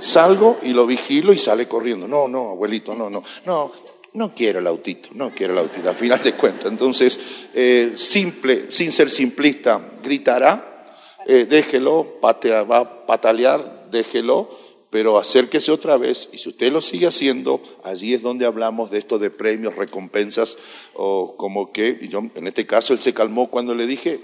Salgo 0.00 0.58
y 0.62 0.70
lo 0.70 0.86
vigilo 0.86 1.32
y 1.32 1.38
sale 1.38 1.68
corriendo. 1.68 2.08
No, 2.08 2.26
no, 2.26 2.50
abuelito, 2.50 2.94
no, 2.94 3.10
no. 3.10 3.22
No, 3.44 3.70
no 4.14 4.34
quiero 4.34 4.58
el 4.58 4.66
autito, 4.66 5.10
no 5.14 5.30
quiero 5.34 5.52
el 5.52 5.60
autito, 5.60 5.88
al 5.88 5.96
final 5.96 6.22
de 6.22 6.34
cuentas. 6.34 6.70
Entonces, 6.70 7.48
eh, 7.54 7.92
simple, 7.96 8.70
sin 8.70 8.92
ser 8.92 9.10
simplista, 9.10 9.80
gritará, 10.02 10.86
eh, 11.26 11.46
déjelo, 11.48 12.18
va 12.22 12.30
a 12.78 13.06
patalear, 13.06 13.88
déjelo, 13.90 14.48
pero 14.90 15.18
acérquese 15.18 15.70
otra 15.70 15.98
vez 15.98 16.30
y 16.32 16.38
si 16.38 16.48
usted 16.48 16.72
lo 16.72 16.80
sigue 16.80 17.06
haciendo, 17.06 17.60
allí 17.84 18.14
es 18.14 18.22
donde 18.22 18.46
hablamos 18.46 18.90
de 18.90 18.98
esto 18.98 19.18
de 19.18 19.30
premios, 19.30 19.76
recompensas, 19.76 20.56
o 20.94 21.36
como 21.36 21.72
que, 21.72 21.98
y 22.00 22.08
yo, 22.08 22.22
en 22.34 22.46
este 22.46 22.66
caso 22.66 22.94
él 22.94 23.00
se 23.00 23.12
calmó 23.12 23.50
cuando 23.50 23.74
le 23.74 23.86
dije, 23.86 24.20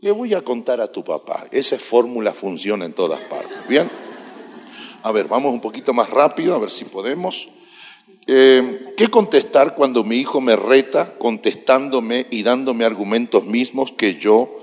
le 0.00 0.12
voy 0.12 0.34
a 0.34 0.42
contar 0.42 0.80
a 0.80 0.92
tu 0.92 1.02
papá. 1.02 1.46
Esa 1.50 1.78
fórmula 1.78 2.32
funciona 2.32 2.84
en 2.84 2.92
todas 2.92 3.20
partes. 3.22 3.66
Bien, 3.66 3.90
a 5.02 5.12
ver, 5.12 5.26
vamos 5.26 5.52
un 5.52 5.60
poquito 5.60 5.92
más 5.92 6.10
rápido, 6.10 6.54
a 6.54 6.58
ver 6.58 6.70
si 6.70 6.84
podemos. 6.84 7.48
Eh, 8.26 8.94
¿Qué 8.96 9.08
contestar 9.08 9.74
cuando 9.74 10.02
mi 10.02 10.16
hijo 10.16 10.40
me 10.40 10.56
reta 10.56 11.14
contestándome 11.18 12.26
y 12.30 12.42
dándome 12.42 12.84
argumentos 12.84 13.44
mismos 13.44 13.92
que 13.92 14.16
yo 14.16 14.58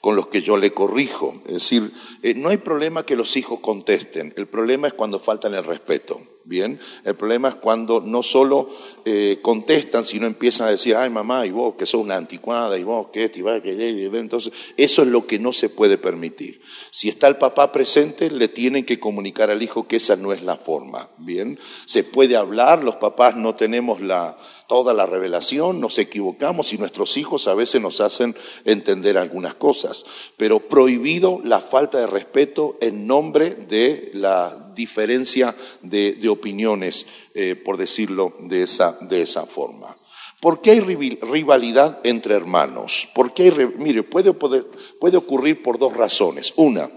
con 0.00 0.16
los 0.16 0.26
que 0.26 0.42
yo 0.42 0.56
le 0.56 0.72
corrijo? 0.72 1.34
Es 1.46 1.54
decir, 1.54 1.90
eh, 2.22 2.34
no 2.34 2.50
hay 2.50 2.58
problema 2.58 3.06
que 3.06 3.16
los 3.16 3.36
hijos 3.36 3.60
contesten, 3.60 4.34
el 4.36 4.46
problema 4.46 4.88
es 4.88 4.94
cuando 4.94 5.18
faltan 5.18 5.54
el 5.54 5.64
respeto. 5.64 6.20
Bien, 6.48 6.78
el 7.04 7.16
problema 7.16 7.48
es 7.48 7.54
cuando 7.56 8.00
no 8.00 8.22
solo 8.22 8.68
eh, 9.04 9.40
contestan, 9.42 10.04
sino 10.04 10.28
empiezan 10.28 10.68
a 10.68 10.70
decir, 10.70 10.94
ay 10.94 11.10
mamá, 11.10 11.44
y 11.44 11.50
vos 11.50 11.74
que 11.74 11.86
sos 11.86 12.00
una 12.00 12.16
anticuada, 12.16 12.78
y 12.78 12.84
vos 12.84 13.08
que 13.12 13.28
y 13.34 13.42
va, 13.42 13.60
que 13.60 13.72
entonces 14.14 14.52
eso 14.76 15.02
es 15.02 15.08
lo 15.08 15.26
que 15.26 15.40
no 15.40 15.52
se 15.52 15.68
puede 15.70 15.98
permitir. 15.98 16.60
Si 16.92 17.08
está 17.08 17.26
el 17.26 17.36
papá 17.36 17.72
presente, 17.72 18.30
le 18.30 18.46
tienen 18.46 18.84
que 18.84 19.00
comunicar 19.00 19.50
al 19.50 19.60
hijo 19.60 19.88
que 19.88 19.96
esa 19.96 20.14
no 20.14 20.32
es 20.32 20.42
la 20.42 20.56
forma. 20.56 21.10
Bien, 21.18 21.58
se 21.84 22.04
puede 22.04 22.36
hablar, 22.36 22.84
los 22.84 22.94
papás 22.94 23.34
no 23.34 23.56
tenemos 23.56 24.00
la, 24.00 24.38
toda 24.68 24.94
la 24.94 25.06
revelación, 25.06 25.80
nos 25.80 25.98
equivocamos 25.98 26.72
y 26.72 26.78
nuestros 26.78 27.16
hijos 27.16 27.46
a 27.48 27.54
veces 27.54 27.80
nos 27.80 28.00
hacen 28.00 28.36
entender 28.64 29.18
algunas 29.18 29.54
cosas, 29.54 30.04
pero 30.36 30.60
prohibido 30.60 31.40
la 31.44 31.60
falta 31.60 31.98
de 31.98 32.06
respeto 32.06 32.76
en 32.80 33.06
nombre 33.06 33.50
de 33.50 34.10
la 34.14 34.72
diferencia 34.74 35.54
de, 35.82 36.28
opiniones, 36.28 37.06
eh, 37.34 37.54
por 37.56 37.76
decirlo 37.76 38.34
de 38.40 38.62
esa, 38.62 38.98
de 39.00 39.22
esa 39.22 39.46
forma. 39.46 39.96
¿Por 40.40 40.60
qué 40.60 40.72
hay 40.72 40.80
rivalidad 40.80 42.00
entre 42.04 42.34
hermanos? 42.34 43.08
Porque 43.14 43.44
hay, 43.44 43.72
mire, 43.78 44.02
puede, 44.02 44.32
puede 44.32 45.16
ocurrir 45.16 45.62
por 45.62 45.78
dos 45.78 45.96
razones. 45.96 46.52
Una, 46.56 46.90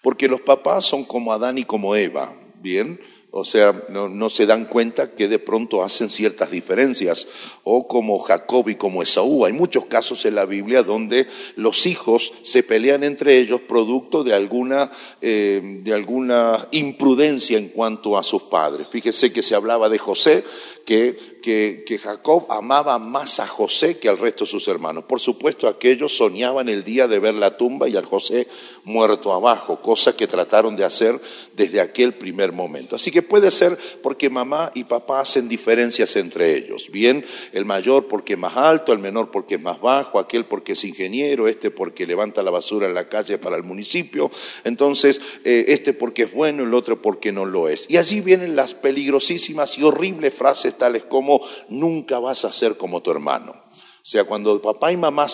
porque 0.00 0.28
los 0.28 0.40
papás 0.40 0.84
son 0.84 1.04
como 1.04 1.32
Adán 1.32 1.58
y 1.58 1.64
como 1.64 1.96
Eva, 1.96 2.32
¿bien? 2.60 3.00
O 3.38 3.44
sea, 3.44 3.84
no, 3.90 4.30
se 4.30 4.46
dan 4.46 4.64
cuenta 4.64 5.10
que 5.10 5.28
de 5.28 5.38
pronto 5.38 5.82
hacen 5.82 6.08
ciertas 6.08 6.50
diferencias, 6.50 7.28
o 7.64 7.86
como 7.86 8.18
Jacob 8.18 8.66
y 8.70 8.76
como 8.76 9.02
Esaú. 9.02 9.44
Hay 9.44 9.52
muchos 9.52 9.84
casos 9.84 10.24
en 10.24 10.36
la 10.36 10.46
Biblia 10.46 10.82
donde 10.82 11.26
los 11.54 11.84
hijos 11.84 12.32
se 12.44 12.62
pelean 12.62 13.04
entre 13.04 13.36
ellos 13.36 13.60
producto 13.60 14.24
de 14.24 14.32
alguna, 14.32 14.90
eh, 15.20 15.80
de 15.82 15.92
alguna 15.92 16.66
imprudencia 16.70 17.58
en 17.58 17.68
cuanto 17.68 18.16
a 18.16 18.22
sus 18.22 18.44
padres. 18.44 18.86
Fíjese 18.90 19.30
que 19.34 19.42
se 19.42 19.54
hablaba 19.54 19.90
de 19.90 19.98
José, 19.98 20.42
que, 21.46 22.00
Jacob 22.02 22.46
amaba 22.50 22.98
más 22.98 23.38
a 23.38 23.46
José 23.46 23.98
que 23.98 24.08
al 24.08 24.18
resto 24.18 24.44
de 24.44 24.50
sus 24.50 24.66
hermanos. 24.66 25.04
Por 25.04 25.20
supuesto, 25.20 25.68
aquellos 25.68 26.16
soñaban 26.16 26.68
el 26.68 26.82
día 26.82 27.06
de 27.06 27.20
ver 27.20 27.34
la 27.34 27.56
tumba 27.56 27.88
y 27.88 27.96
al 27.96 28.04
José 28.04 28.48
muerto 28.82 29.32
abajo, 29.32 29.80
cosa 29.80 30.16
que 30.16 30.26
trataron 30.26 30.74
de 30.74 30.84
hacer 30.84 31.20
desde 31.54 31.80
aquel 31.80 32.14
primer 32.14 32.50
momento. 32.50 32.96
Así 32.96 33.12
que 33.12 33.22
puede 33.22 33.52
ser 33.52 33.78
porque 34.02 34.28
mamá 34.28 34.72
y 34.74 34.84
papá 34.84 35.20
hacen 35.20 35.48
diferencias 35.48 36.16
entre 36.16 36.56
ellos. 36.56 36.90
Bien, 36.90 37.24
el 37.52 37.64
mayor 37.64 38.08
porque 38.08 38.32
es 38.32 38.38
más 38.40 38.56
alto, 38.56 38.92
el 38.92 38.98
menor 38.98 39.30
porque 39.30 39.54
es 39.54 39.60
más 39.60 39.80
bajo, 39.80 40.18
aquel 40.18 40.46
porque 40.46 40.72
es 40.72 40.82
ingeniero, 40.84 41.46
este 41.46 41.70
porque 41.70 42.08
levanta 42.08 42.42
la 42.42 42.50
basura 42.50 42.88
en 42.88 42.94
la 42.94 43.08
calle 43.08 43.38
para 43.38 43.56
el 43.56 43.62
municipio, 43.62 44.32
entonces 44.64 45.20
eh, 45.44 45.66
este 45.68 45.92
porque 45.92 46.24
es 46.24 46.32
bueno, 46.32 46.64
el 46.64 46.74
otro 46.74 47.00
porque 47.00 47.30
no 47.30 47.44
lo 47.44 47.68
es. 47.68 47.86
Y 47.88 47.98
allí 47.98 48.20
vienen 48.20 48.56
las 48.56 48.74
peligrosísimas 48.74 49.78
y 49.78 49.84
horribles 49.84 50.34
frases 50.34 50.76
tales 50.76 51.04
como 51.04 51.35
nunca 51.68 52.18
vas 52.18 52.44
a 52.44 52.52
ser 52.52 52.76
como 52.76 53.02
tu 53.02 53.10
hermano. 53.10 53.65
O 54.06 54.08
sea, 54.08 54.22
cuando 54.22 54.62
papá 54.62 54.92
y 54.92 54.96
mamá 54.96 55.26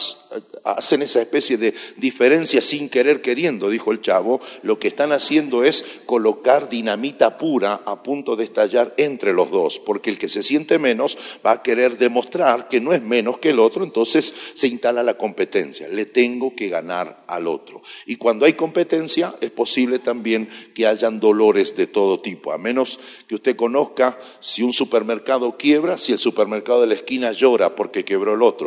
hacen 0.64 1.03
esa 1.03 1.20
especie 1.20 1.59
de 1.59 1.75
diferencia 1.99 2.62
sin 2.62 2.89
querer 2.89 3.20
queriendo, 3.20 3.68
dijo 3.68 3.93
el 3.93 4.01
chavo, 4.01 4.41
lo 4.62 4.79
que 4.79 4.89
están 4.89 5.12
haciendo 5.12 5.62
es 5.62 6.01
colocar 6.07 6.70
dinamita 6.70 7.37
pura 7.37 7.83
a 7.85 8.03
punto 8.03 8.35
de 8.35 8.45
estallar 8.45 8.95
entre 8.97 9.35
los 9.35 9.51
dos, 9.51 9.79
porque 9.79 10.09
el 10.09 10.16
que 10.16 10.31
se 10.31 10.43
siente 10.43 10.79
menos 10.79 11.18
va 11.45 11.53
a 11.53 11.62
querer 11.62 11.99
demostrar 11.99 12.68
que 12.68 12.81
no 12.81 12.95
es 12.95 13.03
menos 13.03 13.37
que 13.41 13.51
el 13.51 13.59
otro, 13.59 13.85
entonces 13.85 14.33
se 14.55 14.68
instala 14.68 15.03
la 15.03 15.18
competencia, 15.18 15.87
le 15.89 16.07
tengo 16.07 16.57
que 16.57 16.70
ganar 16.70 17.25
al 17.27 17.49
otro. 17.49 17.83
Y 18.07 18.16
cuando 18.16 18.47
hay 18.47 18.55
competencia 18.55 19.35
es 19.43 19.51
posible 19.51 19.99
también 19.99 20.49
que 20.75 20.87
hayan 20.87 21.20
dolores 21.20 21.77
de 21.77 21.89
todo 21.89 22.20
tipo, 22.20 22.53
a 22.53 22.57
menos 22.57 22.99
que 23.27 23.35
usted 23.35 23.55
conozca 23.55 24.18
si 24.41 24.62
un 24.62 24.73
supermercado 24.73 25.59
quiebra, 25.59 25.99
si 25.99 26.12
el 26.12 26.18
supermercado 26.18 26.81
de 26.81 26.87
la 26.87 26.95
esquina 26.95 27.33
llora 27.33 27.77
porque 27.77 28.07
quebró 28.07 28.33
el 28.33 28.41
otro 28.41 28.61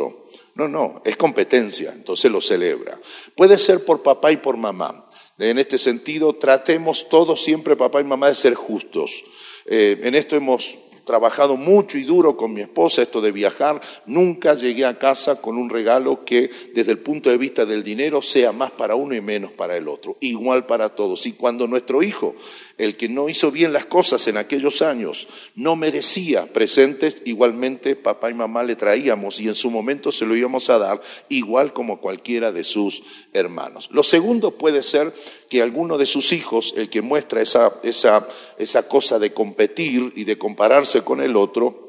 no, 0.54 0.68
no, 0.68 1.02
es 1.04 1.16
competencia, 1.16 1.92
entonces 1.92 2.30
lo 2.30 2.40
celebra. 2.40 2.98
Puede 3.34 3.58
ser 3.58 3.84
por 3.84 4.02
papá 4.02 4.32
y 4.32 4.38
por 4.38 4.56
mamá. 4.56 5.08
En 5.38 5.58
este 5.58 5.78
sentido, 5.78 6.34
tratemos 6.34 7.08
todos 7.08 7.42
siempre, 7.42 7.76
papá 7.76 8.00
y 8.00 8.04
mamá, 8.04 8.30
de 8.30 8.36
ser 8.36 8.54
justos. 8.54 9.22
Eh, 9.66 10.00
en 10.02 10.14
esto 10.14 10.34
hemos 10.34 10.78
trabajado 11.06 11.56
mucho 11.56 11.98
y 11.98 12.02
duro 12.02 12.36
con 12.36 12.52
mi 12.52 12.60
esposa, 12.60 13.00
esto 13.00 13.20
de 13.20 13.30
viajar, 13.32 13.80
nunca 14.06 14.54
llegué 14.54 14.84
a 14.84 14.98
casa 14.98 15.40
con 15.40 15.56
un 15.56 15.70
regalo 15.70 16.24
que 16.24 16.50
desde 16.74 16.92
el 16.92 16.98
punto 16.98 17.30
de 17.30 17.38
vista 17.38 17.64
del 17.64 17.84
dinero 17.84 18.20
sea 18.20 18.50
más 18.52 18.72
para 18.72 18.96
uno 18.96 19.14
y 19.14 19.20
menos 19.20 19.52
para 19.52 19.76
el 19.76 19.88
otro, 19.88 20.16
igual 20.20 20.66
para 20.66 20.94
todos. 20.94 21.24
Y 21.26 21.32
cuando 21.32 21.68
nuestro 21.68 22.02
hijo 22.02 22.34
el 22.78 22.96
que 22.96 23.08
no 23.08 23.28
hizo 23.28 23.50
bien 23.50 23.72
las 23.72 23.86
cosas 23.86 24.26
en 24.26 24.36
aquellos 24.36 24.82
años 24.82 25.28
no 25.54 25.76
merecía 25.76 26.46
presentes, 26.46 27.22
igualmente 27.24 27.96
papá 27.96 28.30
y 28.30 28.34
mamá 28.34 28.62
le 28.62 28.76
traíamos 28.76 29.40
y 29.40 29.48
en 29.48 29.54
su 29.54 29.70
momento 29.70 30.12
se 30.12 30.26
lo 30.26 30.36
íbamos 30.36 30.68
a 30.68 30.78
dar, 30.78 31.00
igual 31.28 31.72
como 31.72 32.00
cualquiera 32.00 32.52
de 32.52 32.64
sus 32.64 33.02
hermanos. 33.32 33.88
Lo 33.92 34.02
segundo 34.02 34.58
puede 34.58 34.82
ser 34.82 35.12
que 35.48 35.62
alguno 35.62 35.96
de 35.96 36.06
sus 36.06 36.32
hijos, 36.32 36.74
el 36.76 36.90
que 36.90 37.02
muestra 37.02 37.40
esa, 37.40 37.72
esa, 37.82 38.28
esa 38.58 38.88
cosa 38.88 39.18
de 39.18 39.32
competir 39.32 40.12
y 40.14 40.24
de 40.24 40.38
compararse 40.38 41.02
con 41.02 41.20
el 41.20 41.36
otro, 41.36 41.86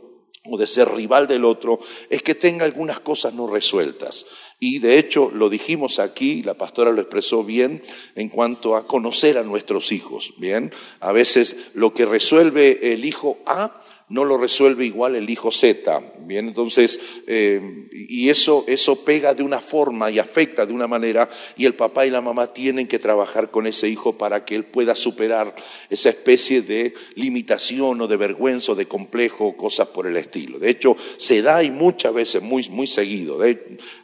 o 0.50 0.58
de 0.58 0.68
ser 0.68 0.90
rival 0.94 1.28
del 1.28 1.46
otro, 1.46 1.80
es 2.10 2.24
que 2.24 2.36
tenga 2.36 2.66
algunas 2.66 3.00
cosas 3.00 3.34
no 3.34 3.48
resueltas. 3.48 4.26
Y 4.60 4.80
de 4.80 4.98
hecho 4.98 5.32
lo 5.34 5.50
dijimos 5.50 6.00
aquí, 6.00 6.42
la 6.42 6.56
pastora 6.56 6.92
lo 6.92 7.02
expresó 7.02 7.44
bien 7.44 7.84
en 8.16 8.30
cuanto 8.30 8.76
a 8.76 8.88
conocer 8.88 9.38
a 9.38 9.44
nuestros 9.44 9.92
hijos. 9.92 10.34
Bien, 10.38 10.72
a 11.00 11.12
veces 11.12 11.70
lo 11.74 11.94
que 11.94 12.06
resuelve 12.06 12.94
el 12.94 13.06
hijo 13.06 13.38
A 13.46 13.84
no 14.10 14.24
lo 14.24 14.38
resuelve 14.38 14.86
igual 14.86 15.16
el 15.16 15.30
hijo 15.30 15.52
Z. 15.52 16.14
Bien, 16.20 16.48
entonces, 16.48 17.22
eh, 17.28 17.88
y 17.92 18.30
eso, 18.30 18.64
eso 18.68 19.04
pega 19.04 19.34
de 19.34 19.44
una 19.44 19.60
forma 19.60 20.10
y 20.10 20.20
afecta 20.20 20.66
de 20.66 20.74
una 20.74 20.88
manera, 20.88 21.30
y 21.58 21.66
el 21.66 21.74
papá 21.74 22.06
y 22.06 22.10
la 22.10 22.22
mamá 22.22 22.54
tienen 22.54 22.88
que 22.88 23.00
trabajar 23.00 23.52
con 23.52 23.68
ese 23.68 23.90
hijo 23.90 24.18
para 24.18 24.46
que 24.46 24.56
él 24.56 24.64
pueda 24.64 24.96
superar 24.96 25.56
esa 25.90 26.10
especie 26.10 26.62
de 26.62 26.94
limitación 27.16 28.00
o 28.00 28.08
de 28.08 28.16
vergüenza 28.16 28.72
o 28.72 28.76
de 28.76 28.88
complejo, 28.88 29.58
cosas 29.58 29.88
por 29.88 30.08
el 30.08 30.16
estilo. 30.16 30.58
De 30.58 30.70
hecho, 30.70 30.96
se 31.18 31.42
da 31.42 31.64
y 31.64 31.72
muchas 31.72 32.14
veces, 32.14 32.42
muy, 32.42 32.68
muy 32.70 32.88
seguido. 32.88 33.40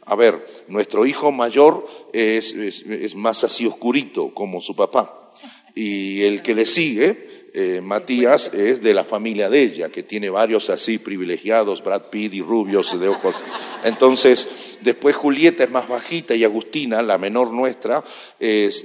a 0.04 0.16
ver, 0.16 0.46
nuestro 0.68 1.06
hijo 1.06 1.32
mayor 1.32 1.86
es 2.12 3.14
más 3.16 3.42
así 3.44 3.66
oscurito 3.66 4.34
como 4.34 4.60
su 4.60 4.76
papá. 4.76 5.32
Y 5.74 6.22
el 6.22 6.42
que 6.42 6.54
le 6.54 6.66
sigue 6.66 7.33
eh, 7.56 7.80
Matías 7.80 8.50
es 8.52 8.82
de 8.82 8.92
la 8.94 9.04
familia 9.04 9.48
de 9.48 9.62
ella, 9.62 9.88
que 9.88 10.02
tiene 10.02 10.28
varios 10.28 10.70
así 10.70 10.98
privilegiados, 10.98 11.84
Brad 11.84 12.10
Pitt 12.10 12.34
y 12.34 12.42
rubios 12.42 12.98
de 12.98 13.08
ojos. 13.08 13.36
Entonces, 13.84 14.48
después 14.80 15.14
Julieta 15.14 15.62
es 15.62 15.70
más 15.70 15.86
bajita 15.86 16.34
y 16.34 16.42
Agustina, 16.42 17.00
la 17.00 17.16
menor 17.16 17.52
nuestra, 17.52 18.02
es, 18.40 18.84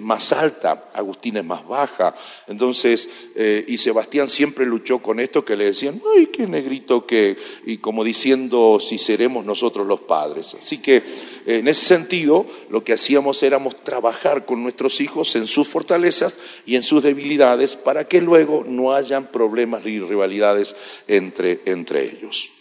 más 0.00 0.32
alta, 0.34 0.90
Agustina 0.92 1.40
es 1.40 1.46
más 1.46 1.66
baja. 1.66 2.14
Entonces, 2.46 3.08
eh, 3.34 3.64
y 3.66 3.78
Sebastián 3.78 4.28
siempre 4.28 4.66
luchó 4.66 4.98
con 4.98 5.18
esto 5.18 5.42
que 5.42 5.56
le 5.56 5.64
decían, 5.64 5.98
ay, 6.18 6.26
qué 6.26 6.46
negrito 6.46 7.06
que, 7.06 7.38
y 7.64 7.78
como 7.78 8.04
diciendo, 8.04 8.78
si 8.78 8.98
seremos 8.98 9.46
nosotros 9.46 9.86
los 9.86 10.00
padres. 10.00 10.54
Así 10.60 10.78
que, 10.78 11.02
en 11.46 11.66
ese 11.66 11.86
sentido, 11.86 12.44
lo 12.68 12.84
que 12.84 12.92
hacíamos 12.92 13.42
éramos 13.42 13.82
trabajar 13.84 14.44
con 14.44 14.62
nuestros 14.62 15.00
hijos 15.00 15.34
en 15.36 15.46
sus 15.46 15.66
fortalezas 15.66 16.36
y 16.66 16.76
en 16.76 16.82
sus 16.82 17.02
debilidades 17.02 17.76
para 17.86 18.08
que 18.08 18.20
luego 18.20 18.64
no 18.66 18.92
hayan 18.96 19.28
problemas 19.28 19.84
ni 19.84 20.00
rivalidades 20.00 20.74
entre, 21.06 21.60
entre 21.66 22.02
ellos. 22.02 22.52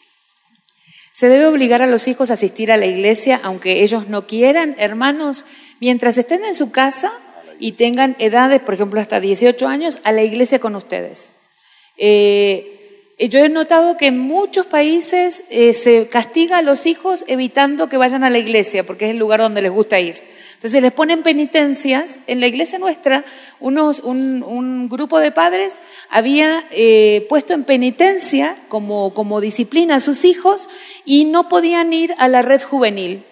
¿Se 1.14 1.28
debe 1.30 1.48
obligar 1.48 1.82
a 1.82 1.88
los 1.88 2.08
hijos 2.08 2.30
a 2.30 2.34
asistir 2.34 2.72
a 2.72 2.78
la 2.78 2.86
iglesia 2.86 3.42
aunque 3.42 3.82
ellos 3.82 4.08
no 4.08 4.28
quieran? 4.28 4.76
Hermanos, 4.78 5.44
mientras 5.80 6.20
estén 6.20 6.46
en 6.46 6.54
su 6.54 6.70
casa 6.70 7.12
y 7.60 7.72
tengan 7.72 8.16
edades, 8.20 8.60
por 8.60 8.76
ejemplo, 8.76 9.02
hasta 9.02 9.20
18 9.20 9.68
años, 9.68 10.00
a 10.04 10.12
la 10.12 10.22
iglesia 10.22 10.60
con 10.60 10.76
ustedes. 10.76 11.32
Eh, 11.98 13.16
yo 13.18 13.40
he 13.40 13.50
notado 13.50 13.98
que 13.98 14.06
en 14.06 14.20
muchos 14.20 14.68
países 14.68 15.44
eh, 15.50 15.74
se 15.74 16.08
castiga 16.08 16.60
a 16.60 16.62
los 16.62 16.86
hijos 16.86 17.26
evitando 17.28 17.90
que 17.90 17.98
vayan 17.98 18.24
a 18.24 18.30
la 18.30 18.38
iglesia, 18.38 18.86
porque 18.86 19.06
es 19.06 19.12
el 19.12 19.18
lugar 19.18 19.40
donde 19.40 19.64
les 19.64 19.72
gusta 19.72 20.00
ir. 20.00 20.35
Entonces 20.56 20.82
les 20.82 20.92
ponen 20.92 21.22
penitencias. 21.22 22.20
En 22.28 22.40
la 22.40 22.48
iglesia 22.48 22.80
nuestra, 22.80 23.24
unos, 23.60 24.00
un, 24.00 24.90
grupo 24.90 25.20
de 25.20 25.32
padres 25.32 25.76
había 26.10 26.66
eh, 26.72 27.26
puesto 27.30 27.54
en 27.54 27.64
penitencia 27.64 28.58
como, 28.68 29.14
como 29.14 29.42
disciplina 29.42 29.96
a 29.96 30.00
sus 30.00 30.26
hijos 30.26 30.68
y 31.06 31.26
no 31.26 31.50
podían 31.50 31.94
ir 31.94 32.16
a 32.18 32.28
la 32.28 32.42
red 32.42 32.62
juvenil. 32.62 33.24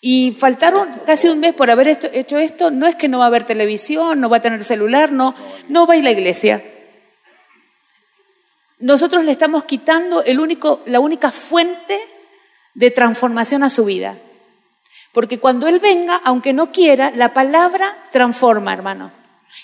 Y 0.00 0.32
faltaron 0.32 0.88
casi 1.06 1.28
un 1.28 1.40
mes 1.40 1.54
por 1.54 1.70
haber 1.70 1.88
hecho 2.12 2.38
esto. 2.38 2.70
No 2.70 2.86
es 2.86 2.94
que 2.94 3.08
no 3.08 3.18
va 3.18 3.24
a 3.24 3.28
haber 3.28 3.44
televisión, 3.44 4.20
no 4.20 4.28
va 4.28 4.38
a 4.38 4.42
tener 4.42 4.62
celular, 4.62 5.12
no, 5.12 5.34
no 5.68 5.86
va 5.86 5.94
a 5.94 5.96
ir 5.96 6.02
a 6.02 6.04
la 6.04 6.10
iglesia. 6.12 6.62
Nosotros 8.78 9.24
le 9.24 9.32
estamos 9.32 9.64
quitando 9.64 10.22
el 10.22 10.38
único, 10.38 10.82
la 10.86 11.00
única 11.00 11.32
fuente 11.32 11.98
de 12.74 12.90
transformación 12.92 13.64
a 13.64 13.70
su 13.70 13.84
vida. 13.84 14.18
Porque 15.18 15.40
cuando 15.40 15.66
Él 15.66 15.80
venga, 15.80 16.20
aunque 16.22 16.52
no 16.52 16.70
quiera, 16.70 17.10
la 17.10 17.34
palabra 17.34 18.06
transforma, 18.12 18.72
hermano. 18.72 19.10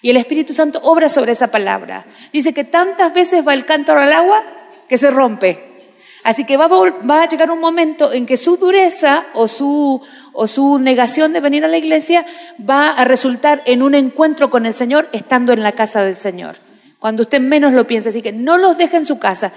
Y 0.03 0.11
el 0.11 0.17
Espíritu 0.17 0.53
Santo 0.53 0.81
obra 0.83 1.09
sobre 1.09 1.31
esa 1.31 1.53
palabra. 1.53 2.07
Dice 2.33 2.53
que 2.53 2.65
tantas 2.65 3.15
veces 3.15 3.47
va 3.47 3.55
el 3.55 3.65
cántaro 3.65 4.01
al 4.01 4.13
agua 4.13 4.43
que 4.89 4.97
se 4.97 5.13
rompe. 5.13 5.93
Así 6.25 6.45
que 6.45 6.57
va 6.57 6.65
a, 6.67 7.29
llegar 7.29 7.53
un 7.53 7.61
momento 7.61 8.13
en 8.13 8.27
que 8.27 8.37
su 8.37 8.57
dureza 8.57 9.27
o 9.35 9.47
su, 9.47 10.03
o 10.33 10.49
su 10.49 10.81
negación 10.81 11.33
de 11.33 11.39
venir 11.39 11.65
a 11.65 11.69
la 11.69 11.79
iglesia 11.79 12.27
va 12.69 12.91
a 12.91 13.05
resultar 13.05 13.63
en 13.65 13.83
un 13.83 13.95
encuentro 13.95 14.51
con 14.51 14.67
el 14.67 14.75
Señor 14.75 15.09
estando 15.13 15.53
en 15.53 15.63
la 15.63 15.71
casa 15.71 16.03
del 16.03 16.17
Señor. 16.17 16.57
Cuando 16.99 17.23
usted 17.23 17.41
menos 17.41 17.75
lo 17.75 17.87
piense. 17.87 18.09
Así 18.09 18.23
que 18.23 18.33
no 18.33 18.59
los 18.59 18.77
deje 18.77 18.97
en 18.97 19.07
su 19.07 19.21
casa. 19.21 19.53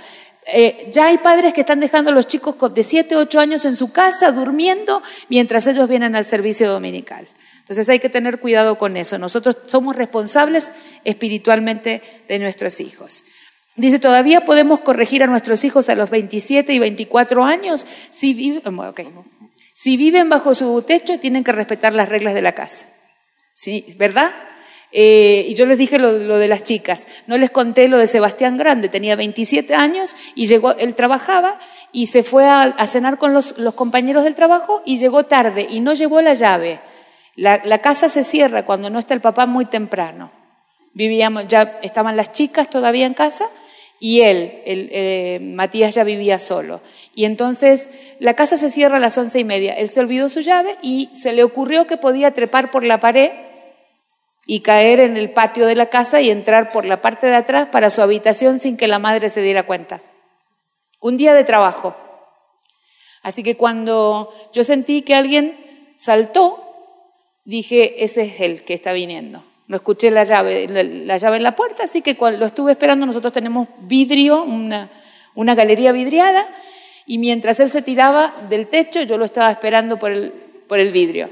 Eh, 0.54 0.90
ya 0.92 1.08
hay 1.08 1.18
padres 1.18 1.54
que 1.54 1.62
están 1.62 1.80
dejando 1.80 2.12
a 2.12 2.14
los 2.14 2.28
chicos 2.28 2.56
de 2.74 2.84
7, 2.84 3.16
8 3.16 3.40
años 3.40 3.66
en 3.66 3.76
su 3.76 3.92
casa 3.92 4.32
durmiendo 4.32 5.04
mientras 5.28 5.68
ellos 5.68 5.90
vienen 5.90 6.16
al 6.16 6.26
servicio 6.26 6.70
dominical. 6.70 7.28
Entonces 7.60 7.90
hay 7.90 8.00
que 8.00 8.08
tener 8.08 8.40
cuidado 8.40 8.78
con 8.78 8.96
eso. 8.96 9.18
Nosotros 9.18 9.58
somos 9.66 9.98
responsables 9.98 10.72
espiritualmente 11.04 12.02
de 12.30 12.40
nuestros 12.40 12.80
hijos. 12.80 13.26
Dice, 13.76 14.00
todavía 14.00 14.46
podemos 14.46 14.80
corregir 14.80 15.22
a 15.22 15.28
nuestros 15.28 15.66
hijos 15.66 15.90
a 15.90 15.96
los 15.96 16.10
27 16.10 16.74
y 16.74 16.80
24 16.80 17.44
años. 17.44 17.86
Si, 18.10 18.34
viven, 18.34 18.64
si 19.74 19.98
viven 19.98 20.30
bajo 20.30 20.56
su 20.56 20.82
techo, 20.82 21.20
tienen 21.20 21.44
que 21.44 21.52
respetar 21.52 21.92
las 21.94 22.08
reglas 22.08 22.34
de 22.34 22.42
la 22.42 22.54
casa. 22.54 22.88
¿Sí? 23.54 23.86
¿Verdad? 23.98 24.32
Eh, 24.92 25.46
y 25.50 25.54
yo 25.56 25.66
les 25.66 25.78
dije 25.78 26.00
lo, 26.00 26.14
de 26.14 26.48
las 26.48 26.64
chicas. 26.64 27.08
No 27.28 27.38
les 27.38 27.52
conté 27.52 27.88
lo 27.88 27.98
de 27.98 28.08
Sebastián 28.08 28.58
Grande. 28.58 28.90
Tenía 28.90 29.16
27 29.16 29.76
años 29.76 30.16
y 30.36 30.48
llegó, 30.48 30.76
él 30.78 30.96
trabajaba 30.96 31.60
y 31.92 32.08
se 32.08 32.24
fue 32.24 32.46
a, 32.48 32.74
cenar 32.88 33.18
con 33.18 33.34
los, 33.34 33.54
compañeros 33.76 34.24
del 34.24 34.36
trabajo 34.36 34.82
y 34.86 34.98
llegó 34.98 35.26
tarde 35.26 35.68
y 35.70 35.80
no 35.82 35.94
llevó 35.94 36.22
la 36.22 36.34
llave. 36.34 36.80
La, 37.36 37.80
casa 37.80 38.10
se 38.10 38.24
cierra 38.24 38.66
cuando 38.66 38.90
no 38.90 39.00
está 39.00 39.14
el 39.14 39.22
papá 39.22 39.46
muy 39.46 39.66
temprano. 39.66 40.32
Vivíamos, 40.94 41.48
ya 41.48 41.80
estaban 41.84 42.18
las 42.18 42.32
chicas 42.32 42.70
todavía 42.70 43.06
en 43.06 43.14
casa 43.14 43.48
y 44.00 44.22
él, 44.22 44.62
el, 44.66 44.90
eh, 44.92 45.40
Matías 45.42 45.94
ya 45.94 46.04
vivía 46.04 46.40
solo. 46.40 46.82
Y 47.14 47.26
entonces 47.26 47.92
la 48.20 48.36
casa 48.36 48.58
se 48.58 48.72
cierra 48.72 48.98
a 48.98 49.00
las 49.00 49.18
once 49.18 49.38
y 49.38 49.44
media. 49.44 49.74
Él 49.74 49.90
se 49.92 50.00
olvidó 50.00 50.30
su 50.30 50.40
llave 50.40 50.76
y 50.82 51.10
se 51.14 51.34
le 51.34 51.44
ocurrió 51.44 51.86
que 51.86 51.98
podía 51.98 52.32
trepar 52.32 52.72
por 52.72 52.84
la 52.84 53.00
pared 53.00 53.30
y 54.50 54.62
caer 54.62 55.02
en 55.02 55.18
el 55.18 55.30
patio 55.30 55.66
de 55.66 55.76
la 55.76 55.88
casa 55.88 56.22
y 56.22 56.32
entrar 56.32 56.72
por 56.72 56.86
la 56.86 57.02
parte 57.02 57.28
de 57.28 57.36
atrás 57.36 57.68
para 57.70 57.90
su 57.90 58.02
habitación 58.02 58.60
sin 58.60 58.78
que 58.78 58.88
la 58.88 58.98
madre 58.98 59.30
se 59.30 59.42
diera 59.42 59.64
cuenta. 59.64 60.02
Un 61.02 61.18
día 61.18 61.34
de 61.34 61.44
trabajo. 61.44 61.96
Así 63.22 63.44
que 63.44 63.58
cuando 63.58 64.34
yo 64.54 64.64
sentí 64.64 65.02
que 65.02 65.16
alguien 65.16 65.94
saltó, 65.98 66.64
dije, 67.44 68.06
ese 68.06 68.22
es 68.22 68.40
él 68.40 68.64
que 68.64 68.74
está 68.74 68.94
viniendo. 68.94 69.44
No 69.68 69.76
escuché 69.76 70.12
la 70.12 70.24
llave, 70.24 70.66
la, 70.70 71.18
llave 71.18 71.36
en 71.36 71.44
la 71.44 71.58
puerta, 71.58 71.84
así 71.84 72.02
que 72.02 72.16
cuando 72.16 72.40
lo 72.40 72.46
estuve 72.46 72.72
esperando, 72.72 73.06
nosotros 73.06 73.34
tenemos 73.34 73.68
vidrio, 73.82 74.44
una, 74.44 74.90
una 75.36 75.56
galería 75.56 75.92
vidriada, 75.92 76.48
y 77.06 77.18
mientras 77.18 77.60
él 77.60 77.70
se 77.70 77.82
tiraba 77.82 78.34
del 78.50 78.68
techo, 78.68 79.02
yo 79.02 79.18
lo 79.18 79.26
estaba 79.26 79.52
esperando 79.52 80.00
por 80.00 80.12
el, 80.12 80.32
por 80.70 80.80
el 80.80 80.94
vidrio. 80.94 81.30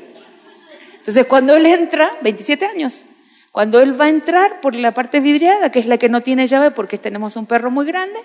Entonces, 1.06 1.28
cuando 1.28 1.56
él 1.56 1.68
entra, 1.68 2.18
27 2.24 2.66
años, 2.66 3.06
cuando 3.52 3.80
él 3.80 4.00
va 4.00 4.06
a 4.06 4.10
entrar 4.10 4.60
por 4.60 4.74
la 4.74 4.92
parte 4.92 5.20
vidriada, 5.20 5.72
que 5.72 5.78
es 5.78 5.86
la 5.86 6.00
que 6.00 6.10
no 6.10 6.24
tiene 6.24 6.48
llave 6.48 6.72
porque 6.72 6.98
tenemos 6.98 7.36
un 7.36 7.46
perro 7.46 7.70
muy 7.70 7.86
grande, 7.86 8.20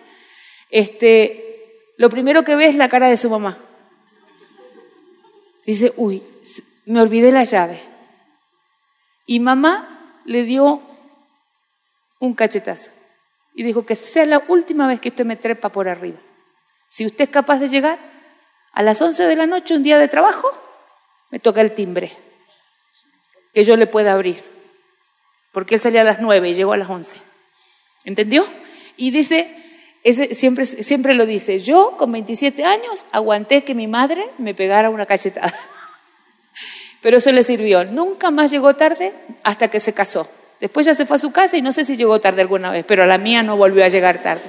este, 0.71 1.93
lo 1.99 2.09
primero 2.09 2.43
que 2.43 2.57
ve 2.57 2.69
es 2.69 2.75
la 2.77 2.89
cara 2.89 3.09
de 3.09 3.19
su 3.19 3.29
mamá. 3.29 3.59
Dice, 5.67 5.93
uy, 5.99 6.23
me 6.87 7.03
olvidé 7.03 7.31
la 7.33 7.45
llave. 7.45 7.83
Y 9.27 9.41
mamá 9.41 10.23
le 10.25 10.45
dio 10.45 10.81
un 12.19 12.33
cachetazo 12.33 12.93
y 13.55 13.63
dijo 13.63 13.85
que 13.85 13.95
sea 13.95 14.25
la 14.25 14.43
última 14.49 14.87
vez 14.87 15.03
que 15.03 15.11
usted 15.11 15.27
me 15.27 15.37
trepa 15.37 15.69
por 15.69 15.87
arriba. 15.87 16.19
Si 16.89 17.05
usted 17.05 17.25
es 17.25 17.31
capaz 17.31 17.59
de 17.59 17.69
llegar 17.69 17.99
a 18.73 18.83
las 18.83 19.03
11 19.03 19.25
de 19.25 19.37
la 19.37 19.47
noche, 19.47 19.77
un 19.77 19.83
día 19.83 19.99
de 19.99 20.09
trabajo, 20.09 20.51
me 21.31 21.41
toca 21.41 21.61
el 21.61 21.75
timbre 21.75 22.30
que 23.53 23.65
yo 23.65 23.77
le 23.77 23.87
pueda 23.87 24.13
abrir. 24.13 24.43
Porque 25.53 25.77
él 25.77 25.81
salía 25.81 26.03
a 26.03 26.05
las 26.05 26.21
nueve 26.21 26.51
y 26.51 26.55
llegó 26.55 26.73
a 26.73 26.77
las 26.77 26.89
once. 26.89 27.17
¿Entendió? 28.05 28.47
Y 28.97 29.11
dice, 29.11 29.55
ese, 30.05 30.35
siempre, 30.35 30.65
siempre 30.65 31.15
lo 31.15 31.27
dice, 31.27 31.59
yo 31.59 31.97
con 31.97 32.13
27 32.13 32.65
años 32.65 33.07
aguanté 33.13 33.65
que 33.65 33.75
mi 33.75 33.87
madre 33.87 34.31
me 34.39 34.55
pegara 34.55 34.91
una 34.91 35.07
cachetada. 35.07 35.55
Pero 37.03 37.17
eso 37.17 37.33
le 37.33 37.43
sirvió. 37.43 37.85
Nunca 37.85 38.31
más 38.31 38.51
llegó 38.51 38.75
tarde 38.75 39.13
hasta 39.43 39.69
que 39.69 39.81
se 39.81 39.93
casó. 39.93 40.29
Después 40.61 40.85
ya 40.85 40.95
se 40.95 41.07
fue 41.07 41.17
a 41.17 41.19
su 41.19 41.33
casa 41.33 41.57
y 41.57 41.63
no 41.63 41.73
sé 41.73 41.85
si 41.85 41.97
llegó 41.97 42.21
tarde 42.21 42.43
alguna 42.43 42.71
vez, 42.71 42.85
pero 42.87 43.03
a 43.03 43.07
la 43.07 43.17
mía 43.17 43.43
no 43.43 43.57
volvió 43.57 43.83
a 43.83 43.89
llegar 43.89 44.21
tarde. 44.21 44.43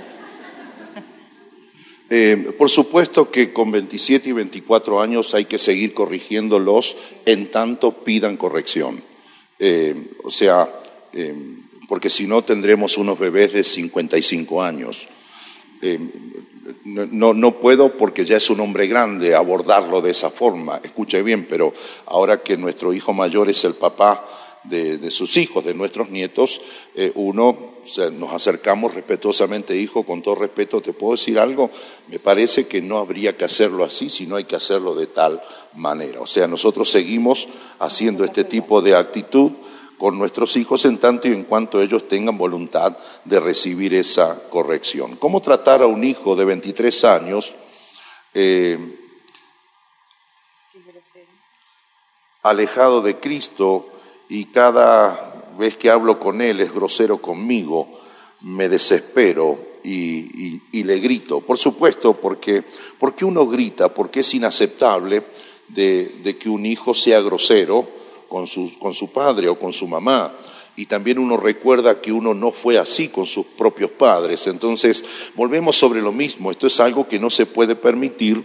Eh, 2.13 2.51
por 2.57 2.69
supuesto 2.69 3.31
que 3.31 3.53
con 3.53 3.71
27 3.71 4.27
y 4.27 4.31
24 4.33 4.99
años 5.01 5.33
hay 5.33 5.45
que 5.45 5.57
seguir 5.57 5.93
corrigiéndolos 5.93 6.97
en 7.25 7.49
tanto 7.49 8.03
pidan 8.03 8.35
corrección. 8.35 9.01
Eh, 9.57 10.11
o 10.21 10.29
sea, 10.29 10.69
eh, 11.13 11.33
porque 11.87 12.09
si 12.09 12.27
no 12.27 12.41
tendremos 12.41 12.97
unos 12.97 13.17
bebés 13.17 13.53
de 13.53 13.63
55 13.63 14.61
años. 14.61 15.07
No, 16.83 17.33
no, 17.33 17.59
puedo 17.59 17.97
porque 17.97 18.25
ya 18.25 18.37
es 18.37 18.49
un 18.49 18.59
hombre 18.59 18.87
grande 18.87 19.33
abordarlo 19.33 20.01
de 20.01 20.11
esa 20.11 20.29
forma. 20.29 20.81
Escuche 20.83 21.23
bien, 21.23 21.47
pero 21.47 21.73
ahora 22.07 22.43
que 22.43 22.57
nuestro 22.57 22.93
hijo 22.93 23.13
mayor 23.13 23.49
es 23.49 23.63
el 23.63 23.75
papá, 23.75 24.27
de, 24.65 25.09
sus 25.09 25.37
hijos, 25.37 25.65
de 25.65 25.73
nuestros 25.73 26.11
nietos, 26.11 26.61
uno 27.15 27.70
nos 28.13 28.33
acercamos 28.33 28.93
respetuosamente, 28.93 29.75
hijo, 29.75 30.03
con 30.03 30.21
todo 30.21 30.35
respeto, 30.35 30.81
¿te 30.81 30.93
puedo 30.93 31.13
decir 31.13 31.39
algo? 31.39 31.69
Me 32.07 32.19
parece 32.19 32.67
que 32.67 32.81
no 32.81 32.97
habría 32.97 33.35
que 33.35 33.45
hacerlo 33.45 33.83
así, 33.83 34.09
sino 34.09 34.35
hay 34.35 34.45
que 34.45 34.55
hacerlo 34.55 34.95
de 34.95 35.07
tal 35.07 35.41
manera. 35.73 36.21
O 36.21 36.27
sea, 36.27 36.47
nosotros 36.47 36.89
seguimos 36.89 37.47
haciendo 37.79 38.23
este 38.23 38.43
tipo 38.43 38.81
de 38.81 38.95
actitud 38.95 39.51
con 39.97 40.17
nuestros 40.17 40.55
hijos 40.57 40.85
en 40.85 40.97
tanto 40.97 41.27
y 41.27 41.31
en 41.31 41.43
cuanto 41.43 41.81
ellos 41.81 42.07
tengan 42.07 42.37
voluntad 42.37 42.97
de 43.23 43.39
recibir 43.39 43.93
esa 43.93 44.49
corrección. 44.49 45.15
¿Cómo 45.15 45.41
tratar 45.41 45.83
a 45.83 45.87
un 45.87 46.03
hijo 46.03 46.35
de 46.35 46.45
23 46.45 47.03
años? 47.05 47.53
Eh, 48.33 48.97
alejado 52.43 53.01
de 53.01 53.17
Cristo 53.17 53.87
y 54.29 54.45
cada 54.45 55.30
vez 55.61 55.77
que 55.77 55.89
hablo 55.89 56.19
con 56.19 56.41
Él 56.41 56.59
es 56.59 56.73
grosero 56.73 57.19
conmigo, 57.19 57.87
me 58.41 58.67
desespero 58.67 59.57
y, 59.83 60.83
le 60.83 60.99
grito. 60.99 61.41
Por 61.41 61.57
supuesto, 61.57 62.13
porque, 62.13 62.63
porque 62.99 63.23
uno 63.23 63.45
grita, 63.45 63.93
porque 63.93 64.21
es 64.21 64.33
inaceptable 64.33 65.23
de, 65.67 66.37
que 66.39 66.49
un 66.49 66.65
hijo 66.65 66.93
sea 66.93 67.21
grosero 67.21 67.87
con 68.27 68.47
su, 68.47 68.77
con 68.79 68.93
su 68.93 69.11
padre 69.11 69.47
o 69.47 69.59
con 69.59 69.71
su 69.71 69.87
mamá 69.87 70.33
y 70.75 70.87
también 70.87 71.19
uno 71.19 71.37
recuerda 71.37 72.01
que 72.01 72.11
uno 72.11 72.33
no 72.33 72.51
fue 72.51 72.77
así 72.77 73.09
con 73.09 73.27
sus 73.27 73.45
propios 73.45 73.91
padres. 73.91 74.47
Entonces, 74.47 75.03
volvemos 75.35 75.75
sobre 75.75 76.01
lo 76.01 76.11
mismo. 76.11 76.49
Esto 76.49 76.65
es 76.65 76.79
algo 76.79 77.07
que 77.07 77.19
no 77.19 77.29
se 77.29 77.45
puede 77.45 77.75
permitir 77.75 78.43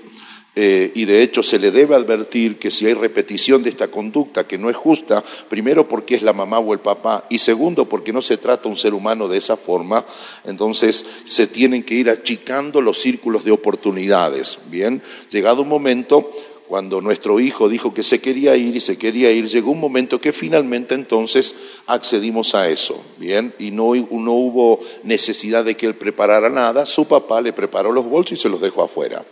eh, 0.58 0.90
y 0.94 1.04
de 1.04 1.22
hecho 1.22 1.42
se 1.42 1.58
le 1.58 1.70
debe 1.70 1.94
advertir 1.94 2.58
que 2.58 2.70
si 2.70 2.86
hay 2.86 2.94
repetición 2.94 3.62
de 3.62 3.68
esta 3.68 3.88
conducta 3.88 4.46
que 4.46 4.56
no 4.56 4.70
es 4.70 4.76
justa, 4.76 5.22
primero 5.50 5.86
porque 5.86 6.14
es 6.14 6.22
la 6.22 6.32
mamá 6.32 6.58
o 6.60 6.72
el 6.72 6.80
papá 6.80 7.26
y 7.28 7.40
segundo 7.40 7.86
porque 7.86 8.14
no 8.14 8.22
se 8.22 8.38
trata 8.38 8.70
un 8.70 8.76
ser 8.78 8.94
humano 8.94 9.28
de 9.28 9.36
esa 9.36 9.58
forma, 9.58 10.06
entonces 10.44 11.04
se 11.26 11.46
tienen 11.46 11.82
que 11.82 11.96
ir 11.96 12.08
achicando 12.08 12.80
los 12.80 12.98
círculos 12.98 13.44
de 13.44 13.50
oportunidades. 13.50 14.58
Bien, 14.70 15.02
llegado 15.30 15.60
un 15.60 15.68
momento 15.68 16.32
cuando 16.68 17.02
nuestro 17.02 17.38
hijo 17.38 17.68
dijo 17.68 17.92
que 17.92 18.02
se 18.02 18.22
quería 18.22 18.56
ir 18.56 18.76
y 18.76 18.80
se 18.80 18.96
quería 18.96 19.30
ir, 19.30 19.48
llegó 19.48 19.72
un 19.72 19.80
momento 19.80 20.22
que 20.22 20.32
finalmente 20.32 20.94
entonces 20.94 21.54
accedimos 21.86 22.54
a 22.54 22.68
eso, 22.70 22.98
¿bien? 23.18 23.54
Y 23.58 23.72
no, 23.72 23.94
no, 23.94 24.32
hubo 24.32 24.80
necesidad 25.04 25.66
de 25.66 25.76
que 25.76 25.84
él 25.84 25.94
preparara 25.94 26.48
nada, 26.48 26.86
su 26.86 27.06
papá 27.06 27.42
le 27.42 27.52
preparó 27.52 27.92
los 27.92 28.06
bolsos 28.06 28.38
y 28.38 28.40
se 28.40 28.48
los 28.48 28.60
dejó 28.60 28.82
afuera. 28.82 29.24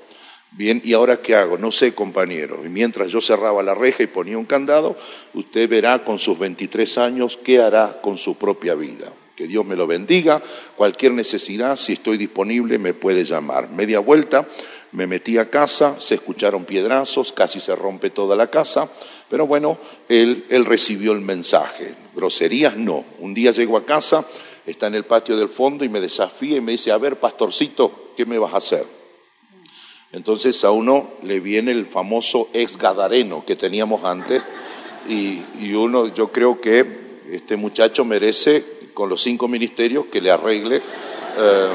Bien, 0.56 0.80
¿y 0.84 0.92
ahora 0.92 1.20
qué 1.20 1.34
hago? 1.34 1.58
No 1.58 1.72
sé, 1.72 1.94
compañero. 1.94 2.60
Y 2.64 2.68
mientras 2.68 3.08
yo 3.08 3.20
cerraba 3.20 3.60
la 3.64 3.74
reja 3.74 4.04
y 4.04 4.06
ponía 4.06 4.38
un 4.38 4.44
candado, 4.44 4.96
usted 5.32 5.68
verá 5.68 6.04
con 6.04 6.20
sus 6.20 6.38
23 6.38 6.96
años 6.98 7.36
qué 7.42 7.58
hará 7.58 8.00
con 8.00 8.18
su 8.18 8.36
propia 8.36 8.76
vida. 8.76 9.12
Que 9.34 9.48
Dios 9.48 9.66
me 9.66 9.74
lo 9.74 9.88
bendiga. 9.88 10.40
Cualquier 10.76 11.10
necesidad, 11.10 11.74
si 11.74 11.94
estoy 11.94 12.18
disponible, 12.18 12.78
me 12.78 12.94
puede 12.94 13.24
llamar. 13.24 13.68
Media 13.70 13.98
vuelta, 13.98 14.46
me 14.92 15.08
metí 15.08 15.38
a 15.38 15.50
casa, 15.50 15.96
se 15.98 16.14
escucharon 16.14 16.64
piedrazos, 16.64 17.32
casi 17.32 17.58
se 17.58 17.74
rompe 17.74 18.10
toda 18.10 18.36
la 18.36 18.48
casa, 18.48 18.88
pero 19.28 19.48
bueno, 19.48 19.76
él, 20.08 20.46
él 20.50 20.64
recibió 20.66 21.14
el 21.14 21.20
mensaje. 21.20 21.96
Groserías 22.14 22.76
no. 22.76 23.04
Un 23.18 23.34
día 23.34 23.50
llego 23.50 23.76
a 23.76 23.84
casa, 23.84 24.24
está 24.66 24.86
en 24.86 24.94
el 24.94 25.04
patio 25.04 25.36
del 25.36 25.48
fondo 25.48 25.84
y 25.84 25.88
me 25.88 26.00
desafía 26.00 26.58
y 26.58 26.60
me 26.60 26.70
dice, 26.70 26.92
a 26.92 26.98
ver, 26.98 27.16
pastorcito, 27.16 28.12
¿qué 28.16 28.24
me 28.24 28.38
vas 28.38 28.54
a 28.54 28.58
hacer? 28.58 29.03
Entonces 30.14 30.64
a 30.64 30.70
uno 30.70 31.10
le 31.24 31.40
viene 31.40 31.72
el 31.72 31.86
famoso 31.86 32.48
ex 32.52 32.78
gadareno 32.78 33.44
que 33.44 33.56
teníamos 33.56 34.04
antes 34.04 34.44
y, 35.08 35.74
uno, 35.74 36.06
yo 36.14 36.30
creo 36.30 36.60
que 36.60 36.86
este 37.28 37.56
muchacho 37.56 38.04
merece 38.04 38.64
con 38.94 39.08
los 39.08 39.20
cinco 39.20 39.48
ministerios 39.48 40.06
que 40.06 40.20
le 40.20 40.30
arregle, 40.30 40.76
eh, 40.76 41.68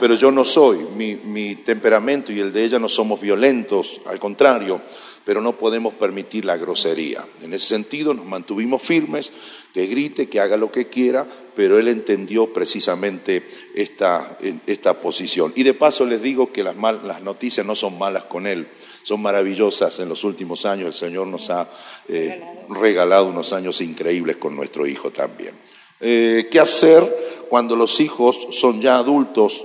pero 0.00 0.16
yo 0.16 0.32
no 0.32 0.44
soy, 0.44 0.78
mi, 0.96 1.14
mi 1.14 1.54
temperamento 1.54 2.32
y 2.32 2.40
el 2.40 2.52
de 2.52 2.64
ella 2.64 2.80
no 2.80 2.88
somos 2.88 3.20
violentos, 3.20 4.00
al 4.06 4.18
contrario, 4.18 4.80
pero 5.24 5.40
no 5.40 5.56
podemos 5.58 5.94
permitir 5.94 6.44
la 6.44 6.56
grosería. 6.56 7.26
En 7.42 7.54
ese 7.54 7.66
sentido 7.66 8.14
nos 8.14 8.24
mantuvimos 8.24 8.82
firmes, 8.82 9.32
que 9.72 9.86
grite, 9.86 10.28
que 10.28 10.40
haga 10.40 10.56
lo 10.56 10.70
que 10.70 10.88
quiera, 10.88 11.26
pero 11.54 11.78
él 11.78 11.88
entendió 11.88 12.52
precisamente 12.52 13.46
esta, 13.74 14.38
esta 14.66 15.00
posición. 15.00 15.52
Y 15.54 15.62
de 15.62 15.74
paso 15.74 16.04
les 16.06 16.22
digo 16.22 16.52
que 16.52 16.62
las, 16.62 16.76
las, 16.76 17.22
noticias 17.22 17.66
no 17.66 17.74
son 17.74 17.98
malas 17.98 18.24
con 18.24 18.46
él, 18.46 18.68
son 19.02 19.22
maravillosas. 19.22 19.98
En 20.00 20.08
los 20.08 20.24
últimos 20.24 20.66
años 20.66 20.86
el 20.88 20.94
Señor 20.94 21.26
nos 21.26 21.50
ha 21.50 21.70
eh, 22.08 22.42
regalado 22.68 23.26
unos 23.26 23.52
años 23.52 23.80
increíbles 23.80 24.36
con 24.36 24.56
nuestro 24.56 24.86
hijo 24.86 25.10
también. 25.10 25.54
Eh, 26.00 26.48
¿Qué 26.50 26.58
hacer 26.58 27.46
cuando 27.48 27.76
los 27.76 28.00
hijos 28.00 28.48
son 28.50 28.80
ya 28.80 28.96
adultos 28.96 29.64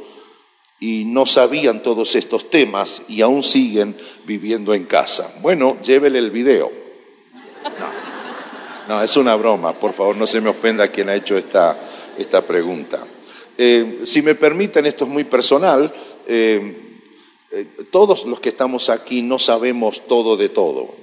y 0.80 1.06
no 1.06 1.26
sabían 1.26 1.82
todos 1.82 2.16
estos 2.16 2.50
temas 2.50 3.02
y 3.08 3.22
aún 3.22 3.44
siguen 3.44 3.96
viviendo 4.26 4.74
en 4.74 4.86
casa? 4.86 5.34
Bueno, 5.42 5.78
llévele 5.82 6.20
el 6.20 6.32
video. 6.32 6.72
No, 8.88 9.04
es 9.04 9.18
una 9.18 9.36
broma, 9.36 9.74
por 9.74 9.92
favor, 9.92 10.16
no 10.16 10.26
se 10.26 10.40
me 10.40 10.50
ofenda 10.50 10.88
quien 10.88 11.10
ha 11.10 11.16
hecho 11.16 11.38
esta, 11.38 11.78
esta 12.18 12.46
pregunta. 12.46 13.06
Eh, 13.58 14.02
si 14.06 14.22
me 14.22 14.36
permiten, 14.36 14.86
esto 14.86 15.04
es 15.04 15.10
muy 15.10 15.26
personal, 15.26 15.94
eh, 16.26 17.02
eh, 17.52 17.66
todos 17.92 18.26
los 18.26 18.40
que 18.40 18.50
estamos 18.50 18.90
aquí 18.90 19.22
no 19.22 19.40
sabemos 19.40 20.08
todo 20.08 20.38
de 20.38 20.50
todo. 20.50 20.96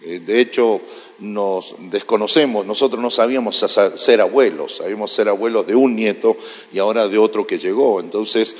de 0.00 0.40
hecho, 0.40 0.80
nos 1.20 1.74
desconocemos, 1.78 2.64
nosotros 2.64 3.02
no 3.02 3.10
sabíamos 3.10 3.56
ser 3.56 4.20
abuelos, 4.20 4.76
sabíamos 4.76 5.10
ser 5.10 5.28
abuelos 5.28 5.66
de 5.66 5.74
un 5.74 5.96
nieto 5.96 6.36
y 6.72 6.78
ahora 6.78 7.08
de 7.08 7.18
otro 7.18 7.46
que 7.46 7.58
llegó, 7.58 8.00
entonces 8.00 8.56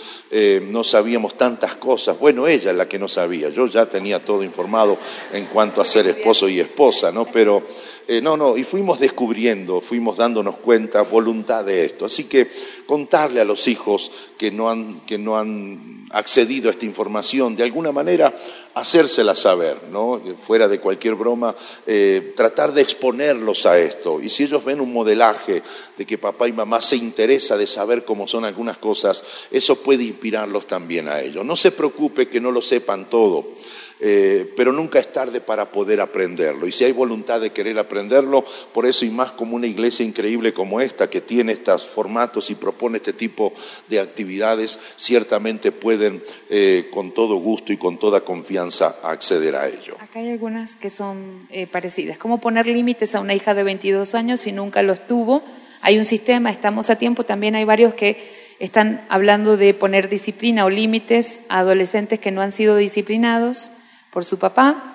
no 0.63 0.83
sabíamos 0.85 1.37
tantas 1.37 1.77
cosas. 1.77 2.19
Bueno, 2.19 2.47
ella 2.47 2.71
es 2.73 2.77
la 2.77 2.89
que 2.89 2.99
no 2.99 3.09
sabía, 3.09 3.49
yo 3.51 3.67
ya 3.67 3.87
tenía 3.87 4.25
todo 4.25 4.43
informado 4.43 4.99
en 5.33 5.47
cuanto 5.47 5.81
a 5.81 5.85
ser 5.85 6.07
esposo 6.09 6.49
y 6.49 6.61
esposa, 6.61 7.13
¿no? 7.13 7.27
Pero 7.27 7.63
eh, 8.11 8.23
no, 8.23 8.39
no, 8.39 8.57
y 8.57 8.65
fuimos 8.65 8.99
descubriendo, 8.99 9.83
fuimos 9.83 10.17
dándonos 10.17 10.57
cuenta, 10.57 11.03
voluntad 11.03 11.63
de 11.63 11.85
esto. 11.85 12.07
Así 12.07 12.25
que 12.25 12.51
contarle 12.87 13.43
a 13.43 13.45
los 13.45 13.69
hijos 13.69 14.11
que 14.39 14.51
no 14.51 14.71
han, 14.71 15.01
que 15.01 15.19
no 15.19 15.37
han 15.37 16.07
accedido 16.11 16.71
a 16.71 16.73
esta 16.73 16.87
información, 16.87 17.55
de 17.55 17.65
alguna 17.65 17.93
manera 17.93 18.35
hacérsela 18.73 19.35
saber, 19.37 19.77
¿no? 19.93 20.23
fuera 20.41 20.69
de 20.69 20.81
cualquier 20.81 21.17
broma, 21.17 21.55
eh, 21.87 22.33
tratar 22.35 22.73
de 22.73 22.81
exponerlos 22.81 23.67
a 23.67 23.79
esto. 23.79 24.23
Y 24.23 24.31
si 24.31 24.45
ellos 24.45 24.65
ven 24.65 24.81
un 24.81 24.91
modelaje 24.91 25.63
de 25.99 26.07
que 26.07 26.17
papá 26.17 26.49
y 26.49 26.53
mamá 26.53 26.81
se 26.81 26.97
interesa 26.97 27.59
de 27.59 27.67
saber 27.67 28.07
cómo 28.07 28.27
son 28.27 28.47
algunas 28.47 28.79
cosas, 28.79 29.23
eso 29.51 29.83
puede 29.83 30.05
inspirarlos 30.05 30.67
también 30.67 31.09
a 31.09 31.21
ellos. 31.21 31.45
No 31.45 31.57
se 31.57 31.73
preocupe 31.73 32.29
que 32.29 32.41
no 32.41 32.53
lo 32.53 32.63
sepan 32.63 33.11
todo. 33.11 33.49
Eh, 34.01 34.53
pero 34.57 34.73
nunca 34.73 35.01
es 35.01 35.13
tarde 35.13 35.41
para 35.41 35.73
poder 35.73 36.01
aprenderlo. 36.01 36.67
Y 36.69 36.73
si 36.73 36.85
hay 36.85 36.93
voluntad 36.93 37.41
de 37.41 37.51
querer 37.51 37.79
aprenderlo, 37.79 38.45
por 38.73 38.87
eso 38.87 39.05
y 39.05 39.11
más 39.11 39.33
como 39.33 39.57
una 39.57 39.67
iglesia 39.67 40.07
increíble 40.07 40.53
como 40.53 40.81
esta, 40.81 41.11
que 41.11 41.21
tiene 41.21 41.53
estos 41.53 41.87
formatos 41.87 42.51
y 42.51 42.55
propone 42.55 42.99
este 42.99 43.13
tipo 43.13 43.53
de 43.89 43.99
actividades, 43.99 44.79
ciertamente 44.97 45.73
pueden 45.73 46.23
eh, 46.49 46.89
con 46.93 47.13
todo 47.13 47.37
gusto 47.37 47.73
y 47.73 47.77
con 47.77 47.99
toda 47.99 48.21
confianza 48.21 48.99
acceder 49.03 49.57
a 49.57 49.67
ello. 49.67 49.97
Acá 49.99 50.21
hay 50.21 50.31
algunas 50.31 50.77
que 50.77 50.91
son 50.91 51.49
eh, 51.51 51.67
parecidas. 51.67 52.19
¿Cómo 52.19 52.41
poner 52.41 52.69
límites 52.69 53.17
a 53.17 53.21
una 53.21 53.35
hija 53.35 53.55
de 53.55 53.65
22 53.65 54.15
años 54.15 54.41
si 54.41 54.53
nunca 54.53 54.83
los 54.83 55.07
tuvo? 55.09 55.43
Hay 55.81 55.99
un 55.99 56.05
sistema, 56.05 56.51
estamos 56.51 56.91
a 56.91 56.97
tiempo, 56.97 57.25
también 57.25 57.57
hay 57.57 57.65
varios 57.65 57.95
que 57.95 58.19
están 58.61 59.07
hablando 59.09 59.57
de 59.57 59.75
poner 59.75 60.09
disciplina 60.09 60.65
o 60.65 60.71
límites 60.71 61.41
a 61.49 61.61
adolescentes 61.61 62.19
que 62.19 62.31
no 62.31 62.43
han 62.43 62.51
sido 62.53 62.77
disciplinados 62.77 63.71
por 64.11 64.25
su 64.25 64.39
papá, 64.39 64.95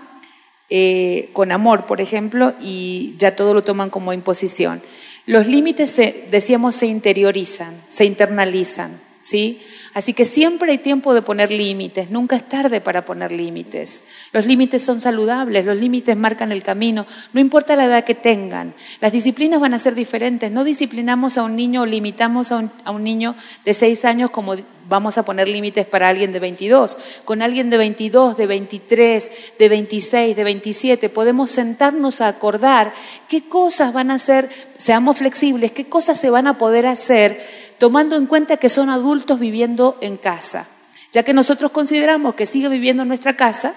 eh, 0.70 1.30
con 1.34 1.52
amor, 1.52 1.86
por 1.86 2.02
ejemplo, 2.02 2.54
y 2.62 3.16
ya 3.18 3.36
todo 3.36 3.54
lo 3.54 3.64
toman 3.64 3.90
como 3.90 4.14
imposición. 4.14 4.82
Los 5.26 5.48
límites, 5.48 5.96
decíamos, 6.32 6.76
se 6.76 6.88
interiorizan, 6.88 7.76
se 7.90 8.06
internalizan, 8.06 9.00
¿sí? 9.24 9.62
Así 9.94 10.14
que 10.14 10.26
siempre 10.26 10.72
hay 10.72 10.78
tiempo 10.80 11.14
de 11.14 11.22
poner 11.22 11.50
límites, 11.50 12.12
nunca 12.12 12.36
es 12.36 12.48
tarde 12.48 12.82
para 12.82 13.06
poner 13.06 13.32
límites. 13.32 14.04
Los 14.34 14.46
límites 14.46 14.84
son 14.84 15.00
saludables, 15.00 15.66
los 15.66 15.80
límites 15.80 16.16
marcan 16.18 16.52
el 16.52 16.62
camino, 16.62 17.08
no 17.32 17.40
importa 17.40 17.78
la 17.78 17.86
edad 17.86 18.04
que 18.04 18.16
tengan. 18.16 18.76
Las 19.00 19.14
disciplinas 19.14 19.62
van 19.62 19.74
a 19.74 19.80
ser 19.80 19.96
diferentes, 19.96 20.52
no 20.52 20.66
disciplinamos 20.66 21.38
a 21.38 21.44
un 21.44 21.56
niño 21.56 21.84
o 21.84 21.86
limitamos 21.86 22.52
a 22.52 22.58
un, 22.58 22.72
a 22.84 22.92
un 22.92 23.04
niño 23.04 23.36
de 23.64 23.74
seis 23.74 24.04
años 24.04 24.30
como 24.30 24.56
vamos 24.90 25.18
a 25.18 25.24
poner 25.24 25.48
límites 25.48 25.86
para 25.86 26.10
alguien 26.10 26.34
de 26.34 26.40
22. 26.40 26.98
Con 27.24 27.42
alguien 27.42 27.70
de 27.70 27.78
22, 27.78 28.36
de 28.36 28.46
23, 28.46 29.32
de 29.58 29.70
26, 29.70 30.36
de 30.36 30.44
27, 30.44 31.10
podemos 31.10 31.52
sentarnos 31.52 32.22
a 32.22 32.28
acordar 32.28 32.94
qué 33.30 33.48
cosas 33.48 33.94
van 33.94 34.12
a 34.12 34.18
ser, 34.18 34.50
seamos 34.78 35.18
flexibles, 35.18 35.72
qué 35.72 35.86
cosas 35.86 36.20
se 36.20 36.30
van 36.30 36.48
a 36.48 36.58
poder 36.58 36.86
hacer 36.86 37.40
tomando 37.84 38.16
en 38.16 38.28
cuenta 38.28 38.56
que 38.56 38.70
son 38.70 38.90
adultos 38.90 39.42
viviendo 39.42 39.98
en 40.00 40.16
casa, 40.16 40.70
ya 41.12 41.24
que 41.24 41.34
nosotros 41.34 41.72
consideramos 41.72 42.34
que 42.34 42.46
sigue 42.46 42.70
viviendo 42.70 43.02
en 43.02 43.10
nuestra 43.10 43.36
casa, 43.36 43.74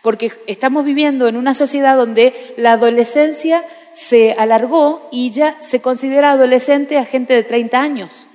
porque 0.00 0.32
estamos 0.46 0.82
viviendo 0.82 1.28
en 1.28 1.36
una 1.36 1.52
sociedad 1.52 1.94
donde 1.94 2.54
la 2.56 2.72
adolescencia 2.72 3.62
se 3.92 4.32
alargó 4.32 5.10
y 5.12 5.30
ya 5.30 5.58
se 5.60 5.82
considera 5.82 6.30
adolescente 6.30 6.96
a 6.96 7.04
gente 7.04 7.34
de 7.34 7.42
30 7.42 7.82
años. 7.82 8.28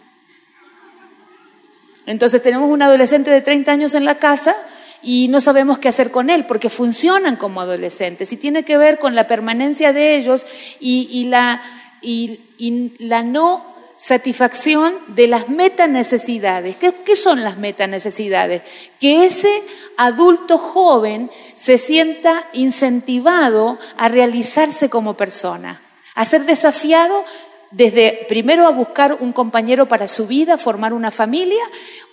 Entonces 2.06 2.40
tenemos 2.44 2.70
un 2.70 2.84
adolescente 2.84 3.32
de 3.32 3.42
30 3.42 3.72
años 3.72 3.96
en 3.96 4.06
la 4.06 4.20
casa 4.20 4.56
y 5.02 5.28
no 5.30 5.42
sabemos 5.42 5.80
qué 5.80 5.88
hacer 5.88 6.12
con 6.12 6.30
él 6.30 6.46
porque 6.46 6.70
funcionan 6.70 7.36
como 7.36 7.62
adolescentes 7.62 8.32
y 8.32 8.38
tiene 8.38 8.62
que 8.62 8.78
ver 8.78 9.00
con 9.00 9.16
la 9.16 9.26
permanencia 9.26 9.92
de 9.92 10.18
ellos 10.18 10.46
y, 10.80 11.24
la, 11.24 11.64
y 12.04 12.94
la 13.00 13.24
no 13.24 13.75
satisfacción 13.98 14.96
de 15.08 15.28
las 15.28 15.50
metanecesidades. 15.50 16.76
¿Qué, 16.76 16.94
¿Qué 16.94 17.16
son 17.16 17.44
las 17.44 17.58
metanecesidades? 17.58 18.62
Que 19.00 19.26
ese 19.26 19.64
adulto 19.98 20.58
joven 20.58 21.32
se 21.56 21.78
sienta 21.78 22.48
incentivado 22.54 23.80
a 23.98 24.08
realizarse 24.10 24.90
como 24.90 25.16
persona, 25.16 25.82
a 26.14 26.26
ser 26.26 26.46
desafiado 26.46 27.24
desde 27.72 28.26
primero 28.30 28.68
a 28.68 28.72
buscar 28.72 29.18
un 29.20 29.34
compañero 29.34 29.88
para 29.88 30.08
su 30.08 30.28
vida, 30.28 30.58
formar 30.58 30.94
una 30.94 31.12
familia 31.12 31.64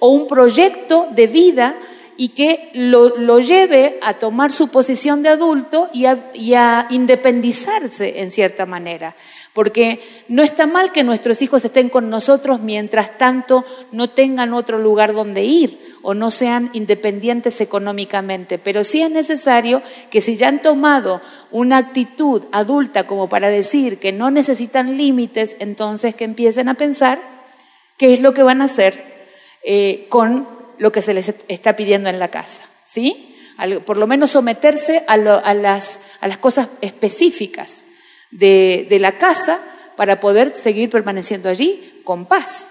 o 0.01 0.09
un 0.09 0.27
proyecto 0.27 1.09
de 1.13 1.27
vida 1.29 1.77
y 2.17 2.31
que 2.31 2.71
lo, 2.75 3.39
lleve 3.41 3.99
a 4.03 4.15
tomar 4.15 4.53
su 4.53 4.69
posición 4.69 5.23
de 5.23 5.31
adulto 5.31 5.89
y 5.93 6.05
a, 6.55 6.87
independizarse 6.91 8.21
en 8.21 8.31
cierta 8.31 8.67
manera. 8.67 9.17
Porque 9.55 10.01
no 10.29 10.43
está 10.43 10.67
mal 10.67 10.93
que 10.93 11.03
nuestros 11.03 11.43
hijos 11.43 11.65
estén 11.65 11.91
con 11.91 12.09
nosotros 12.09 12.61
mientras 12.61 13.19
tanto 13.19 13.65
no 13.91 14.09
tengan 14.09 14.55
otro 14.55 14.79
lugar 14.79 15.13
donde 15.13 15.45
ir 15.45 15.79
o 16.01 16.15
no 16.15 16.31
sean 16.31 16.71
independientes 16.73 17.61
económicamente, 17.61 18.59
pero 18.59 18.83
sí 18.83 19.03
es 19.03 19.11
necesario 19.11 19.83
que 20.11 20.23
si 20.23 20.37
ya 20.37 20.49
han 20.49 20.63
tomado 20.63 21.21
una 21.51 21.77
actitud 21.77 22.45
adulta 22.51 23.07
como 23.07 23.29
para 23.29 23.49
decir 23.49 23.99
que 23.99 24.13
no 24.13 24.31
necesitan 24.31 24.97
límites, 24.97 25.57
entonces 25.59 26.15
que 26.15 26.25
empiecen 26.25 26.69
a 26.69 26.75
pensar 26.75 27.21
qué 27.99 28.15
es 28.15 28.21
lo 28.21 28.33
que 28.33 28.43
van 28.43 28.63
a 28.63 28.65
hacer 28.65 29.05
eh, 29.63 30.07
con 30.09 30.49
lo 30.79 30.93
que 30.93 31.03
se 31.03 31.15
les 31.15 31.35
está 31.49 31.77
pidiendo 31.77 32.09
en 32.09 32.19
la 32.19 32.29
casa, 32.29 32.65
¿sí? 32.85 33.29
por 33.85 33.97
lo 33.97 34.07
menos 34.07 34.31
someterse 34.31 35.05
a, 35.07 35.17
las, 35.17 36.01
cosas 36.41 36.69
específicas 36.81 37.85
de 38.33 38.99
la 39.01 39.19
casa 39.19 39.63
para 39.97 40.21
poder 40.21 40.55
seguir 40.55 40.91
permaneciendo 40.91 41.49
allí 41.49 42.01
con 42.05 42.27
paz. 42.27 42.69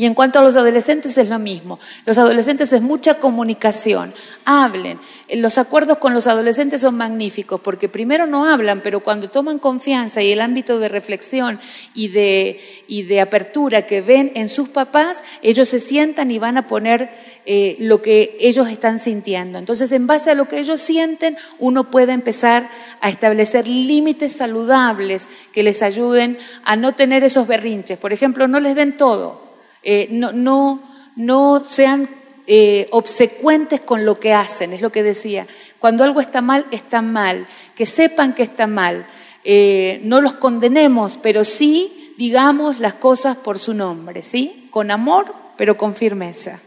Y 0.00 0.06
en 0.06 0.14
cuanto 0.14 0.38
a 0.38 0.42
los 0.42 0.56
adolescentes 0.56 1.18
es 1.18 1.28
lo 1.28 1.38
mismo. 1.38 1.78
Los 2.06 2.16
adolescentes 2.16 2.72
es 2.72 2.80
mucha 2.80 3.18
comunicación. 3.18 4.14
Hablen. 4.46 4.98
Los 5.28 5.58
acuerdos 5.58 5.98
con 5.98 6.14
los 6.14 6.26
adolescentes 6.26 6.80
son 6.80 6.96
magníficos 6.96 7.60
porque 7.60 7.90
primero 7.90 8.26
no 8.26 8.46
hablan, 8.46 8.80
pero 8.80 9.00
cuando 9.00 9.28
toman 9.28 9.58
confianza 9.58 10.22
y 10.22 10.32
el 10.32 10.40
ámbito 10.40 10.78
de 10.78 10.88
reflexión 10.88 11.60
y 11.92 12.08
de, 12.08 12.58
y 12.88 13.02
de 13.02 13.20
apertura 13.20 13.84
que 13.84 14.00
ven 14.00 14.32
en 14.36 14.48
sus 14.48 14.70
papás, 14.70 15.22
ellos 15.42 15.68
se 15.68 15.80
sientan 15.80 16.30
y 16.30 16.38
van 16.38 16.56
a 16.56 16.66
poner 16.66 17.10
eh, 17.44 17.76
lo 17.78 18.00
que 18.00 18.38
ellos 18.40 18.70
están 18.70 18.98
sintiendo. 18.98 19.58
Entonces, 19.58 19.92
en 19.92 20.06
base 20.06 20.30
a 20.30 20.34
lo 20.34 20.48
que 20.48 20.60
ellos 20.60 20.80
sienten, 20.80 21.36
uno 21.58 21.90
puede 21.90 22.14
empezar 22.14 22.70
a 23.02 23.10
establecer 23.10 23.68
límites 23.68 24.32
saludables 24.32 25.28
que 25.52 25.62
les 25.62 25.82
ayuden 25.82 26.38
a 26.64 26.76
no 26.76 26.94
tener 26.94 27.22
esos 27.22 27.46
berrinches. 27.46 27.98
Por 27.98 28.14
ejemplo, 28.14 28.48
no 28.48 28.60
les 28.60 28.74
den 28.74 28.96
todo. 28.96 29.49
Eh, 29.82 30.08
no, 30.10 30.32
no, 30.32 30.82
no, 31.16 31.62
sean 31.64 32.08
eh, 32.46 32.86
obsecuentes 32.90 33.80
con 33.80 34.04
lo 34.04 34.18
que 34.18 34.32
hacen, 34.34 34.72
es 34.72 34.80
lo 34.80 34.90
que 34.90 35.02
decía. 35.02 35.46
Cuando 35.78 36.04
algo 36.04 36.20
está 36.20 36.42
mal, 36.42 36.66
está 36.70 37.02
mal. 37.02 37.46
Que 37.74 37.86
sepan 37.86 38.34
que 38.34 38.42
está 38.42 38.66
mal. 38.66 39.06
Eh, 39.44 40.00
no 40.04 40.20
los 40.20 40.34
condenemos, 40.34 41.18
pero 41.22 41.44
sí 41.44 42.14
digamos 42.18 42.80
las 42.80 42.94
cosas 42.94 43.38
por 43.38 43.58
su 43.58 43.72
nombre, 43.72 44.22
¿sí? 44.22 44.68
Con 44.70 44.90
amor, 44.90 45.34
pero 45.56 45.78
con 45.78 45.94
firmeza. 45.94 46.60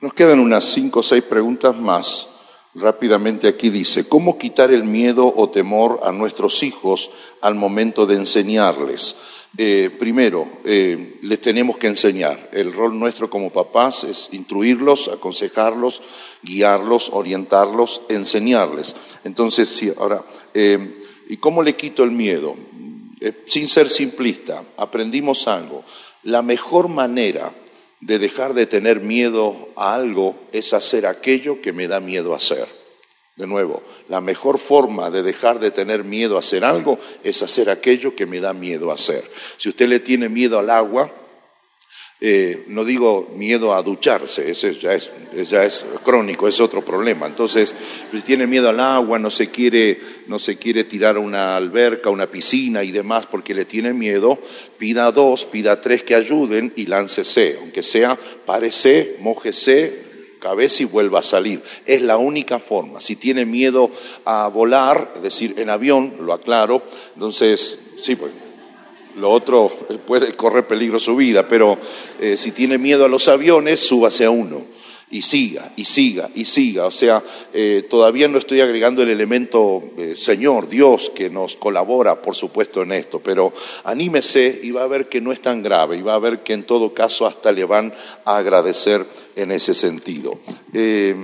Nos 0.00 0.14
quedan 0.14 0.40
unas 0.40 0.64
cinco 0.64 1.00
o 1.00 1.02
seis 1.02 1.22
preguntas 1.22 1.76
más. 1.76 2.28
Rápidamente 2.74 3.46
aquí 3.46 3.70
dice, 3.70 4.08
¿cómo 4.08 4.36
quitar 4.36 4.72
el 4.72 4.84
miedo 4.84 5.32
o 5.36 5.48
temor 5.48 6.00
a 6.02 6.12
nuestros 6.12 6.62
hijos 6.62 7.10
al 7.40 7.54
momento 7.54 8.04
de 8.06 8.16
enseñarles? 8.16 9.16
Eh, 9.56 9.90
primero, 9.98 10.46
eh, 10.64 11.18
les 11.22 11.40
tenemos 11.40 11.78
que 11.78 11.86
enseñar. 11.86 12.50
El 12.52 12.72
rol 12.72 12.98
nuestro 12.98 13.30
como 13.30 13.50
papás 13.50 14.04
es 14.04 14.28
instruirlos, 14.32 15.08
aconsejarlos, 15.08 16.02
guiarlos, 16.42 17.10
orientarlos, 17.12 18.02
enseñarles. 18.08 18.94
Entonces, 19.24 19.68
sí, 19.68 19.92
ahora, 19.98 20.24
eh, 20.54 21.04
¿y 21.28 21.38
cómo 21.38 21.62
le 21.62 21.76
quito 21.76 22.04
el 22.04 22.10
miedo? 22.10 22.56
sin 23.46 23.66
ser 23.66 23.90
simplista, 23.90 24.62
aprendimos 24.76 25.48
algo. 25.48 25.82
La 26.22 26.40
mejor 26.40 26.86
manera 26.86 27.52
de 28.00 28.20
dejar 28.20 28.54
de 28.54 28.66
tener 28.66 29.00
miedo 29.00 29.70
a 29.74 29.94
algo 29.94 30.36
es 30.52 30.72
hacer 30.72 31.04
aquello 31.04 31.60
que 31.60 31.72
me 31.72 31.88
da 31.88 31.98
miedo 31.98 32.32
hacer. 32.32 32.77
De 33.38 33.46
nuevo, 33.46 33.84
la 34.08 34.20
mejor 34.20 34.58
forma 34.58 35.10
de 35.10 35.22
dejar 35.22 35.60
de 35.60 35.70
tener 35.70 36.02
miedo 36.02 36.36
a 36.36 36.40
hacer 36.40 36.64
algo 36.64 36.98
es 37.22 37.40
hacer 37.40 37.70
aquello 37.70 38.16
que 38.16 38.26
me 38.26 38.40
da 38.40 38.52
miedo 38.52 38.90
a 38.90 38.94
hacer. 38.94 39.22
Si 39.56 39.68
usted 39.68 39.86
le 39.86 40.00
tiene 40.00 40.28
miedo 40.28 40.58
al 40.58 40.70
agua, 40.70 41.14
eh, 42.20 42.64
no 42.66 42.84
digo 42.84 43.30
miedo 43.36 43.74
a 43.74 43.82
ducharse, 43.84 44.50
ese 44.50 44.74
ya 44.74 44.92
es, 44.92 45.12
ya 45.48 45.64
es 45.64 45.84
crónico, 46.02 46.48
es 46.48 46.58
otro 46.58 46.84
problema. 46.84 47.28
Entonces, 47.28 47.72
si 48.12 48.20
tiene 48.22 48.48
miedo 48.48 48.70
al 48.70 48.80
agua, 48.80 49.20
no 49.20 49.30
se, 49.30 49.50
quiere, 49.50 50.00
no 50.26 50.40
se 50.40 50.56
quiere 50.56 50.82
tirar 50.82 51.14
a 51.14 51.20
una 51.20 51.56
alberca, 51.56 52.10
una 52.10 52.28
piscina 52.28 52.82
y 52.82 52.90
demás 52.90 53.26
porque 53.26 53.54
le 53.54 53.66
tiene 53.66 53.92
miedo, 53.92 54.36
pida 54.78 55.12
dos, 55.12 55.44
pida 55.44 55.80
tres 55.80 56.02
que 56.02 56.16
ayuden 56.16 56.72
y 56.74 56.86
láncese, 56.86 57.58
aunque 57.60 57.84
sea 57.84 58.18
párese, 58.44 59.18
mójese, 59.20 60.07
cabeza 60.38 60.82
y 60.82 60.86
vuelva 60.86 61.20
a 61.20 61.22
salir. 61.22 61.62
Es 61.86 62.02
la 62.02 62.16
única 62.16 62.58
forma. 62.58 63.00
Si 63.00 63.16
tiene 63.16 63.46
miedo 63.46 63.90
a 64.24 64.48
volar, 64.48 65.12
es 65.16 65.22
decir, 65.22 65.54
en 65.58 65.70
avión, 65.70 66.14
lo 66.20 66.32
aclaro, 66.32 66.82
entonces, 67.14 67.78
sí, 67.98 68.16
pues 68.16 68.32
lo 69.16 69.30
otro 69.30 69.68
puede 70.06 70.34
correr 70.34 70.66
peligro 70.66 70.98
su 70.98 71.16
vida, 71.16 71.48
pero 71.48 71.76
eh, 72.20 72.36
si 72.36 72.52
tiene 72.52 72.78
miedo 72.78 73.04
a 73.04 73.08
los 73.08 73.26
aviones, 73.28 73.80
súbase 73.80 74.24
a 74.24 74.30
uno 74.30 74.77
y 75.10 75.22
siga, 75.22 75.72
y 75.76 75.84
siga, 75.84 76.28
y 76.34 76.44
siga. 76.44 76.86
O 76.86 76.90
sea, 76.90 77.22
eh, 77.52 77.86
todavía 77.88 78.28
no 78.28 78.38
estoy 78.38 78.60
agregando 78.60 79.02
el 79.02 79.08
elemento 79.08 79.82
eh, 79.96 80.14
Señor, 80.14 80.68
Dios, 80.68 81.10
que 81.14 81.30
nos 81.30 81.56
colabora, 81.56 82.20
por 82.20 82.34
supuesto, 82.36 82.82
en 82.82 82.92
esto, 82.92 83.20
pero 83.20 83.52
anímese 83.84 84.60
y 84.62 84.70
va 84.70 84.82
a 84.82 84.88
ver 84.88 85.08
que 85.08 85.20
no 85.20 85.32
es 85.32 85.40
tan 85.40 85.62
grave, 85.62 85.96
y 85.96 86.02
va 86.02 86.14
a 86.14 86.18
ver 86.18 86.42
que 86.42 86.52
en 86.52 86.64
todo 86.64 86.92
caso 86.92 87.26
hasta 87.26 87.52
le 87.52 87.64
van 87.64 87.94
a 88.24 88.36
agradecer 88.36 89.06
en 89.36 89.52
ese 89.52 89.74
sentido. 89.74 90.38
Eh, 90.74 91.16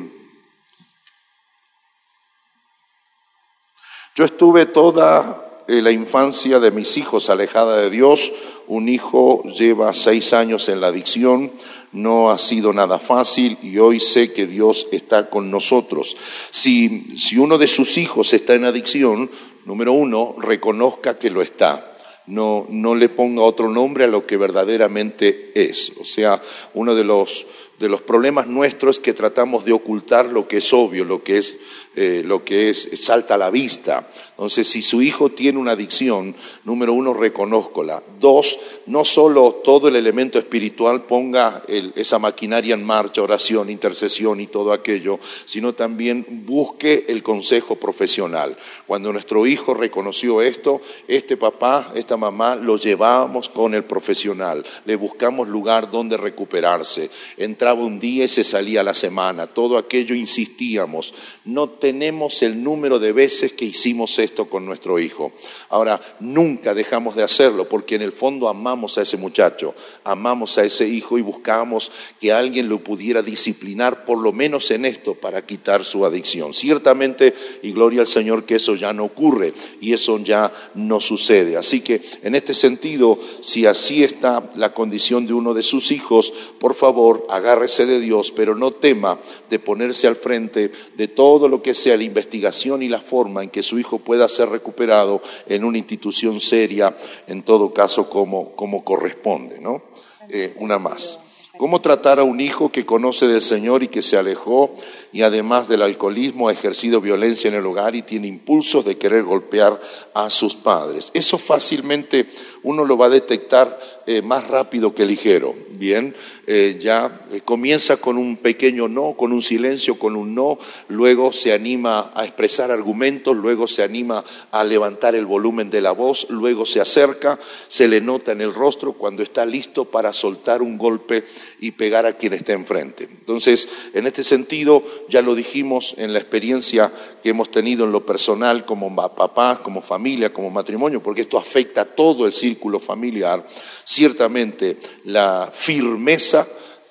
yo 4.16 4.24
estuve 4.24 4.66
toda 4.66 5.64
la 5.66 5.90
infancia 5.90 6.60
de 6.60 6.70
mis 6.70 6.96
hijos 6.96 7.30
alejada 7.30 7.78
de 7.78 7.90
Dios, 7.90 8.32
un 8.66 8.88
hijo 8.88 9.42
lleva 9.44 9.92
seis 9.92 10.32
años 10.32 10.68
en 10.68 10.80
la 10.80 10.88
adicción, 10.88 11.52
no 11.94 12.30
ha 12.30 12.38
sido 12.38 12.72
nada 12.72 12.98
fácil 12.98 13.56
y 13.62 13.78
hoy 13.78 14.00
sé 14.00 14.32
que 14.32 14.46
Dios 14.46 14.88
está 14.92 15.30
con 15.30 15.50
nosotros. 15.50 16.16
Si, 16.50 17.16
si 17.18 17.38
uno 17.38 17.56
de 17.56 17.68
sus 17.68 17.96
hijos 17.96 18.34
está 18.34 18.54
en 18.54 18.64
adicción, 18.64 19.30
número 19.64 19.92
uno, 19.92 20.34
reconozca 20.38 21.18
que 21.18 21.30
lo 21.30 21.40
está. 21.40 21.92
No, 22.26 22.66
no 22.68 22.94
le 22.94 23.08
ponga 23.10 23.42
otro 23.42 23.68
nombre 23.68 24.04
a 24.04 24.08
lo 24.08 24.26
que 24.26 24.36
verdaderamente 24.36 25.52
es. 25.54 25.92
O 26.00 26.04
sea, 26.04 26.42
uno 26.72 26.94
de 26.94 27.04
los, 27.04 27.46
de 27.78 27.88
los 27.88 28.02
problemas 28.02 28.48
nuestros 28.48 28.96
es 28.96 29.02
que 29.02 29.14
tratamos 29.14 29.64
de 29.64 29.72
ocultar 29.72 30.32
lo 30.32 30.48
que 30.48 30.56
es 30.56 30.72
obvio, 30.72 31.04
lo 31.04 31.22
que 31.22 31.38
es 31.38 31.58
eh, 31.96 32.22
lo 32.24 32.44
que 32.44 32.70
es, 32.70 32.88
salta 32.94 33.34
a 33.34 33.38
la 33.38 33.50
vista. 33.50 34.08
Entonces, 34.30 34.66
si 34.66 34.82
su 34.82 35.00
hijo 35.00 35.30
tiene 35.30 35.60
una 35.60 35.72
adicción, 35.72 36.34
número 36.64 36.92
uno, 36.92 37.14
reconózcola. 37.14 38.02
Dos, 38.18 38.58
no 38.86 39.04
solo 39.04 39.60
todo 39.62 39.86
el 39.86 39.94
elemento 39.94 40.40
espiritual 40.40 41.04
ponga 41.06 41.62
esa 41.94 42.18
maquinaria 42.18 42.74
en 42.74 42.84
marcha, 42.84 43.22
oración, 43.22 43.70
intercesión 43.70 44.40
y 44.40 44.48
todo 44.48 44.72
aquello, 44.72 45.20
sino 45.44 45.74
también 45.74 46.26
busque 46.46 47.04
el 47.08 47.22
consejo 47.22 47.76
profesional. 47.76 48.56
Cuando 48.88 49.12
nuestro 49.12 49.46
hijo 49.46 49.72
reconoció 49.72 50.42
esto, 50.42 50.80
este 51.06 51.36
papá, 51.36 51.92
esta 51.94 52.16
mamá, 52.16 52.56
lo 52.56 52.76
llevábamos 52.76 53.48
con 53.48 53.74
el 53.74 53.84
profesional, 53.84 54.64
le 54.84 54.96
buscamos 54.96 55.48
lugar 55.48 55.92
donde 55.92 56.16
recuperarse. 56.16 57.08
Entraba 57.36 57.84
un 57.84 58.00
día 58.00 58.24
y 58.24 58.28
se 58.28 58.42
salía 58.42 58.82
la 58.82 58.94
semana, 58.94 59.46
todo 59.46 59.78
aquello 59.78 60.14
insistíamos. 60.14 61.14
No 61.44 61.68
tenemos 61.84 62.40
el 62.40 62.64
número 62.64 62.98
de 62.98 63.12
veces 63.12 63.52
que 63.52 63.66
hicimos 63.66 64.18
esto 64.18 64.46
con 64.46 64.64
nuestro 64.64 64.98
hijo. 64.98 65.32
Ahora, 65.68 66.00
nunca 66.18 66.72
dejamos 66.72 67.14
de 67.14 67.22
hacerlo 67.22 67.68
porque 67.68 67.96
en 67.96 68.00
el 68.00 68.12
fondo 68.12 68.48
amamos 68.48 68.96
a 68.96 69.02
ese 69.02 69.18
muchacho, 69.18 69.74
amamos 70.02 70.56
a 70.56 70.64
ese 70.64 70.88
hijo 70.88 71.18
y 71.18 71.20
buscamos 71.20 71.92
que 72.18 72.32
alguien 72.32 72.70
lo 72.70 72.82
pudiera 72.82 73.20
disciplinar 73.20 74.06
por 74.06 74.16
lo 74.16 74.32
menos 74.32 74.70
en 74.70 74.86
esto 74.86 75.14
para 75.14 75.44
quitar 75.44 75.84
su 75.84 76.06
adicción. 76.06 76.54
Ciertamente, 76.54 77.34
y 77.60 77.72
gloria 77.72 78.00
al 78.00 78.06
Señor 78.06 78.44
que 78.44 78.54
eso 78.54 78.76
ya 78.76 78.94
no 78.94 79.04
ocurre 79.04 79.52
y 79.82 79.92
eso 79.92 80.18
ya 80.20 80.50
no 80.74 81.02
sucede. 81.02 81.58
Así 81.58 81.82
que 81.82 82.00
en 82.22 82.34
este 82.34 82.54
sentido, 82.54 83.18
si 83.42 83.66
así 83.66 84.02
está 84.02 84.50
la 84.56 84.72
condición 84.72 85.26
de 85.26 85.34
uno 85.34 85.52
de 85.52 85.62
sus 85.62 85.90
hijos, 85.90 86.32
por 86.58 86.74
favor, 86.74 87.26
agárrese 87.28 87.84
de 87.84 88.00
Dios, 88.00 88.32
pero 88.34 88.54
no 88.54 88.70
tema 88.70 89.20
de 89.50 89.58
ponerse 89.58 90.06
al 90.06 90.16
frente 90.16 90.72
de 90.96 91.08
todo 91.08 91.46
lo 91.50 91.60
que 91.60 91.73
sea 91.74 91.96
la 91.96 92.04
investigación 92.04 92.82
y 92.82 92.88
la 92.88 93.00
forma 93.00 93.42
en 93.42 93.50
que 93.50 93.62
su 93.62 93.78
hijo 93.78 93.98
pueda 93.98 94.28
ser 94.28 94.48
recuperado 94.48 95.22
en 95.48 95.64
una 95.64 95.78
institución 95.78 96.40
seria, 96.40 96.96
en 97.26 97.42
todo 97.42 97.72
caso 97.72 98.08
como, 98.08 98.52
como 98.52 98.84
corresponde. 98.84 99.60
¿no? 99.60 99.82
Eh, 100.28 100.54
una 100.58 100.78
más. 100.78 101.18
¿Cómo 101.56 101.80
tratar 101.80 102.18
a 102.18 102.24
un 102.24 102.40
hijo 102.40 102.72
que 102.72 102.84
conoce 102.84 103.28
del 103.28 103.40
Señor 103.40 103.84
y 103.84 103.88
que 103.88 104.02
se 104.02 104.16
alejó 104.16 104.74
y 105.12 105.22
además 105.22 105.68
del 105.68 105.82
alcoholismo 105.82 106.48
ha 106.48 106.52
ejercido 106.52 107.00
violencia 107.00 107.46
en 107.46 107.54
el 107.54 107.64
hogar 107.64 107.94
y 107.94 108.02
tiene 108.02 108.26
impulsos 108.26 108.84
de 108.84 108.98
querer 108.98 109.22
golpear 109.22 109.80
a 110.14 110.30
sus 110.30 110.56
padres? 110.56 111.12
Eso 111.14 111.38
fácilmente 111.38 112.26
uno 112.64 112.84
lo 112.84 112.98
va 112.98 113.06
a 113.06 113.10
detectar 113.10 113.78
eh, 114.06 114.20
más 114.20 114.48
rápido 114.48 114.96
que 114.96 115.06
ligero. 115.06 115.54
Bien, 115.70 116.16
eh, 116.46 116.76
ya 116.80 117.24
eh, 117.32 117.40
comienza 117.44 117.96
con 117.96 118.18
un 118.18 118.36
pequeño 118.36 118.88
no, 118.88 119.14
con 119.16 119.32
un 119.32 119.42
silencio, 119.42 119.98
con 119.98 120.16
un 120.16 120.34
no, 120.34 120.58
luego 120.88 121.32
se 121.32 121.52
anima 121.52 122.10
a 122.14 122.24
expresar 122.24 122.70
argumentos, 122.70 123.36
luego 123.36 123.66
se 123.66 123.82
anima 123.82 124.24
a 124.50 124.64
levantar 124.64 125.14
el 125.14 125.26
volumen 125.26 125.70
de 125.70 125.80
la 125.80 125.92
voz, 125.92 126.26
luego 126.28 126.66
se 126.66 126.80
acerca, 126.80 127.38
se 127.68 127.88
le 127.88 128.00
nota 128.00 128.32
en 128.32 128.40
el 128.40 128.52
rostro 128.52 128.92
cuando 128.92 129.22
está 129.22 129.46
listo 129.46 129.86
para 129.86 130.12
soltar 130.12 130.60
un 130.60 130.76
golpe 130.76 131.24
y 131.60 131.70
pegar 131.70 132.04
a 132.04 132.18
quien 132.18 132.34
está 132.34 132.52
enfrente. 132.52 133.04
Entonces, 133.04 133.68
en 133.94 134.06
este 134.06 134.24
sentido, 134.24 134.82
ya 135.08 135.22
lo 135.22 135.34
dijimos 135.34 135.94
en 135.96 136.12
la 136.12 136.18
experiencia 136.18 136.92
que 137.22 137.30
hemos 137.30 137.50
tenido 137.50 137.84
en 137.84 137.92
lo 137.92 138.04
personal 138.04 138.66
como 138.66 138.94
papás, 138.94 139.60
como 139.60 139.80
familia, 139.80 140.32
como 140.32 140.50
matrimonio, 140.50 141.02
porque 141.02 141.22
esto 141.22 141.38
afecta 141.38 141.82
a 141.82 141.84
todo 141.86 142.26
el 142.26 142.32
círculo 142.32 142.78
familiar, 142.78 143.46
ciertamente 143.84 144.76
la 145.04 145.50
firmeza 145.52 146.33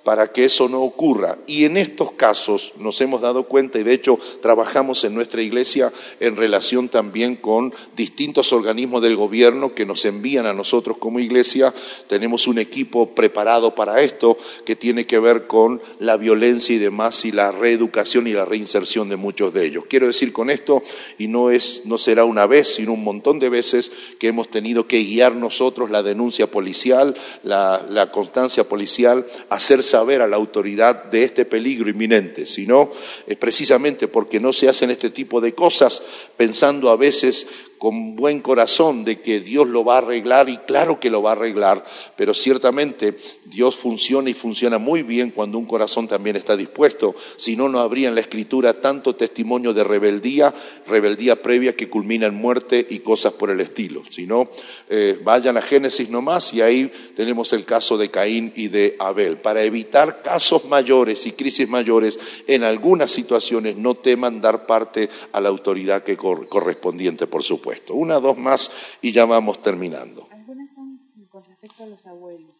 para 0.04 0.32
que 0.32 0.45
eso 0.45 0.70
no 0.70 0.82
ocurra. 0.82 1.38
Y 1.47 1.66
en 1.66 1.78
estos 1.78 2.12
casos 2.12 2.74
nos 2.78 2.99
hemos 3.01 3.22
dado 3.22 3.43
cuenta, 3.43 3.80
y 3.80 3.84
de 3.84 3.93
hecho 3.93 4.20
trabajamos 4.41 5.04
en 5.04 5.16
nuestra 5.16 5.41
iglesia 5.41 5.91
en 6.20 6.36
relación 6.36 6.89
también 6.89 7.36
con 7.36 7.74
distintos 7.95 8.54
organismos 8.54 9.01
del 9.01 9.16
gobierno 9.16 9.74
que 9.74 9.86
nos 9.86 10.06
envían 10.06 10.45
a 10.45 10.54
nosotros 10.54 10.97
como 10.97 11.20
iglesia. 11.20 11.74
Tenemos 12.08 12.47
un 12.47 12.60
equipo 12.60 13.12
preparado 13.16 13.76
para 13.76 14.01
esto 14.01 14.38
que 14.66 14.76
tiene 14.76 15.06
que 15.06 15.20
ver 15.20 15.47
con 15.47 15.82
la 15.99 16.18
violencia 16.18 16.76
y 16.76 16.80
demás 16.80 17.26
y 17.26 17.32
la 17.32 17.51
reeducación 17.51 18.28
y 18.28 18.34
la 18.34 18.45
reinserción 18.45 19.10
de 19.10 19.16
muchos 19.16 19.54
de 19.54 19.66
ellos. 19.66 19.86
Quiero 19.88 20.08
decir 20.08 20.34
con 20.34 20.49
esto, 20.49 20.84
y 21.18 21.28
no, 21.28 21.49
es, 21.49 21.84
no 21.86 21.97
será 21.97 22.26
una 22.26 22.45
vez, 22.47 22.76
sino 22.76 22.93
un 22.93 23.04
montón 23.04 23.39
de 23.39 23.49
veces 23.49 23.91
que 24.20 24.28
hemos 24.28 24.49
tenido 24.49 24.88
que 24.88 25.04
guiar 25.04 25.36
nosotros 25.36 25.89
la 25.89 26.04
denuncia 26.04 26.47
policial, 26.47 27.16
la, 27.43 28.10
constancia 28.12 28.64
policial, 28.64 29.26
hacerse 29.49 29.93
saber 29.94 30.24
a 30.24 30.28
la 30.28 30.38
autoridad 30.38 31.04
de 31.12 31.24
este 31.24 31.46
peligro 31.46 31.88
inminente, 31.88 32.48
sino 32.48 32.89
es 33.28 33.38
precisamente 33.38 34.08
porque 34.08 34.39
no 34.39 34.52
se 34.52 34.68
hacen 34.68 34.89
este 34.89 35.12
tipo 35.12 35.39
de 35.39 35.54
cosas 35.54 36.02
pensando 36.36 36.89
a 36.89 36.96
veces 36.96 37.46
con 37.78 38.16
buen 38.16 38.39
corazón 38.39 39.06
de 39.06 39.22
que 39.22 39.39
Dios 39.39 39.68
lo 39.68 39.86
va 39.86 39.96
a 39.96 39.98
arreglar 40.00 40.50
y 40.50 40.58
claro 40.58 41.00
que 41.00 41.12
lo 41.12 41.22
va 41.22 41.30
a 41.30 41.34
arreglar, 41.34 41.86
pero 42.16 42.34
ciertamente 42.34 43.16
Dios 43.54 43.76
funciona 43.76 44.30
y 44.30 44.34
funciona 44.34 44.78
muy 44.78 45.04
bien 45.04 45.30
cuando 45.30 45.58
un 45.58 45.66
corazón 45.66 46.08
también 46.08 46.36
está 46.36 46.58
dispuesto, 46.58 47.16
si 47.38 47.56
no, 47.56 47.70
no 47.70 47.80
habría 47.80 48.10
en 48.10 48.16
la 48.16 48.22
escritura 48.22 48.82
tanto 48.82 49.16
testimonio 49.16 49.74
de 49.74 49.84
rebeldía, 49.84 50.54
rebeldía 50.88 51.41
previa 51.41 51.76
que 51.76 51.89
culmina 51.89 52.26
en 52.26 52.36
muerte 52.36 52.86
y 52.89 52.99
cosas 52.99 53.34
por 53.34 53.49
el 53.51 53.62
estilo, 53.62 54.01
si 54.10 54.26
no, 54.26 54.49
eh, 54.89 55.20
vayan 55.24 55.58
a 55.58 55.62
Génesis 55.62 56.10
nomás 56.10 56.54
y 56.54 56.62
ahí 56.62 56.91
tenemos 57.16 57.54
el 57.54 57.64
caso 57.64 57.97
de 57.97 58.10
Caín 58.10 58.51
y 58.56 58.68
de 58.68 58.95
Abel. 58.99 59.38
Para 59.38 59.64
evitar 59.64 60.22
casos 60.22 60.66
mayores 60.66 61.26
y 61.26 61.34
crisis 61.34 61.70
mayores, 61.70 62.20
en 62.47 62.64
algunas 62.64 63.12
situaciones 63.12 63.78
no 63.78 63.95
teman 63.95 64.41
dar 64.41 64.66
parte 64.66 65.10
a 65.32 65.39
la 65.39 65.49
autoridad 65.49 66.04
que 66.04 66.18
correspondiente, 66.18 67.28
por 67.28 67.43
supuesto. 67.43 67.93
Una, 67.93 68.20
dos 68.20 68.38
más 68.38 68.72
y 69.01 69.12
ya 69.12 69.26
vamos 69.26 69.62
terminando. 69.62 70.28
Algunas 70.32 70.74
son 70.74 70.99
con 71.30 71.43
respecto 71.45 71.84
a 71.84 71.88
los 71.88 72.06
abuelos. 72.06 72.53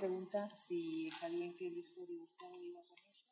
Pregunta 0.00 0.50
si 0.66 1.08
está 1.08 1.28
bien 1.28 1.54
que 1.56 1.68
el 1.68 1.78
hijo 1.78 2.04
divorciado 2.06 2.58
viva 2.60 2.80
con 2.88 2.98
ellos. 2.98 3.24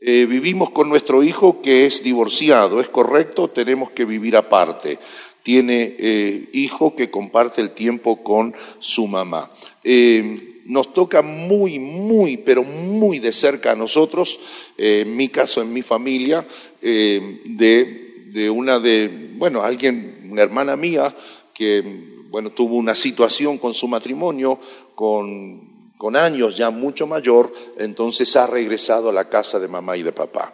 Eh, 0.00 0.26
vivimos 0.26 0.70
con 0.70 0.88
nuestro 0.88 1.22
hijo 1.22 1.60
que 1.62 1.86
es 1.86 2.02
divorciado, 2.02 2.80
¿es 2.80 2.88
correcto? 2.88 3.48
Tenemos 3.48 3.90
que 3.90 4.04
vivir 4.04 4.36
aparte. 4.36 4.98
Tiene 5.42 5.96
eh, 5.98 6.48
hijo 6.52 6.96
que 6.96 7.10
comparte 7.10 7.60
el 7.60 7.72
tiempo 7.72 8.22
con 8.22 8.54
su 8.78 9.06
mamá. 9.06 9.50
Eh, 9.82 10.62
nos 10.66 10.94
toca 10.94 11.20
muy, 11.20 11.78
muy, 11.78 12.38
pero 12.38 12.62
muy 12.62 13.18
de 13.18 13.32
cerca 13.32 13.72
a 13.72 13.76
nosotros, 13.76 14.40
en 14.78 15.14
mi 15.14 15.28
caso, 15.28 15.60
en 15.60 15.72
mi 15.72 15.82
familia, 15.82 16.46
de 16.80 18.04
de 18.34 18.50
una 18.50 18.80
de, 18.80 19.08
bueno, 19.36 19.62
alguien, 19.62 20.28
una 20.28 20.42
hermana 20.42 20.76
mía, 20.76 21.14
que, 21.54 22.13
bueno, 22.34 22.50
tuvo 22.50 22.74
una 22.74 22.96
situación 22.96 23.58
con 23.58 23.74
su 23.74 23.86
matrimonio, 23.86 24.58
con, 24.96 25.92
con 25.96 26.16
años 26.16 26.56
ya 26.56 26.70
mucho 26.70 27.06
mayor, 27.06 27.52
entonces 27.78 28.34
ha 28.34 28.48
regresado 28.48 29.10
a 29.10 29.12
la 29.12 29.28
casa 29.28 29.60
de 29.60 29.68
mamá 29.68 29.96
y 29.96 30.02
de 30.02 30.10
papá. 30.10 30.52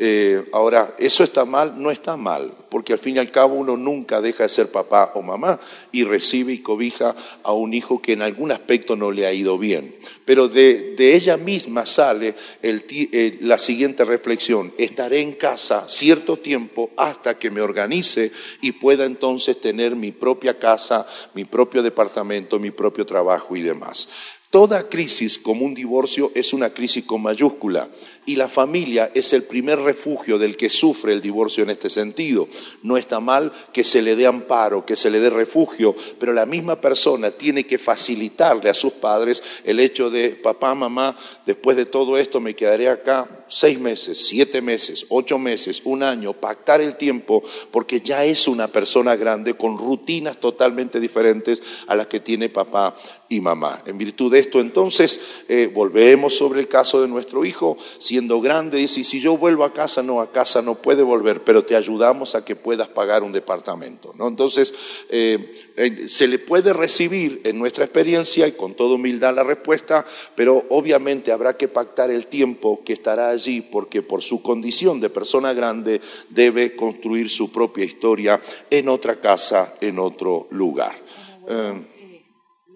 Eh, 0.00 0.48
ahora, 0.52 0.94
¿eso 1.00 1.24
está 1.24 1.44
mal? 1.44 1.74
No 1.82 1.90
está 1.90 2.16
mal, 2.16 2.54
porque 2.70 2.92
al 2.92 3.00
fin 3.00 3.16
y 3.16 3.18
al 3.18 3.32
cabo 3.32 3.56
uno 3.56 3.76
nunca 3.76 4.20
deja 4.20 4.44
de 4.44 4.48
ser 4.48 4.70
papá 4.70 5.10
o 5.16 5.22
mamá 5.22 5.58
y 5.90 6.04
recibe 6.04 6.52
y 6.52 6.58
cobija 6.58 7.16
a 7.42 7.52
un 7.52 7.74
hijo 7.74 8.00
que 8.00 8.12
en 8.12 8.22
algún 8.22 8.52
aspecto 8.52 8.94
no 8.94 9.10
le 9.10 9.26
ha 9.26 9.32
ido 9.32 9.58
bien. 9.58 9.96
Pero 10.24 10.46
de, 10.46 10.94
ella 10.98 11.36
misma 11.36 11.84
sale 11.84 12.36
eh, 12.62 13.38
la 13.40 13.58
siguiente 13.58 14.04
reflexión, 14.04 14.72
estaré 14.78 15.18
en 15.18 15.32
casa 15.32 15.88
cierto 15.88 16.36
tiempo 16.36 16.90
hasta 16.96 17.36
que 17.36 17.50
me 17.50 17.60
organice 17.60 18.30
y 18.60 18.70
pueda 18.70 19.04
entonces 19.04 19.60
tener 19.60 19.96
mi 19.96 20.12
propia 20.12 20.60
casa, 20.60 21.08
mi 21.34 21.44
propio 21.44 21.82
departamento, 21.82 22.60
mi 22.60 22.70
propio 22.70 23.04
trabajo 23.04 23.56
y 23.56 23.62
demás. 23.62 24.08
Toda 24.50 24.88
crisis 24.88 25.38
como 25.38 25.66
un 25.66 25.74
divorcio 25.74 26.32
es 26.34 26.54
una 26.54 26.70
crisis 26.70 27.04
con 27.04 27.20
mayúscula 27.20 27.90
y 28.24 28.36
la 28.36 28.48
familia 28.48 29.10
es 29.14 29.34
el 29.34 29.42
primer 29.42 29.78
refugio 29.78 30.38
del 30.38 30.56
que 30.56 30.70
sufre 30.70 31.12
el 31.12 31.20
divorcio 31.20 31.64
en 31.64 31.68
este 31.68 31.90
sentido. 31.90 32.48
No 32.82 32.96
está 32.96 33.20
mal 33.20 33.52
que 33.74 33.84
se 33.84 34.00
le 34.00 34.16
dé 34.16 34.26
amparo, 34.26 34.86
que 34.86 34.96
se 34.96 35.10
le 35.10 35.20
dé 35.20 35.28
refugio, 35.28 35.94
pero 36.18 36.32
la 36.32 36.46
misma 36.46 36.80
persona 36.80 37.30
tiene 37.30 37.66
que 37.66 37.76
facilitarle 37.76 38.70
a 38.70 38.74
sus 38.74 38.94
padres 38.94 39.42
el 39.64 39.80
hecho 39.80 40.08
de, 40.08 40.30
papá, 40.30 40.74
mamá, 40.74 41.14
después 41.44 41.76
de 41.76 41.84
todo 41.84 42.16
esto 42.16 42.40
me 42.40 42.56
quedaré 42.56 42.88
acá 42.88 43.37
seis 43.48 43.78
meses, 43.78 44.18
siete 44.26 44.62
meses, 44.62 45.06
ocho 45.08 45.38
meses, 45.38 45.82
un 45.84 46.02
año, 46.02 46.32
pactar 46.32 46.80
el 46.80 46.96
tiempo, 46.96 47.42
porque 47.70 48.00
ya 48.00 48.24
es 48.24 48.48
una 48.48 48.68
persona 48.68 49.16
grande 49.16 49.54
con 49.54 49.76
rutinas 49.76 50.38
totalmente 50.38 51.00
diferentes 51.00 51.62
a 51.86 51.94
las 51.94 52.06
que 52.06 52.20
tiene 52.20 52.48
papá 52.48 52.96
y 53.28 53.40
mamá. 53.40 53.82
En 53.86 53.98
virtud 53.98 54.32
de 54.32 54.38
esto, 54.38 54.60
entonces, 54.60 55.44
eh, 55.48 55.70
volvemos 55.72 56.36
sobre 56.36 56.60
el 56.60 56.68
caso 56.68 57.00
de 57.00 57.08
nuestro 57.08 57.44
hijo, 57.44 57.76
siendo 57.98 58.40
grande, 58.40 58.78
dice, 58.78 59.04
si 59.04 59.20
yo 59.20 59.36
vuelvo 59.36 59.64
a 59.64 59.72
casa, 59.72 60.02
no, 60.02 60.20
a 60.20 60.32
casa 60.32 60.62
no 60.62 60.76
puede 60.76 61.02
volver, 61.02 61.44
pero 61.44 61.64
te 61.64 61.76
ayudamos 61.76 62.34
a 62.34 62.44
que 62.44 62.56
puedas 62.56 62.88
pagar 62.88 63.22
un 63.22 63.32
departamento. 63.32 64.14
¿no? 64.16 64.28
Entonces, 64.28 64.74
eh, 65.10 65.52
eh, 65.76 66.08
se 66.08 66.26
le 66.26 66.38
puede 66.38 66.72
recibir 66.72 67.40
en 67.44 67.58
nuestra 67.58 67.84
experiencia 67.84 68.46
y 68.46 68.52
con 68.52 68.74
toda 68.74 68.94
humildad 68.94 69.34
la 69.34 69.44
respuesta, 69.44 70.06
pero 70.34 70.64
obviamente 70.70 71.32
habrá 71.32 71.56
que 71.56 71.68
pactar 71.68 72.10
el 72.10 72.26
tiempo 72.26 72.82
que 72.84 72.92
estará 72.92 73.37
allí, 73.38 73.60
porque 73.60 74.02
por 74.02 74.22
su 74.22 74.42
condición 74.42 75.00
de 75.00 75.10
persona 75.10 75.52
grande 75.52 76.00
debe 76.28 76.76
construir 76.76 77.30
su 77.30 77.50
propia 77.50 77.84
historia 77.84 78.40
en 78.70 78.88
otra 78.88 79.20
casa, 79.20 79.74
en 79.80 79.98
otro 79.98 80.48
lugar 80.50 80.94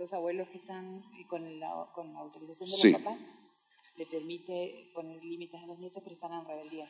los 0.02 0.12
abuelos 0.12 0.48
que 0.48 0.58
están 0.58 1.00
con 1.28 1.60
la, 1.60 1.86
con 1.94 2.12
la 2.12 2.18
autorización 2.18 2.68
de 2.68 2.90
los 2.90 3.00
papás, 3.00 3.20
le 3.94 4.06
permite 4.06 4.90
poner 4.92 5.24
límites 5.24 5.62
a 5.62 5.66
los 5.66 5.78
nietos, 5.78 6.02
pero 6.02 6.14
están 6.14 6.32
en 6.32 6.44
rebeldía. 6.44 6.88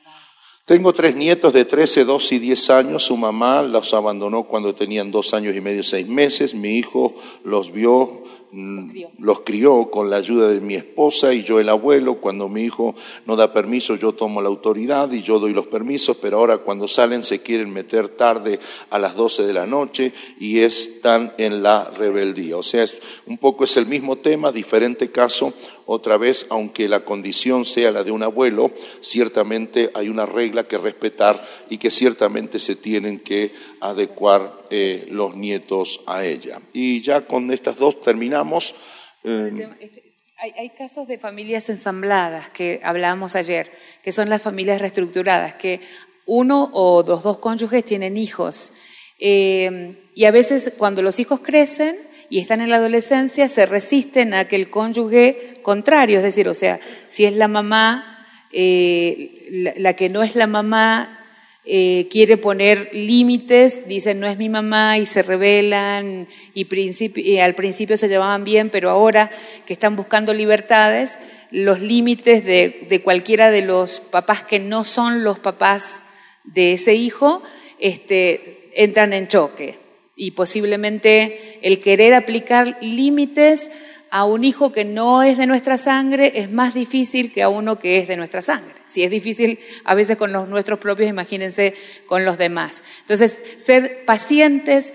Tengo 0.65 0.95
tres 0.95 1.15
nietos 1.15 1.53
de 1.53 1.67
13, 1.67 2.07
12 2.07 2.37
y 2.37 2.39
10 2.39 2.71
años. 2.71 3.03
Su 3.03 3.19
mamá 3.19 3.63
los 3.63 3.93
abandonó 3.93 4.45
cuando 4.45 4.75
tenían 4.75 5.11
dos 5.11 5.35
años 5.35 5.55
y 5.55 5.61
medio, 5.61 5.85
seis 5.85 6.09
meses. 6.09 6.55
Mi 6.55 6.79
hijo 6.79 7.15
los 7.45 7.71
vio, 7.71 8.23
mm, 8.53 8.91
los 9.19 9.41
crió 9.41 9.91
con 9.91 10.11
la 10.11 10.17
ayuda 10.17 10.49
de 10.49 10.61
mi 10.61 10.75
esposa 10.75 11.35
y 11.35 11.43
yo 11.43 11.59
el 11.59 11.69
abuelo. 11.69 12.21
Cuando 12.21 12.49
mi 12.49 12.63
hijo 12.63 12.95
no 13.27 13.37
da 13.37 13.53
permiso, 13.53 13.97
yo 13.97 14.13
tomo 14.13 14.41
la 14.41 14.49
autoridad 14.49 15.11
y 15.11 15.23
yo 15.23 15.39
doy 15.39 15.53
los 15.53 15.67
permisos, 15.67 16.17
pero 16.19 16.39
ahora 16.39 16.59
cuando 16.59 16.87
salen 16.87 17.23
se 17.23 17.43
quieren 17.43 17.73
meter 17.73 18.09
tarde 18.09 18.61
a 18.91 18.99
las 18.99 19.17
12 19.17 19.45
de 19.45 19.53
la 19.53 19.67
noche 19.67 20.13
y 20.39 20.61
están 20.61 21.33
en 21.39 21.63
la 21.63 21.91
rebeldía. 21.97 22.57
O 22.57 22.63
sea, 22.63 22.85
un 23.27 23.39
poco 23.39 23.65
es 23.65 23.77
el 23.77 23.87
mismo 23.87 24.17
tema, 24.17 24.53
diferente 24.53 25.11
caso. 25.11 25.53
Otra 25.95 26.17
vez, 26.17 26.47
aunque 26.49 26.89
la 26.89 27.05
condición 27.05 27.67
sea 27.67 27.91
la 27.91 28.03
de 28.03 28.11
un 28.13 28.23
abuelo, 28.23 28.73
ciertamente 29.03 29.91
hay 29.93 30.09
una 30.09 30.25
regla 30.25 30.67
que 30.67 30.79
respetar 30.79 31.47
y 31.69 31.77
que 31.77 31.91
ciertamente 31.91 32.59
se 32.61 32.77
tienen 32.77 33.21
que 33.21 33.53
adecuar 33.79 34.63
eh, 34.71 35.07
los 35.11 35.37
nietos 35.37 36.01
a 36.07 36.25
ella. 36.25 36.63
Y 36.73 37.03
ya 37.03 37.27
con 37.27 37.51
estas 37.51 37.77
dos 37.77 38.01
terminamos. 38.01 38.75
Eh, 39.23 39.69
este, 39.81 40.03
hay, 40.39 40.71
casos 40.71 41.07
de 41.09 41.19
familias 41.19 41.69
ensambladas 41.69 42.49
que 42.49 42.81
hablábamos 42.83 43.37
ayer, 43.37 43.71
que 44.03 44.13
son 44.13 44.31
las 44.31 44.41
familias 44.41 44.81
reestructuradas, 44.81 45.57
que 45.57 45.81
uno 46.25 46.71
o 46.73 47.05
los 47.07 47.23
dos 47.23 47.37
cónyuges 47.37 47.85
tienen 47.85 48.17
hijos. 48.17 48.73
Eh, 49.19 50.09
y 50.15 50.25
a 50.25 50.31
veces 50.31 50.73
cuando 50.79 51.03
los 51.03 51.21
hijos 51.21 51.41
crecen 51.41 51.99
y 52.29 52.39
están 52.39 52.61
en 52.61 52.71
la 52.71 52.77
adolescencia, 52.77 53.49
se 53.49 53.67
resisten 53.67 54.35
a 54.35 54.49
que 54.49 54.57
el 54.57 54.71
cónyuge 54.71 55.61
contrario, 55.63 56.19
es 56.19 56.25
decir, 56.25 56.49
o 56.49 56.55
sea, 56.55 56.81
si 57.07 57.25
es 57.25 57.35
la 57.35 57.49
mamá, 57.49 58.27
eh, 58.53 59.75
la, 59.77 59.95
que 59.95 60.09
no 60.09 60.23
es 60.23 60.35
la 60.35 60.47
mamá 60.47 61.19
eh, 61.65 62.09
quiere 62.11 62.37
poner 62.37 62.91
límites, 62.93 63.87
dicen 63.87 64.19
no 64.19 64.27
es 64.27 64.37
mi 64.37 64.49
mamá 64.49 64.99
y 64.99 65.07
se 65.07 65.23
rebelan 65.23 66.27
y, 66.55 67.39
al 67.39 67.55
principio 67.55 67.97
se 67.97 68.09
llevaban 68.09 68.45
bien, 68.45 68.69
pero 68.71 68.91
ahora 68.91 69.31
que 69.65 69.73
están 69.73 69.95
buscando 69.95 70.35
libertades, 70.35 71.19
los 71.51 71.81
límites 71.81 72.45
de, 72.45 72.87
de 72.89 73.03
cualquiera 73.03 73.51
de 73.51 73.63
los 73.63 74.01
papás 74.01 74.43
que 74.43 74.59
no 74.59 74.85
son 74.85 75.23
los 75.23 75.39
papás 75.39 76.03
de 76.45 76.73
ese 76.73 76.95
hijo 76.95 77.43
este, 77.79 78.71
entran 78.75 79.13
en 79.13 79.29
choque 79.29 79.82
y 80.23 80.31
posiblemente 80.31 81.59
el 81.63 81.81
querer 81.81 82.15
aplicar 82.15 82.79
límites 82.81 83.73
a 84.09 84.25
un 84.25 84.45
hijo 84.45 84.71
que 84.71 84.85
no 84.85 85.25
es 85.25 85.37
de 85.37 85.49
nuestra 85.49 85.77
sangre 85.77 86.35
es 86.37 86.49
más 86.49 86.75
difícil 86.75 87.33
que 87.33 87.43
a 87.43 87.49
uno 87.49 87.81
que 87.81 87.99
es 87.99 88.07
de 88.07 88.17
nuestra 88.17 88.41
sangre. 88.41 88.73
Si 88.85 89.03
es 89.03 89.11
difícil 89.11 89.59
a 89.83 89.97
veces 89.97 90.17
con 90.17 90.33
los 90.33 90.49
nuestros 90.49 90.79
propios, 90.79 91.11
imagínense 91.11 91.75
con 92.07 92.25
los 92.25 92.39
demás. 92.39 92.85
Entonces, 93.01 93.37
ser 93.57 94.05
pacientes, 94.05 94.93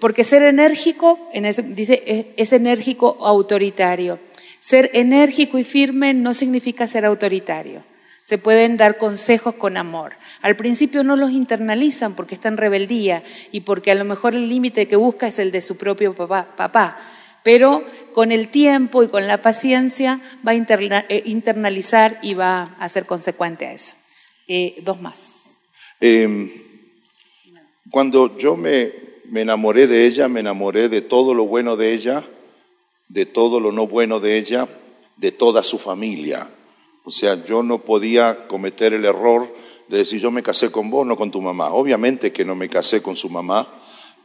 porque 0.00 0.24
ser 0.24 0.42
enérgico, 0.42 1.20
dice, 1.66 2.32
es 2.36 2.52
enérgico 2.52 3.16
autoritario. 3.20 4.18
Ser 4.58 4.90
enérgico 4.94 5.56
y 5.56 5.62
firme 5.62 6.14
no 6.14 6.34
significa 6.34 6.88
ser 6.88 7.04
autoritario. 7.04 7.84
Se 8.24 8.38
pueden 8.38 8.78
dar 8.78 8.96
consejos 8.96 9.54
con 9.54 9.76
amor. 9.76 10.14
Al 10.40 10.56
principio 10.56 11.04
no 11.04 11.14
los 11.14 11.30
internalizan 11.30 12.14
porque 12.14 12.34
está 12.34 12.48
en 12.48 12.56
rebeldía 12.56 13.22
y 13.52 13.60
porque 13.60 13.90
a 13.90 13.94
lo 13.94 14.06
mejor 14.06 14.34
el 14.34 14.48
límite 14.48 14.88
que 14.88 14.96
busca 14.96 15.26
es 15.26 15.38
el 15.38 15.50
de 15.50 15.60
su 15.60 15.76
propio 15.76 16.14
papá, 16.14 16.96
pero 17.42 17.84
con 18.14 18.32
el 18.32 18.48
tiempo 18.48 19.02
y 19.02 19.08
con 19.08 19.26
la 19.26 19.42
paciencia 19.42 20.22
va 20.46 20.52
a 20.52 20.54
eh, 20.56 21.22
internalizar 21.26 22.18
y 22.22 22.32
va 22.32 22.74
a 22.80 22.88
ser 22.88 23.04
consecuente 23.04 23.66
a 23.66 23.74
eso. 23.74 23.92
Eh, 24.48 24.76
dos 24.82 25.02
más. 25.02 25.60
Em, 26.00 26.50
cuando 27.90 28.38
yo 28.38 28.56
me 28.56 28.90
enamoré 29.34 29.86
de 29.86 30.06
ella, 30.06 30.28
me 30.28 30.40
enamoré 30.40 30.88
de 30.88 31.02
todo 31.02 31.34
lo 31.34 31.44
bueno 31.44 31.76
de 31.76 31.92
ella, 31.92 32.24
de 33.08 33.26
todo 33.26 33.60
lo 33.60 33.70
no 33.70 33.86
bueno 33.86 34.18
de 34.18 34.38
ella, 34.38 34.66
de 35.18 35.30
toda 35.30 35.62
su 35.62 35.78
familia. 35.78 36.48
O 37.04 37.10
sea, 37.10 37.44
yo 37.44 37.62
no 37.62 37.82
podía 37.82 38.46
cometer 38.46 38.94
el 38.94 39.04
error 39.04 39.54
de 39.88 39.98
decir 39.98 40.20
yo 40.20 40.30
me 40.30 40.42
casé 40.42 40.70
con 40.70 40.90
vos, 40.90 41.06
no 41.06 41.16
con 41.16 41.30
tu 41.30 41.42
mamá. 41.42 41.70
Obviamente 41.72 42.32
que 42.32 42.44
no 42.44 42.54
me 42.54 42.68
casé 42.68 43.02
con 43.02 43.16
su 43.16 43.28
mamá, 43.28 43.68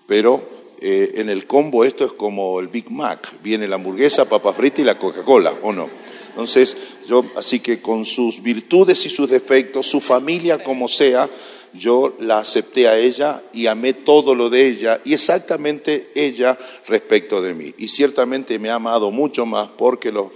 pero 0.07 0.41
eh, 0.79 1.11
en 1.15 1.29
el 1.29 1.45
combo 1.45 1.83
esto 1.83 2.05
es 2.05 2.13
como 2.13 2.59
el 2.59 2.69
Big 2.69 2.89
Mac. 2.89 3.35
Viene 3.43 3.67
la 3.67 3.75
hamburguesa, 3.75 4.29
papa 4.29 4.53
frita 4.53 4.81
y 4.81 4.85
la 4.85 4.97
Coca-Cola, 4.97 5.55
¿o 5.61 5.73
no? 5.73 5.89
Entonces, 6.29 6.77
yo, 7.05 7.25
así 7.35 7.59
que 7.59 7.81
con 7.81 8.05
sus 8.05 8.41
virtudes 8.41 9.05
y 9.05 9.09
sus 9.09 9.29
defectos, 9.29 9.87
su 9.87 9.99
familia 9.99 10.63
como 10.63 10.87
sea, 10.87 11.29
yo 11.73 12.15
la 12.19 12.39
acepté 12.39 12.87
a 12.87 12.97
ella 12.97 13.43
y 13.51 13.67
amé 13.67 13.93
todo 13.93 14.35
lo 14.35 14.49
de 14.49 14.67
ella 14.67 15.01
y 15.03 15.13
exactamente 15.13 16.11
ella 16.15 16.57
respecto 16.87 17.41
de 17.41 17.53
mí. 17.53 17.73
Y 17.77 17.89
ciertamente 17.89 18.57
me 18.57 18.69
ha 18.69 18.75
amado 18.75 19.11
mucho 19.11 19.45
más 19.45 19.67
porque 19.77 20.13
lo 20.13 20.31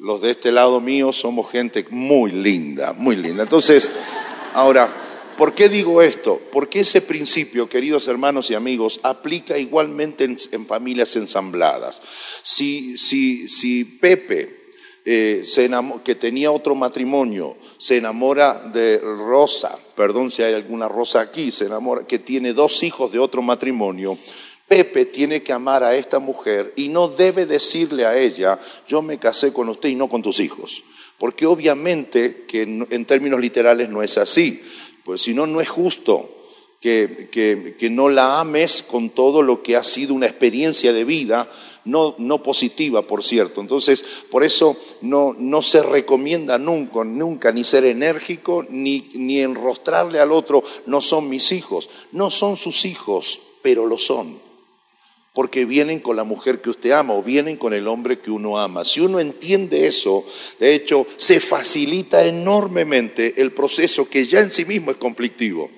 los 0.00 0.22
de 0.22 0.30
este 0.30 0.50
lado 0.50 0.80
mío 0.80 1.12
somos 1.12 1.50
gente 1.50 1.86
muy 1.90 2.32
linda, 2.32 2.94
muy 2.94 3.16
linda. 3.16 3.42
Entonces, 3.42 3.90
ahora, 4.54 4.90
¿por 5.36 5.54
qué 5.54 5.68
digo 5.68 6.00
esto? 6.00 6.40
Porque 6.50 6.80
ese 6.80 7.02
principio, 7.02 7.68
queridos 7.68 8.08
hermanos 8.08 8.50
y 8.50 8.54
amigos, 8.54 8.98
aplica 9.02 9.58
igualmente 9.58 10.24
en, 10.24 10.66
familias 10.66 11.14
ensambladas. 11.16 12.00
Si, 12.42 12.96
si, 12.96 13.46
si 13.50 13.84
Pepe, 13.84 14.72
eh, 15.04 15.44
que 16.02 16.14
tenía 16.14 16.50
otro 16.50 16.74
matrimonio, 16.74 17.58
se 17.76 17.98
enamora 17.98 18.54
de 18.72 18.98
Rosa, 19.00 19.78
perdón 19.94 20.30
si 20.30 20.42
hay 20.42 20.54
alguna 20.54 20.88
Rosa 20.88 21.20
aquí, 21.20 21.52
se 21.52 21.66
enamora, 21.66 22.06
que 22.06 22.18
tiene 22.18 22.54
dos 22.54 22.82
hijos 22.82 23.12
de 23.12 23.18
otro 23.18 23.42
matrimonio, 23.42 24.18
Pepe 24.70 25.04
tiene 25.06 25.42
que 25.42 25.52
amar 25.52 25.82
a 25.82 25.96
esta 25.96 26.20
mujer 26.20 26.72
y 26.76 26.90
no 26.90 27.08
debe 27.08 27.44
decirle 27.44 28.06
a 28.06 28.16
ella, 28.16 28.56
yo 28.86 29.02
me 29.02 29.18
casé 29.18 29.52
con 29.52 29.68
usted 29.68 29.88
y 29.88 29.96
no 29.96 30.08
con 30.08 30.22
tus 30.22 30.38
hijos. 30.38 30.84
Porque 31.18 31.44
obviamente 31.44 32.44
que 32.46 32.62
en 32.62 33.04
términos 33.04 33.40
literales 33.40 33.88
no 33.88 34.00
es 34.00 34.16
así. 34.16 34.62
Pues 35.04 35.22
si 35.22 35.34
no, 35.34 35.48
no 35.48 35.60
es 35.60 35.68
justo 35.68 36.30
que, 36.80 37.28
que, 37.32 37.90
no 37.90 38.10
la 38.10 38.38
ames 38.38 38.84
con 38.84 39.10
todo 39.10 39.42
lo 39.42 39.60
que 39.64 39.74
ha 39.74 39.82
sido 39.82 40.14
una 40.14 40.26
experiencia 40.26 40.92
de 40.92 41.02
vida, 41.02 41.50
no, 41.84 42.14
no 42.18 42.40
positiva, 42.44 43.02
por 43.02 43.24
cierto. 43.24 43.60
Entonces, 43.60 44.04
por 44.30 44.44
eso 44.44 44.76
no, 45.00 45.34
no 45.36 45.62
se 45.62 45.82
recomienda 45.82 46.58
nunca, 46.58 47.02
nunca 47.02 47.50
ni 47.50 47.64
ser 47.64 47.86
enérgico, 47.86 48.64
ni, 48.70 49.10
ni 49.14 49.40
enrostrarle 49.40 50.20
al 50.20 50.30
otro, 50.30 50.62
no 50.86 51.00
son 51.00 51.28
mis 51.28 51.50
hijos. 51.50 51.88
No 52.12 52.30
son 52.30 52.56
sus 52.56 52.84
hijos, 52.84 53.40
pero 53.62 53.84
lo 53.84 53.98
son 53.98 54.49
porque 55.32 55.64
vienen 55.64 56.00
con 56.00 56.16
la 56.16 56.24
mujer 56.24 56.60
que 56.60 56.70
usted 56.70 56.90
ama 56.90 57.14
o 57.14 57.22
vienen 57.22 57.56
con 57.56 57.72
el 57.72 57.86
hombre 57.86 58.20
que 58.20 58.30
uno 58.30 58.58
ama. 58.58 58.84
Si 58.84 59.00
uno 59.00 59.20
entiende 59.20 59.86
eso, 59.86 60.24
de 60.58 60.74
hecho, 60.74 61.06
se 61.16 61.40
facilita 61.40 62.24
enormemente 62.24 63.40
el 63.40 63.52
proceso 63.52 64.08
que 64.08 64.26
ya 64.26 64.40
en 64.40 64.50
sí 64.50 64.64
mismo 64.64 64.90
es 64.90 64.96
conflictivo. 64.96 65.70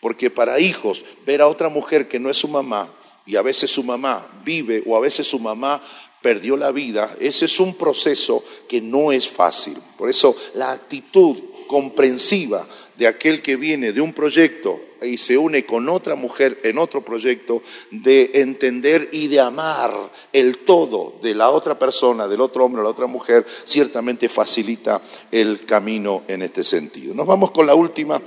Porque 0.00 0.30
para 0.30 0.60
hijos, 0.60 1.04
ver 1.26 1.42
a 1.42 1.48
otra 1.48 1.68
mujer 1.68 2.08
que 2.08 2.18
no 2.18 2.30
es 2.30 2.38
su 2.38 2.48
mamá, 2.48 2.92
y 3.26 3.36
a 3.36 3.42
veces 3.42 3.70
su 3.70 3.82
mamá 3.82 4.26
vive 4.44 4.82
o 4.86 4.96
a 4.96 5.00
veces 5.00 5.26
su 5.26 5.38
mamá 5.38 5.80
perdió 6.22 6.56
la 6.56 6.72
vida, 6.72 7.14
ese 7.20 7.44
es 7.44 7.60
un 7.60 7.74
proceso 7.74 8.42
que 8.68 8.80
no 8.80 9.12
es 9.12 9.28
fácil. 9.28 9.76
Por 9.98 10.08
eso 10.08 10.34
la 10.54 10.72
actitud 10.72 11.36
comprensiva 11.66 12.66
de 12.96 13.06
aquel 13.06 13.42
que 13.42 13.56
viene 13.56 13.92
de 13.92 14.00
un 14.00 14.12
proyecto 14.12 14.80
y 15.02 15.18
se 15.18 15.36
une 15.36 15.64
con 15.64 15.88
otra 15.88 16.14
mujer 16.14 16.58
en 16.62 16.78
otro 16.78 17.04
proyecto, 17.04 17.62
de 17.90 18.30
entender 18.34 19.08
y 19.12 19.28
de 19.28 19.40
amar 19.40 19.92
el 20.32 20.58
todo 20.58 21.18
de 21.22 21.34
la 21.34 21.50
otra 21.50 21.78
persona, 21.78 22.26
del 22.26 22.40
otro 22.40 22.64
hombre, 22.64 22.82
la 22.82 22.88
otra 22.88 23.06
mujer, 23.06 23.44
ciertamente 23.64 24.28
facilita 24.28 25.02
el 25.30 25.64
camino 25.64 26.22
en 26.28 26.42
este 26.42 26.64
sentido. 26.64 27.14
Nos 27.14 27.26
vamos 27.26 27.50
con 27.50 27.66
la 27.66 27.74
última 27.74 28.20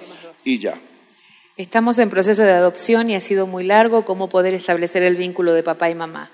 y 0.43 0.59
ya. 0.59 0.80
Estamos 1.57 1.97
en 1.97 2.11
proceso 2.11 2.43
de 2.43 2.51
adopción 2.51 3.09
y 3.09 3.15
ha 3.15 3.22
sido 3.22 3.47
muy 3.47 3.63
largo 3.63 4.05
cómo 4.05 4.30
poder 4.30 4.53
establecer 4.53 5.01
el 5.01 5.15
vínculo 5.15 5.53
de 5.53 5.63
papá 5.63 5.89
y 5.89 5.95
mamá. 5.95 6.32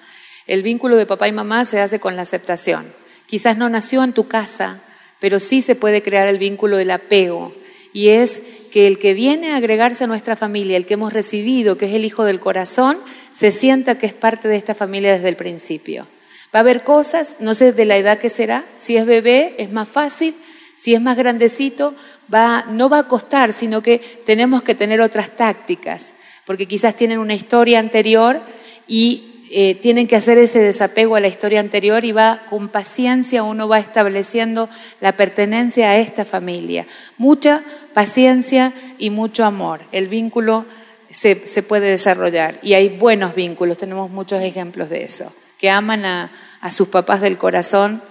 El 0.47 0.63
vínculo 0.63 0.97
de 0.97 1.05
papá 1.05 1.29
y 1.29 1.31
mamá 1.31 1.63
se 1.63 1.79
hace 1.79 2.01
con 2.01 2.17
la 2.17 2.23
aceptación. 2.23 2.93
Quizás 3.25 3.57
no 3.57 3.69
nació 3.69 4.03
en 4.03 4.11
tu 4.11 4.27
casa, 4.27 4.83
pero 5.21 5.39
sí 5.39 5.61
se 5.61 5.75
puede 5.75 6.01
crear 6.01 6.27
el 6.27 6.37
vínculo 6.37 6.75
del 6.75 6.91
apego, 6.91 7.55
y 7.93 8.09
es 8.09 8.41
que 8.71 8.87
el 8.87 8.97
que 8.97 9.13
viene 9.13 9.51
a 9.51 9.57
agregarse 9.57 10.03
a 10.03 10.07
nuestra 10.07 10.35
familia, 10.35 10.75
el 10.75 10.85
que 10.85 10.95
hemos 10.95 11.13
recibido, 11.13 11.77
que 11.77 11.85
es 11.85 11.93
el 11.93 12.05
hijo 12.05 12.23
del 12.23 12.39
corazón, 12.39 12.99
se 13.31 13.51
sienta 13.51 13.97
que 13.99 14.07
es 14.07 14.13
parte 14.13 14.47
de 14.47 14.55
esta 14.55 14.73
familia 14.73 15.13
desde 15.13 15.29
el 15.29 15.35
principio. 15.35 16.07
Va 16.53 16.59
a 16.59 16.61
haber 16.61 16.83
cosas, 16.83 17.37
no 17.39 17.53
sé 17.53 17.71
de 17.71 17.85
la 17.85 17.97
edad 17.97 18.17
que 18.17 18.29
será, 18.29 18.65
si 18.77 18.97
es 18.97 19.05
bebé 19.05 19.55
es 19.59 19.71
más 19.71 19.87
fácil, 19.87 20.35
si 20.75 20.95
es 20.95 21.01
más 21.01 21.15
grandecito, 21.15 21.95
va, 22.33 22.65
no 22.69 22.89
va 22.89 22.99
a 22.99 23.07
costar, 23.07 23.53
sino 23.53 23.81
que 23.81 23.99
tenemos 24.25 24.63
que 24.63 24.75
tener 24.75 24.99
otras 24.99 25.35
tácticas, 25.35 26.13
porque 26.45 26.67
quizás 26.67 26.95
tienen 26.95 27.19
una 27.19 27.35
historia 27.35 27.79
anterior 27.79 28.41
y 28.87 29.32
eh, 29.55 29.75
tienen 29.75 30.07
que 30.07 30.15
hacer 30.15 30.39
ese 30.39 30.57
desapego 30.57 31.15
a 31.15 31.19
la 31.19 31.27
historia 31.27 31.59
anterior 31.59 32.03
y 32.05 32.11
va 32.11 32.41
con 32.49 32.69
paciencia, 32.69 33.43
uno 33.43 33.67
va 33.67 33.77
estableciendo 33.77 34.67
la 34.99 35.15
pertenencia 35.15 35.91
a 35.91 35.97
esta 35.97 36.25
familia. 36.25 36.87
Mucha 37.19 37.63
paciencia 37.93 38.73
y 38.97 39.11
mucho 39.11 39.45
amor. 39.45 39.81
El 39.91 40.07
vínculo 40.07 40.65
se, 41.11 41.35
puede 41.35 41.91
desarrollar 41.91 42.57
y 42.63 42.73
hay 42.73 42.89
buenos 42.89 43.35
vínculos, 43.35 43.77
tenemos 43.77 44.09
muchos 44.09 44.41
ejemplos 44.41 44.89
de 44.89 45.03
eso, 45.03 45.31
que 45.59 45.69
aman 45.69 46.03
a, 46.03 46.31
sus 46.71 46.87
papás 46.87 47.21
del 47.21 47.37
corazón 47.37 48.01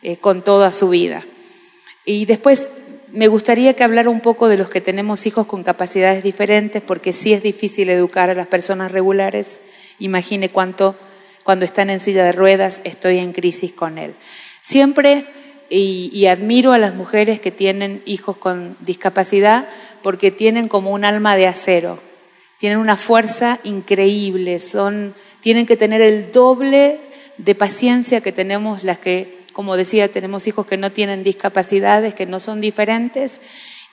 eh, 0.00 0.18
con 0.18 0.44
toda 0.44 0.70
su 0.70 0.90
vida. 0.90 1.24
Y 2.04 2.24
después 2.26 2.68
me 3.10 3.26
gustaría 3.26 3.74
que 3.74 3.82
hablara 3.82 4.10
un 4.10 4.20
poco 4.20 4.46
de 4.46 4.58
los 4.58 4.68
que 4.68 4.80
tenemos 4.80 5.26
hijos 5.26 5.48
con 5.48 5.64
capacidades 5.64 6.22
diferentes, 6.22 6.82
porque 6.82 7.12
sí 7.12 7.32
es 7.32 7.42
difícil 7.42 7.90
educar 7.90 8.30
a 8.30 8.34
las 8.34 8.46
personas 8.46 8.92
regulares 8.92 9.60
Imagine 9.98 10.48
cuánto, 10.48 10.96
cuando 11.42 11.64
están 11.64 11.90
en 11.90 12.00
silla 12.00 12.24
de 12.24 12.32
ruedas, 12.32 12.80
estoy 12.84 13.18
en 13.18 13.32
crisis 13.32 13.72
con 13.72 13.98
él. 13.98 14.14
Siempre, 14.60 15.26
y, 15.70 16.26
admiro 16.26 16.72
a 16.72 16.78
las 16.78 16.94
mujeres 16.94 17.40
que 17.40 17.50
tienen 17.50 18.02
hijos 18.06 18.36
con 18.36 18.76
discapacidad, 18.80 19.68
porque 20.02 20.30
tienen 20.30 20.68
como 20.68 20.90
un 20.90 21.04
alma 21.04 21.36
de 21.36 21.46
acero, 21.46 22.00
tienen 22.58 22.78
una 22.78 22.96
fuerza 22.96 23.58
increíble, 23.64 24.58
son, 24.58 25.14
tienen 25.40 25.66
que 25.66 25.76
tener 25.76 26.00
el 26.00 26.32
doble 26.32 27.00
de 27.38 27.54
paciencia 27.54 28.20
que 28.20 28.32
tenemos 28.32 28.84
las 28.84 28.98
que, 28.98 29.44
como 29.52 29.76
decía, 29.76 30.10
tenemos 30.10 30.46
hijos 30.46 30.66
que 30.66 30.76
no 30.76 30.92
tienen 30.92 31.24
discapacidades, 31.24 32.14
que 32.14 32.26
no 32.26 32.40
son 32.40 32.60
diferentes, 32.60 33.40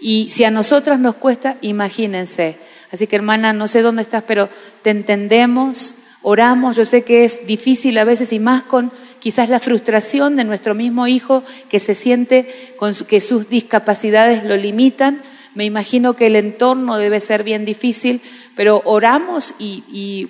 Y 0.03 0.31
si 0.31 0.43
a 0.43 0.51
nosotros 0.51 0.97
nos 0.97 1.15
cuesta, 1.15 1.57
imagínense. 1.61 2.57
Así 2.91 3.05
que 3.05 3.15
hermana, 3.15 3.53
no 3.53 3.67
sé 3.67 3.83
dónde 3.83 4.01
estás, 4.01 4.23
pero 4.25 4.49
te 4.81 4.89
entendemos, 4.89 5.93
oramos. 6.23 6.75
Yo 6.75 6.85
sé 6.85 7.03
que 7.03 7.23
es 7.23 7.45
difícil 7.45 7.99
a 7.99 8.03
veces 8.03 8.33
y 8.33 8.39
más 8.39 8.63
con 8.63 8.91
quizás 9.19 9.47
la 9.47 9.59
frustración 9.59 10.35
de 10.35 10.43
nuestro 10.43 10.73
mismo 10.73 11.05
hijo 11.05 11.43
que 11.69 11.79
se 11.79 11.93
siente 11.93 12.49
con 12.77 12.95
que 13.07 13.21
sus 13.21 13.47
discapacidades 13.47 14.43
lo 14.43 14.57
limitan. 14.57 15.21
Me 15.53 15.65
imagino 15.65 16.15
que 16.15 16.27
el 16.27 16.35
entorno 16.35 16.97
debe 16.97 17.19
ser 17.19 17.43
bien 17.43 17.63
difícil, 17.63 18.21
pero 18.55 18.81
oramos 18.85 19.53
y, 19.59 20.29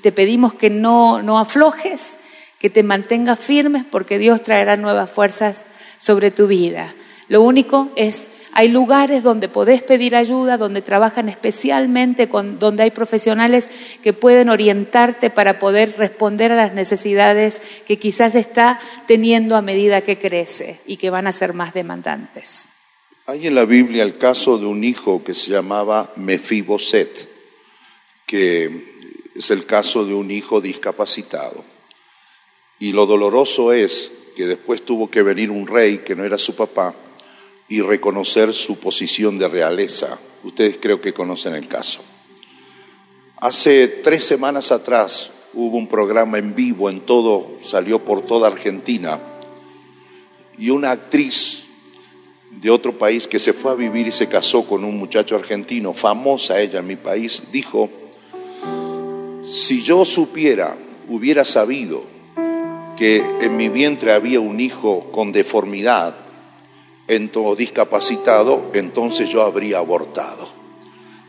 te 0.00 0.12
pedimos 0.12 0.54
que 0.54 0.70
no, 0.70 1.22
no 1.22 1.38
aflojes, 1.38 2.16
que 2.58 2.70
te 2.70 2.82
mantengas 2.82 3.38
firmes 3.38 3.84
porque 3.90 4.18
Dios 4.18 4.42
traerá 4.42 4.78
nuevas 4.78 5.10
fuerzas 5.10 5.66
sobre 5.98 6.30
tu 6.30 6.46
vida. 6.46 6.94
Lo 7.28 7.42
único 7.42 7.90
es 7.96 8.28
hay 8.52 8.68
lugares 8.68 9.22
donde 9.22 9.48
podés 9.48 9.82
pedir 9.82 10.16
ayuda, 10.16 10.56
donde 10.56 10.82
trabajan 10.82 11.28
especialmente 11.28 12.28
con, 12.28 12.58
donde 12.58 12.82
hay 12.82 12.90
profesionales 12.90 13.68
que 14.02 14.12
pueden 14.12 14.48
orientarte 14.48 15.30
para 15.30 15.58
poder 15.58 15.94
responder 15.96 16.52
a 16.52 16.56
las 16.56 16.74
necesidades 16.74 17.60
que 17.86 17.98
quizás 17.98 18.34
está 18.34 18.80
teniendo 19.06 19.56
a 19.56 19.62
medida 19.62 20.00
que 20.02 20.18
crece 20.18 20.80
y 20.86 20.96
que 20.96 21.10
van 21.10 21.26
a 21.26 21.32
ser 21.32 21.54
más 21.54 21.74
demandantes. 21.74 22.64
Hay 23.26 23.46
en 23.46 23.54
la 23.54 23.64
Biblia 23.64 24.02
el 24.02 24.18
caso 24.18 24.58
de 24.58 24.66
un 24.66 24.82
hijo 24.82 25.22
que 25.22 25.34
se 25.34 25.52
llamaba 25.52 26.12
Mefiboset, 26.16 27.28
que 28.26 29.24
es 29.34 29.50
el 29.50 29.64
caso 29.66 30.04
de 30.04 30.14
un 30.14 30.30
hijo 30.30 30.60
discapacitado. 30.60 31.64
Y 32.80 32.92
lo 32.92 33.06
doloroso 33.06 33.72
es 33.72 34.10
que 34.34 34.46
después 34.46 34.82
tuvo 34.82 35.10
que 35.10 35.22
venir 35.22 35.50
un 35.50 35.66
rey 35.66 35.98
que 35.98 36.16
no 36.16 36.24
era 36.24 36.38
su 36.38 36.56
papá 36.56 36.94
y 37.70 37.80
reconocer 37.80 38.52
su 38.52 38.78
posición 38.78 39.38
de 39.38 39.48
realeza. 39.48 40.18
Ustedes 40.42 40.76
creo 40.78 41.00
que 41.00 41.14
conocen 41.14 41.54
el 41.54 41.68
caso. 41.68 42.00
Hace 43.36 43.86
tres 43.86 44.24
semanas 44.24 44.72
atrás 44.72 45.30
hubo 45.54 45.78
un 45.78 45.86
programa 45.86 46.36
en 46.38 46.54
vivo 46.54 46.90
en 46.90 47.00
todo, 47.00 47.58
salió 47.60 48.04
por 48.04 48.22
toda 48.22 48.48
Argentina, 48.48 49.20
y 50.58 50.70
una 50.70 50.90
actriz 50.90 51.68
de 52.50 52.70
otro 52.70 52.98
país 52.98 53.28
que 53.28 53.38
se 53.38 53.52
fue 53.52 53.70
a 53.70 53.76
vivir 53.76 54.08
y 54.08 54.12
se 54.12 54.26
casó 54.28 54.66
con 54.66 54.84
un 54.84 54.98
muchacho 54.98 55.36
argentino, 55.36 55.94
famosa 55.94 56.60
ella 56.60 56.80
en 56.80 56.88
mi 56.88 56.96
país, 56.96 57.44
dijo, 57.52 57.88
si 59.48 59.82
yo 59.82 60.04
supiera, 60.04 60.76
hubiera 61.08 61.44
sabido 61.44 62.02
que 62.96 63.24
en 63.40 63.56
mi 63.56 63.68
vientre 63.68 64.12
había 64.12 64.40
un 64.40 64.58
hijo 64.60 65.10
con 65.12 65.30
deformidad, 65.30 66.29
o 67.34 67.56
discapacitado, 67.56 68.70
entonces 68.72 69.28
yo 69.30 69.42
habría 69.42 69.78
abortado. 69.78 70.48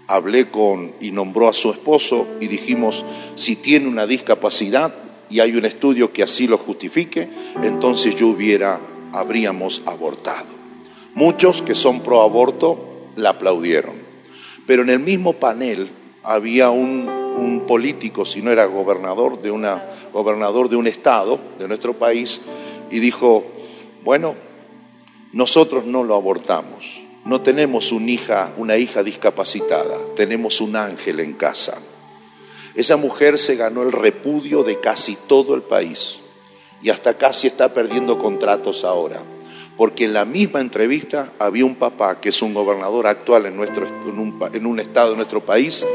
Hablé 0.06 0.52
con 0.52 0.94
y 1.00 1.10
nombró 1.10 1.48
a 1.50 1.54
su 1.54 1.72
esposo 1.72 2.28
y 2.40 2.48
dijimos, 2.48 3.04
si 3.36 3.56
tiene 3.56 3.88
una 3.88 4.06
discapacidad 4.06 4.94
y 5.30 5.40
hay 5.40 5.56
un 5.56 5.66
estudio 5.66 6.14
que 6.14 6.22
así 6.22 6.46
lo 6.46 6.60
justifique, 6.60 7.30
entonces 7.64 8.16
yo 8.16 8.28
hubiera, 8.28 8.80
habríamos 9.12 9.82
abortado. 9.88 10.46
Muchos 11.16 11.64
que 11.64 11.74
son 11.74 12.02
pro 12.02 12.22
aborto 12.22 13.10
la 13.16 13.32
aplaudieron, 13.32 13.96
pero 14.68 14.84
en 14.84 14.90
el 14.90 15.00
mismo 15.00 15.34
panel 15.34 15.90
había 16.22 16.70
un, 16.70 17.10
un 17.10 17.66
político, 17.66 18.24
si 18.24 18.44
no 18.44 18.52
era 18.52 18.66
gobernador 18.66 19.42
de, 19.42 19.50
una, 19.50 19.84
gobernador 20.14 20.70
de 20.70 20.76
un 20.76 20.86
estado 20.86 21.40
de 21.58 21.68
nuestro 21.68 21.94
país, 21.98 22.42
y 22.92 23.00
dijo, 23.00 23.46
bueno, 24.04 24.36
nosotros 25.34 25.86
no 25.86 26.04
lo 26.04 26.16
abortamos. 26.16 27.02
No 27.24 27.42
tenemos 27.42 27.92
una 27.92 28.12
hija, 28.12 28.54
una 28.58 28.78
hija 28.78 29.04
discapacitada, 29.04 29.96
tenemos 30.16 30.60
un 30.60 30.76
ángel 30.76 31.20
en 31.20 31.34
casa. 31.34 31.80
Esa 32.76 32.98
mujer 32.98 33.38
se 33.38 33.56
ganó 33.56 33.84
el 33.84 33.92
repudio 33.92 34.64
de 34.64 34.80
casi 34.80 35.16
todo 35.28 35.56
el 35.56 35.62
país 35.62 36.20
y 36.82 36.90
hasta 36.90 37.18
casi 37.18 37.48
está 37.48 37.74
perdiendo 37.74 38.18
contratos 38.18 38.84
ahora. 38.84 39.22
Porque 39.78 40.06
en 40.06 40.14
la 40.14 40.26
misma 40.26 40.62
entrevista 40.62 41.34
había 41.40 41.66
un 41.66 41.76
papá, 41.76 42.20
que 42.20 42.30
es 42.30 42.42
un 42.42 42.54
gobernador 42.54 43.08
actual 43.08 43.46
en, 43.46 43.60
un, 43.60 44.40
en 44.54 44.66
un 44.66 44.80
estado 44.80 45.12
de 45.12 45.16
nuestro 45.16 45.46
país, 45.46 45.86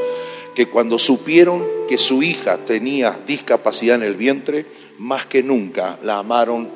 que 0.54 0.66
cuando 0.66 0.98
supieron 0.98 1.64
que 1.88 1.98
su 1.98 2.22
hija 2.22 2.58
tenía 2.58 3.18
discapacidad 3.26 3.96
en 3.96 4.02
el 4.02 4.14
vientre, 4.14 4.66
más 4.98 5.26
que 5.26 5.42
nunca 5.42 5.98
la 6.02 6.18
amaron 6.18 6.70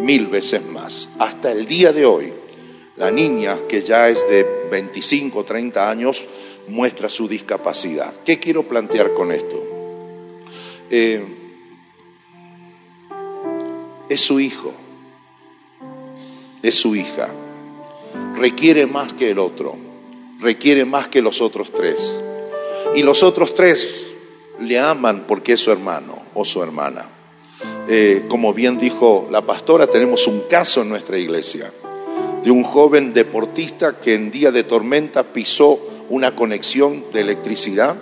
mil 0.00 0.26
veces 0.26 0.64
más. 0.64 1.08
Hasta 1.18 1.52
el 1.52 1.66
día 1.66 1.92
de 1.92 2.06
hoy, 2.06 2.32
la 2.96 3.10
niña, 3.10 3.58
que 3.68 3.82
ya 3.82 4.08
es 4.08 4.28
de 4.28 4.46
25 4.70 5.38
o 5.38 5.44
30 5.44 5.90
años, 5.90 6.26
muestra 6.68 7.08
su 7.08 7.28
discapacidad. 7.28 8.12
¿Qué 8.24 8.38
quiero 8.38 8.66
plantear 8.66 9.14
con 9.14 9.32
esto? 9.32 9.62
Eh, 10.90 11.24
es 14.08 14.20
su 14.20 14.40
hijo, 14.40 14.72
es 16.62 16.74
su 16.74 16.96
hija. 16.96 17.28
Requiere 18.34 18.86
más 18.86 19.12
que 19.12 19.30
el 19.30 19.38
otro, 19.38 19.76
requiere 20.40 20.84
más 20.84 21.08
que 21.08 21.22
los 21.22 21.40
otros 21.40 21.70
tres. 21.72 22.22
Y 22.94 23.02
los 23.02 23.22
otros 23.22 23.54
tres 23.54 24.08
le 24.58 24.78
aman 24.78 25.24
porque 25.28 25.52
es 25.52 25.60
su 25.60 25.70
hermano 25.70 26.18
o 26.34 26.44
su 26.44 26.62
hermana. 26.62 27.08
Eh, 27.88 28.24
como 28.28 28.52
bien 28.52 28.78
dijo 28.78 29.26
la 29.30 29.42
pastora, 29.42 29.86
tenemos 29.86 30.26
un 30.26 30.42
caso 30.42 30.82
en 30.82 30.88
nuestra 30.88 31.18
iglesia 31.18 31.72
de 32.42 32.50
un 32.50 32.62
joven 32.62 33.12
deportista 33.12 34.00
que 34.00 34.14
en 34.14 34.30
día 34.30 34.50
de 34.50 34.64
tormenta 34.64 35.32
pisó 35.32 35.78
una 36.08 36.34
conexión 36.34 37.04
de 37.12 37.20
electricidad, 37.20 37.96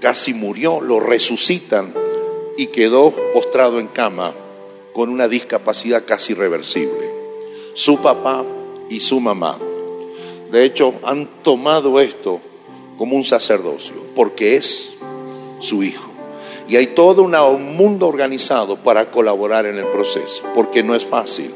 casi 0.00 0.34
murió, 0.34 0.80
lo 0.80 1.00
resucitan 1.00 1.94
y 2.56 2.66
quedó 2.66 3.12
postrado 3.32 3.80
en 3.80 3.86
cama 3.86 4.34
con 4.92 5.10
una 5.10 5.28
discapacidad 5.28 6.04
casi 6.06 6.32
irreversible. 6.32 7.12
Su 7.74 7.98
papá 8.00 8.44
y 8.88 9.00
su 9.00 9.20
mamá, 9.20 9.58
de 10.50 10.64
hecho, 10.64 10.94
han 11.02 11.42
tomado 11.42 11.98
esto 12.00 12.40
como 12.96 13.16
un 13.16 13.24
sacerdocio, 13.24 13.96
porque 14.14 14.56
es 14.56 14.94
su 15.58 15.82
hijo. 15.82 16.13
Y 16.68 16.76
hay 16.76 16.88
todo 16.88 17.22
un 17.22 17.76
mundo 17.76 18.08
organizado 18.08 18.76
para 18.76 19.10
colaborar 19.10 19.66
en 19.66 19.78
el 19.78 19.86
proceso, 19.86 20.44
porque 20.54 20.82
no 20.82 20.94
es 20.94 21.04
fácil, 21.04 21.54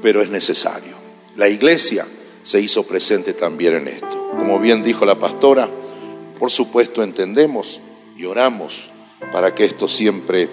pero 0.00 0.22
es 0.22 0.30
necesario. 0.30 0.94
La 1.34 1.48
iglesia 1.48 2.06
se 2.42 2.60
hizo 2.60 2.84
presente 2.84 3.32
también 3.32 3.74
en 3.74 3.88
esto. 3.88 4.30
Como 4.38 4.60
bien 4.60 4.82
dijo 4.82 5.04
la 5.04 5.18
pastora, 5.18 5.68
por 6.38 6.50
supuesto 6.50 7.02
entendemos 7.02 7.80
y 8.16 8.24
oramos 8.24 8.90
para 9.32 9.54
que 9.54 9.64
esto 9.64 9.88
siempre 9.88 10.48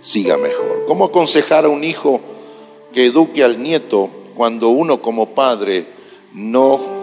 siga 0.00 0.38
mejor. 0.38 0.84
¿Cómo 0.86 1.04
aconsejar 1.04 1.66
a 1.66 1.68
un 1.68 1.84
hijo 1.84 2.20
que 2.92 3.06
eduque 3.06 3.44
al 3.44 3.62
nieto 3.62 4.08
cuando 4.34 4.68
uno 4.68 5.02
como 5.02 5.34
padre 5.34 5.86
no 6.32 6.93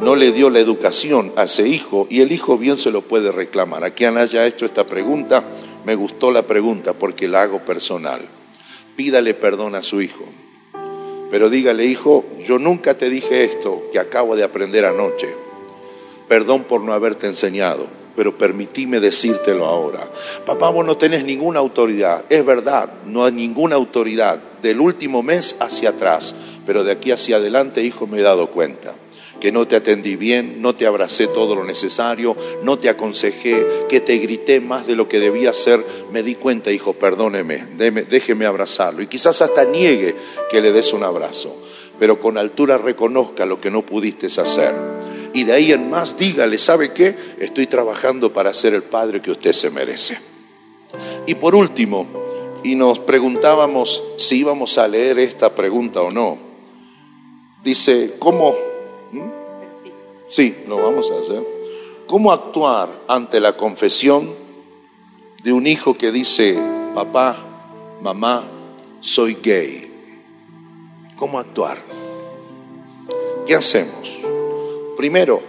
no 0.00 0.16
le 0.16 0.32
dio 0.32 0.50
la 0.50 0.58
educación 0.58 1.32
a 1.36 1.44
ese 1.44 1.68
hijo 1.68 2.06
y 2.10 2.20
el 2.20 2.32
hijo 2.32 2.58
bien 2.58 2.76
se 2.76 2.90
lo 2.90 3.02
puede 3.02 3.30
reclamar. 3.30 3.84
A 3.84 3.90
quien 3.90 4.18
haya 4.18 4.46
hecho 4.46 4.64
esta 4.64 4.84
pregunta, 4.86 5.44
me 5.84 5.94
gustó 5.94 6.30
la 6.30 6.46
pregunta 6.46 6.94
porque 6.94 7.28
la 7.28 7.42
hago 7.42 7.64
personal. 7.64 8.20
Pídale 8.96 9.34
perdón 9.34 9.74
a 9.74 9.82
su 9.82 10.02
hijo, 10.02 10.24
pero 11.30 11.48
dígale, 11.48 11.86
hijo, 11.86 12.24
yo 12.44 12.58
nunca 12.58 12.96
te 12.96 13.08
dije 13.08 13.44
esto 13.44 13.84
que 13.92 13.98
acabo 13.98 14.36
de 14.36 14.44
aprender 14.44 14.84
anoche. 14.84 15.28
Perdón 16.28 16.64
por 16.64 16.80
no 16.80 16.92
haberte 16.92 17.26
enseñado, 17.26 17.86
pero 18.16 18.38
permitíme 18.38 19.00
decírtelo 19.00 19.66
ahora. 19.66 20.08
Papá, 20.46 20.70
vos 20.70 20.86
no 20.86 20.96
tenés 20.96 21.24
ninguna 21.24 21.58
autoridad. 21.58 22.24
Es 22.28 22.44
verdad, 22.44 22.92
no 23.04 23.24
hay 23.24 23.32
ninguna 23.32 23.76
autoridad 23.76 24.40
del 24.62 24.80
último 24.80 25.22
mes 25.22 25.56
hacia 25.60 25.90
atrás, 25.90 26.34
pero 26.66 26.82
de 26.84 26.92
aquí 26.92 27.10
hacia 27.10 27.36
adelante, 27.36 27.82
hijo, 27.82 28.06
me 28.06 28.20
he 28.20 28.22
dado 28.22 28.50
cuenta 28.50 28.94
que 29.44 29.52
no 29.52 29.68
te 29.68 29.76
atendí 29.76 30.16
bien, 30.16 30.62
no 30.62 30.74
te 30.74 30.86
abracé 30.86 31.26
todo 31.26 31.54
lo 31.54 31.64
necesario, 31.64 32.34
no 32.62 32.78
te 32.78 32.88
aconsejé, 32.88 33.84
que 33.90 34.00
te 34.00 34.16
grité 34.16 34.58
más 34.58 34.86
de 34.86 34.96
lo 34.96 35.06
que 35.06 35.20
debía 35.20 35.50
hacer, 35.50 35.84
me 36.10 36.22
di 36.22 36.34
cuenta, 36.34 36.72
hijo, 36.72 36.94
perdóneme, 36.94 37.62
déjeme 37.76 38.46
abrazarlo. 38.46 39.02
Y 39.02 39.06
quizás 39.06 39.42
hasta 39.42 39.66
niegue 39.66 40.16
que 40.48 40.62
le 40.62 40.72
des 40.72 40.94
un 40.94 41.04
abrazo, 41.04 41.54
pero 41.98 42.18
con 42.18 42.38
altura 42.38 42.78
reconozca 42.78 43.44
lo 43.44 43.60
que 43.60 43.70
no 43.70 43.84
pudiste 43.84 44.28
hacer. 44.28 44.72
Y 45.34 45.44
de 45.44 45.52
ahí 45.52 45.72
en 45.72 45.90
más 45.90 46.16
dígale, 46.16 46.58
¿sabe 46.58 46.94
qué? 46.94 47.14
Estoy 47.38 47.66
trabajando 47.66 48.32
para 48.32 48.54
ser 48.54 48.72
el 48.72 48.82
padre 48.82 49.20
que 49.20 49.30
usted 49.30 49.52
se 49.52 49.68
merece. 49.68 50.16
Y 51.26 51.34
por 51.34 51.54
último, 51.54 52.06
y 52.62 52.76
nos 52.76 52.98
preguntábamos 52.98 54.02
si 54.16 54.38
íbamos 54.38 54.78
a 54.78 54.88
leer 54.88 55.18
esta 55.18 55.54
pregunta 55.54 56.00
o 56.00 56.10
no. 56.10 56.38
Dice, 57.62 58.14
¿cómo 58.18 58.54
Sí, 60.34 60.52
lo 60.66 60.78
vamos 60.78 61.12
a 61.12 61.20
hacer. 61.20 61.46
¿Cómo 62.08 62.32
actuar 62.32 62.88
ante 63.06 63.38
la 63.38 63.56
confesión 63.56 64.34
de 65.44 65.52
un 65.52 65.64
hijo 65.68 65.94
que 65.94 66.10
dice, 66.10 66.58
papá, 66.92 67.36
mamá, 68.02 68.42
soy 68.98 69.38
gay? 69.40 69.92
¿Cómo 71.14 71.38
actuar? 71.38 71.78
¿Qué 73.46 73.54
hacemos? 73.54 74.10
Primero, 74.96 75.40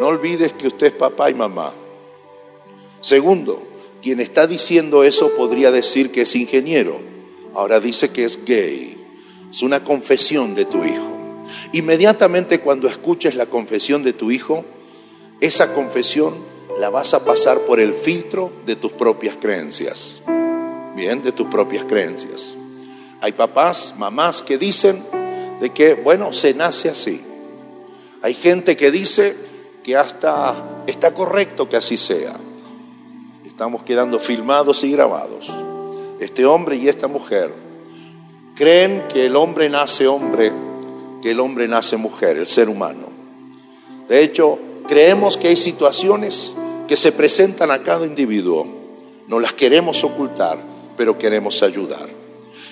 no 0.00 0.06
olvides 0.06 0.54
que 0.54 0.68
usted 0.68 0.86
es 0.86 0.92
papá 0.94 1.28
y 1.28 1.34
mamá. 1.34 1.74
Segundo, 3.02 3.62
quien 4.00 4.20
está 4.20 4.46
diciendo 4.46 5.04
eso 5.04 5.34
podría 5.36 5.70
decir 5.70 6.10
que 6.10 6.22
es 6.22 6.34
ingeniero. 6.34 6.98
Ahora 7.52 7.78
dice 7.78 8.10
que 8.10 8.24
es 8.24 8.42
gay. 8.46 8.96
Es 9.50 9.62
una 9.62 9.84
confesión 9.84 10.54
de 10.54 10.64
tu 10.64 10.82
hijo. 10.82 11.23
Inmediatamente 11.72 12.60
cuando 12.60 12.88
escuches 12.88 13.34
la 13.34 13.46
confesión 13.46 14.02
de 14.02 14.12
tu 14.12 14.30
hijo, 14.30 14.64
esa 15.40 15.74
confesión 15.74 16.34
la 16.78 16.90
vas 16.90 17.14
a 17.14 17.24
pasar 17.24 17.60
por 17.60 17.80
el 17.80 17.94
filtro 17.94 18.50
de 18.66 18.76
tus 18.76 18.92
propias 18.92 19.36
creencias. 19.40 20.20
Bien, 20.96 21.22
de 21.22 21.32
tus 21.32 21.48
propias 21.48 21.84
creencias. 21.84 22.56
Hay 23.20 23.32
papás, 23.32 23.94
mamás 23.96 24.42
que 24.42 24.58
dicen 24.58 25.02
de 25.60 25.70
que, 25.70 25.94
bueno, 25.94 26.32
se 26.32 26.54
nace 26.54 26.88
así. 26.88 27.22
Hay 28.22 28.34
gente 28.34 28.76
que 28.76 28.90
dice 28.90 29.36
que 29.82 29.96
hasta 29.96 30.82
está 30.86 31.12
correcto 31.14 31.68
que 31.68 31.76
así 31.76 31.96
sea. 31.96 32.34
Estamos 33.44 33.82
quedando 33.82 34.18
filmados 34.18 34.82
y 34.82 34.92
grabados. 34.92 35.52
Este 36.20 36.46
hombre 36.46 36.76
y 36.76 36.88
esta 36.88 37.06
mujer 37.06 37.52
creen 38.54 39.04
que 39.08 39.26
el 39.26 39.36
hombre 39.36 39.68
nace 39.68 40.06
hombre, 40.06 40.52
que 41.24 41.30
el 41.30 41.40
hombre 41.40 41.66
nace 41.66 41.96
mujer, 41.96 42.36
el 42.36 42.46
ser 42.46 42.68
humano. 42.68 43.06
De 44.10 44.22
hecho, 44.22 44.58
creemos 44.86 45.38
que 45.38 45.48
hay 45.48 45.56
situaciones 45.56 46.54
que 46.86 46.98
se 46.98 47.12
presentan 47.12 47.70
a 47.70 47.82
cada 47.82 48.04
individuo. 48.04 48.66
No 49.26 49.40
las 49.40 49.54
queremos 49.54 50.04
ocultar, 50.04 50.58
pero 50.98 51.16
queremos 51.16 51.62
ayudar. 51.62 52.10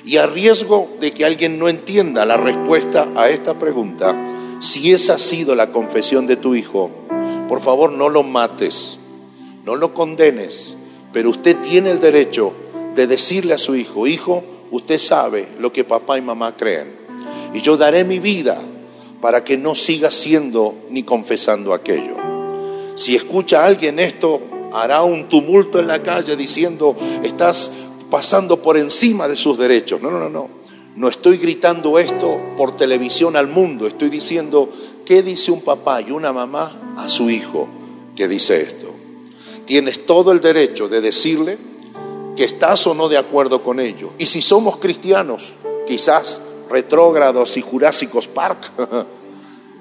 Y 0.05 0.19
a 0.19 0.27
riesgo 0.27 0.91
de 1.01 1.15
que 1.15 1.25
alguien 1.25 1.59
no 1.59 1.71
entienda 1.71 2.27
la 2.27 2.37
respuesta 2.37 3.09
a 3.17 3.31
esta 3.31 3.59
pregunta, 3.59 4.15
si 4.61 4.93
esa 4.93 5.15
ha 5.15 5.19
sido 5.19 5.55
la 5.55 5.73
confesión 5.73 6.27
de 6.27 6.37
tu 6.37 6.55
hijo, 6.55 6.91
por 7.49 7.63
favor 7.63 7.91
no 7.91 8.11
lo 8.11 8.23
mates, 8.23 8.99
no 9.65 9.77
lo 9.77 9.95
condenes, 9.95 10.77
pero 11.11 11.31
usted 11.31 11.57
tiene 11.63 11.91
el 11.91 12.01
derecho 12.01 12.53
de 12.95 13.07
decirle 13.07 13.55
a 13.55 13.59
su 13.59 13.77
hijo, 13.77 14.07
hijo, 14.07 14.45
usted 14.71 14.99
sabe 14.99 15.49
lo 15.59 15.73
que 15.73 15.85
papá 15.85 16.19
y 16.19 16.21
mamá 16.21 16.55
creen, 16.55 17.02
y 17.55 17.61
yo 17.61 17.77
daré 17.77 18.05
mi 18.05 18.19
vida 18.19 18.61
para 19.21 19.45
que 19.45 19.57
no 19.57 19.75
siga 19.75 20.11
siendo 20.11 20.75
ni 20.91 21.03
confesando 21.03 21.73
aquello. 21.73 22.17
Si 22.95 23.15
escucha 23.15 23.63
a 23.63 23.67
alguien 23.67 23.99
esto, 23.99 24.41
hará 24.73 25.03
un 25.03 25.29
tumulto 25.29 25.79
en 25.79 25.87
la 25.87 26.03
calle 26.03 26.37
diciendo, 26.37 26.97
estás 27.23 27.71
pasando 28.11 28.61
por 28.61 28.77
encima 28.77 29.29
de 29.29 29.37
sus 29.37 29.57
derechos. 29.59 30.03
No, 30.03 30.11
no, 30.11 30.19
no, 30.19 30.29
no. 30.29 30.63
No 30.95 31.09
estoy 31.09 31.39
gritando 31.39 31.99
esto 31.99 32.39
por 32.57 32.77
televisión 32.77 33.35
al 33.37 33.49
mundo, 33.49 33.87
estoy 33.87 34.11
diciendo 34.11 34.69
qué 35.07 35.23
dice 35.23 35.51
un 35.51 35.63
papá 35.63 36.03
y 36.03 36.11
una 36.11 36.35
mamá 36.35 36.95
a 36.99 37.09
su 37.09 37.31
hijo 37.31 37.67
que 38.15 38.29
dice 38.29 38.61
esto. 38.61 38.89
Tienes 39.65 40.05
todo 40.05 40.33
el 40.33 40.41
derecho 40.41 40.89
de 40.89 41.01
decirle 41.01 41.57
que 42.37 42.45
estás 42.45 42.87
o 42.87 42.95
no 42.95 43.09
de 43.09 43.17
acuerdo 43.17 43.63
con 43.63 43.81
ello. 43.81 44.13
Y 44.19 44.27
si 44.27 44.43
somos 44.43 44.77
cristianos, 44.77 45.55
quizás 45.87 46.43
retrógrados 46.69 47.57
y 47.57 47.63
jurásicos 47.63 48.29
park, 48.29 48.73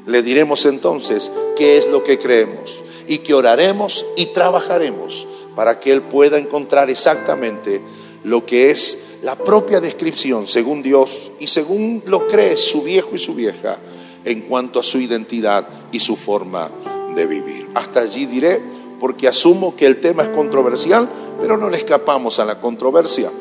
le 0.05 0.23
diremos 0.23 0.65
entonces 0.65 1.31
qué 1.55 1.77
es 1.77 1.87
lo 1.87 2.03
que 2.03 2.19
creemos 2.19 2.81
y 3.07 3.19
que 3.19 3.33
oraremos 3.33 4.05
y 4.15 4.27
trabajaremos 4.27 5.27
para 5.55 5.79
que 5.79 5.91
Él 5.91 6.01
pueda 6.01 6.37
encontrar 6.37 6.89
exactamente 6.89 7.81
lo 8.23 8.45
que 8.45 8.71
es 8.71 8.97
la 9.21 9.35
propia 9.35 9.79
descripción 9.79 10.47
según 10.47 10.81
Dios 10.81 11.31
y 11.39 11.47
según 11.47 12.03
lo 12.05 12.27
cree 12.27 12.57
su 12.57 12.81
viejo 12.81 13.15
y 13.15 13.19
su 13.19 13.35
vieja 13.35 13.77
en 14.23 14.41
cuanto 14.41 14.79
a 14.79 14.83
su 14.83 14.99
identidad 14.99 15.67
y 15.91 15.99
su 15.99 16.15
forma 16.15 16.71
de 17.15 17.25
vivir. 17.25 17.69
Hasta 17.73 18.01
allí 18.01 18.25
diré, 18.25 18.61
porque 18.99 19.27
asumo 19.27 19.75
que 19.75 19.85
el 19.85 19.99
tema 19.99 20.23
es 20.23 20.29
controversial, 20.29 21.09
pero 21.39 21.57
no 21.57 21.69
le 21.69 21.77
escapamos 21.77 22.39
a 22.39 22.45
la 22.45 22.59
controversia, 22.59 23.31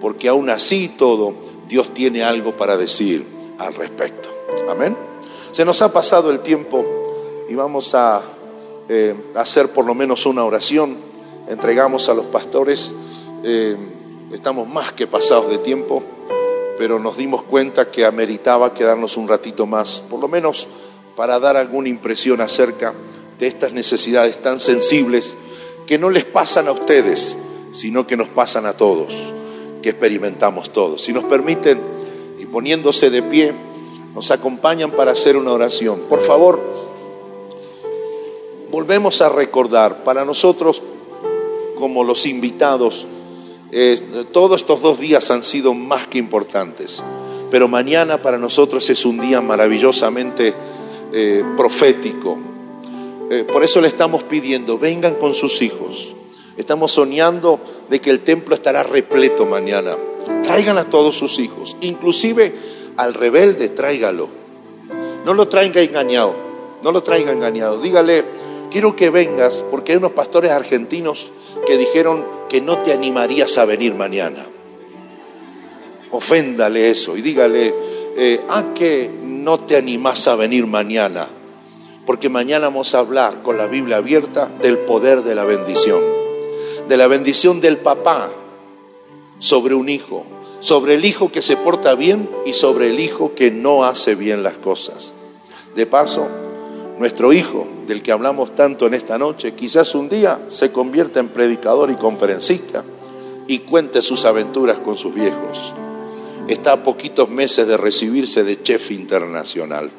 porque 0.00 0.28
aún 0.28 0.48
así 0.48 0.92
todo, 0.96 1.34
Dios 1.68 1.92
tiene 1.92 2.24
algo 2.24 2.56
para 2.56 2.76
decir 2.76 3.24
al 3.58 3.74
respecto. 3.74 4.28
Amén. 4.68 4.96
Se 5.52 5.64
nos 5.64 5.82
ha 5.82 5.92
pasado 5.92 6.30
el 6.30 6.40
tiempo 6.40 6.84
y 7.48 7.54
vamos 7.54 7.94
a 7.94 8.22
eh, 8.88 9.14
hacer 9.34 9.70
por 9.72 9.84
lo 9.84 9.94
menos 9.94 10.26
una 10.26 10.44
oración. 10.44 10.96
Entregamos 11.46 12.08
a 12.08 12.14
los 12.14 12.26
pastores. 12.26 12.92
Eh, 13.44 13.76
estamos 14.32 14.68
más 14.68 14.92
que 14.92 15.06
pasados 15.06 15.50
de 15.50 15.58
tiempo, 15.58 16.02
pero 16.78 16.98
nos 16.98 17.16
dimos 17.16 17.42
cuenta 17.42 17.90
que 17.90 18.04
ameritaba 18.04 18.74
quedarnos 18.74 19.16
un 19.16 19.28
ratito 19.28 19.66
más, 19.66 20.02
por 20.08 20.20
lo 20.20 20.28
menos 20.28 20.68
para 21.16 21.38
dar 21.40 21.56
alguna 21.56 21.88
impresión 21.88 22.40
acerca 22.40 22.94
de 23.38 23.46
estas 23.46 23.72
necesidades 23.72 24.40
tan 24.40 24.60
sensibles 24.60 25.34
que 25.86 25.98
no 25.98 26.10
les 26.10 26.24
pasan 26.24 26.68
a 26.68 26.72
ustedes, 26.72 27.36
sino 27.72 28.06
que 28.06 28.16
nos 28.16 28.28
pasan 28.28 28.66
a 28.66 28.74
todos, 28.74 29.14
experimentamos 29.90 30.72
todos. 30.72 31.02
Si 31.02 31.12
nos 31.12 31.24
permiten, 31.24 31.80
y 32.38 32.46
poniéndose 32.46 33.10
de 33.10 33.22
pie, 33.22 33.54
nos 34.14 34.30
acompañan 34.30 34.90
para 34.90 35.12
hacer 35.12 35.36
una 35.36 35.52
oración. 35.52 36.00
Por 36.08 36.20
favor, 36.20 36.60
volvemos 38.70 39.20
a 39.20 39.28
recordar, 39.28 40.04
para 40.04 40.24
nosotros 40.24 40.82
como 41.76 42.04
los 42.04 42.26
invitados, 42.26 43.06
todos 44.32 44.62
estos 44.62 44.80
dos 44.80 44.98
días 44.98 45.30
han 45.30 45.42
sido 45.42 45.74
más 45.74 46.06
que 46.06 46.18
importantes, 46.18 47.04
pero 47.50 47.68
mañana 47.68 48.22
para 48.22 48.38
nosotros 48.38 48.88
es 48.90 49.04
un 49.04 49.20
día 49.20 49.40
maravillosamente 49.40 50.54
eh, 51.12 51.44
profético. 51.56 52.38
Eh, 53.30 53.44
por 53.44 53.62
eso 53.62 53.80
le 53.80 53.88
estamos 53.88 54.24
pidiendo, 54.24 54.78
vengan 54.78 55.14
con 55.16 55.34
sus 55.34 55.60
hijos. 55.60 56.14
Estamos 56.58 56.92
soñando 56.92 57.60
de 57.88 58.00
que 58.00 58.10
el 58.10 58.20
templo 58.20 58.54
estará 58.54 58.82
repleto 58.82 59.46
mañana. 59.46 59.96
Traigan 60.42 60.76
a 60.76 60.90
todos 60.90 61.16
sus 61.16 61.38
hijos, 61.38 61.76
inclusive 61.80 62.52
al 62.96 63.14
rebelde, 63.14 63.68
tráigalo. 63.68 64.28
No 65.24 65.34
lo 65.34 65.48
traiga 65.48 65.80
engañado, 65.80 66.34
no 66.82 66.90
lo 66.90 67.02
traiga 67.02 67.32
engañado. 67.32 67.80
Dígale, 67.80 68.24
quiero 68.70 68.96
que 68.96 69.10
vengas, 69.10 69.64
porque 69.70 69.92
hay 69.92 69.98
unos 69.98 70.12
pastores 70.12 70.50
argentinos 70.50 71.32
que 71.66 71.78
dijeron 71.78 72.24
que 72.48 72.60
no 72.60 72.78
te 72.78 72.92
animarías 72.92 73.56
a 73.58 73.64
venir 73.64 73.94
mañana. 73.94 74.44
Oféndale 76.10 76.90
eso 76.90 77.16
y 77.16 77.22
dígale, 77.22 77.74
eh, 78.16 78.40
¿a 78.48 78.58
ah, 78.58 78.74
que 78.74 79.10
no 79.22 79.60
te 79.60 79.76
animás 79.76 80.26
a 80.26 80.34
venir 80.34 80.66
mañana? 80.66 81.28
Porque 82.06 82.28
mañana 82.28 82.68
vamos 82.68 82.94
a 82.94 83.00
hablar 83.00 83.42
con 83.42 83.58
la 83.58 83.66
Biblia 83.66 83.98
abierta 83.98 84.48
del 84.62 84.78
poder 84.78 85.22
de 85.22 85.34
la 85.34 85.44
bendición, 85.44 86.00
de 86.88 86.96
la 86.96 87.06
bendición 87.06 87.60
del 87.60 87.76
papá 87.76 88.30
sobre 89.38 89.74
un 89.74 89.88
hijo, 89.88 90.24
sobre 90.60 90.94
el 90.94 91.04
hijo 91.04 91.30
que 91.30 91.42
se 91.42 91.56
porta 91.56 91.94
bien 91.94 92.28
y 92.46 92.54
sobre 92.54 92.88
el 92.88 92.98
hijo 92.98 93.34
que 93.34 93.50
no 93.50 93.84
hace 93.84 94.14
bien 94.14 94.42
las 94.42 94.56
cosas. 94.58 95.12
De 95.76 95.86
paso, 95.86 96.26
nuestro 96.98 97.32
hijo, 97.32 97.66
del 97.86 98.02
que 98.02 98.10
hablamos 98.10 98.54
tanto 98.54 98.86
en 98.86 98.94
esta 98.94 99.18
noche, 99.18 99.54
quizás 99.54 99.94
un 99.94 100.08
día 100.08 100.46
se 100.48 100.72
convierta 100.72 101.20
en 101.20 101.28
predicador 101.28 101.90
y 101.90 101.96
conferencista 101.96 102.84
y 103.46 103.60
cuente 103.60 104.02
sus 104.02 104.24
aventuras 104.24 104.78
con 104.78 104.96
sus 104.96 105.14
viejos. 105.14 105.74
Está 106.48 106.72
a 106.72 106.82
poquitos 106.82 107.28
meses 107.28 107.66
de 107.68 107.76
recibirse 107.76 108.42
de 108.42 108.62
chef 108.62 108.90
internacional 108.90 109.90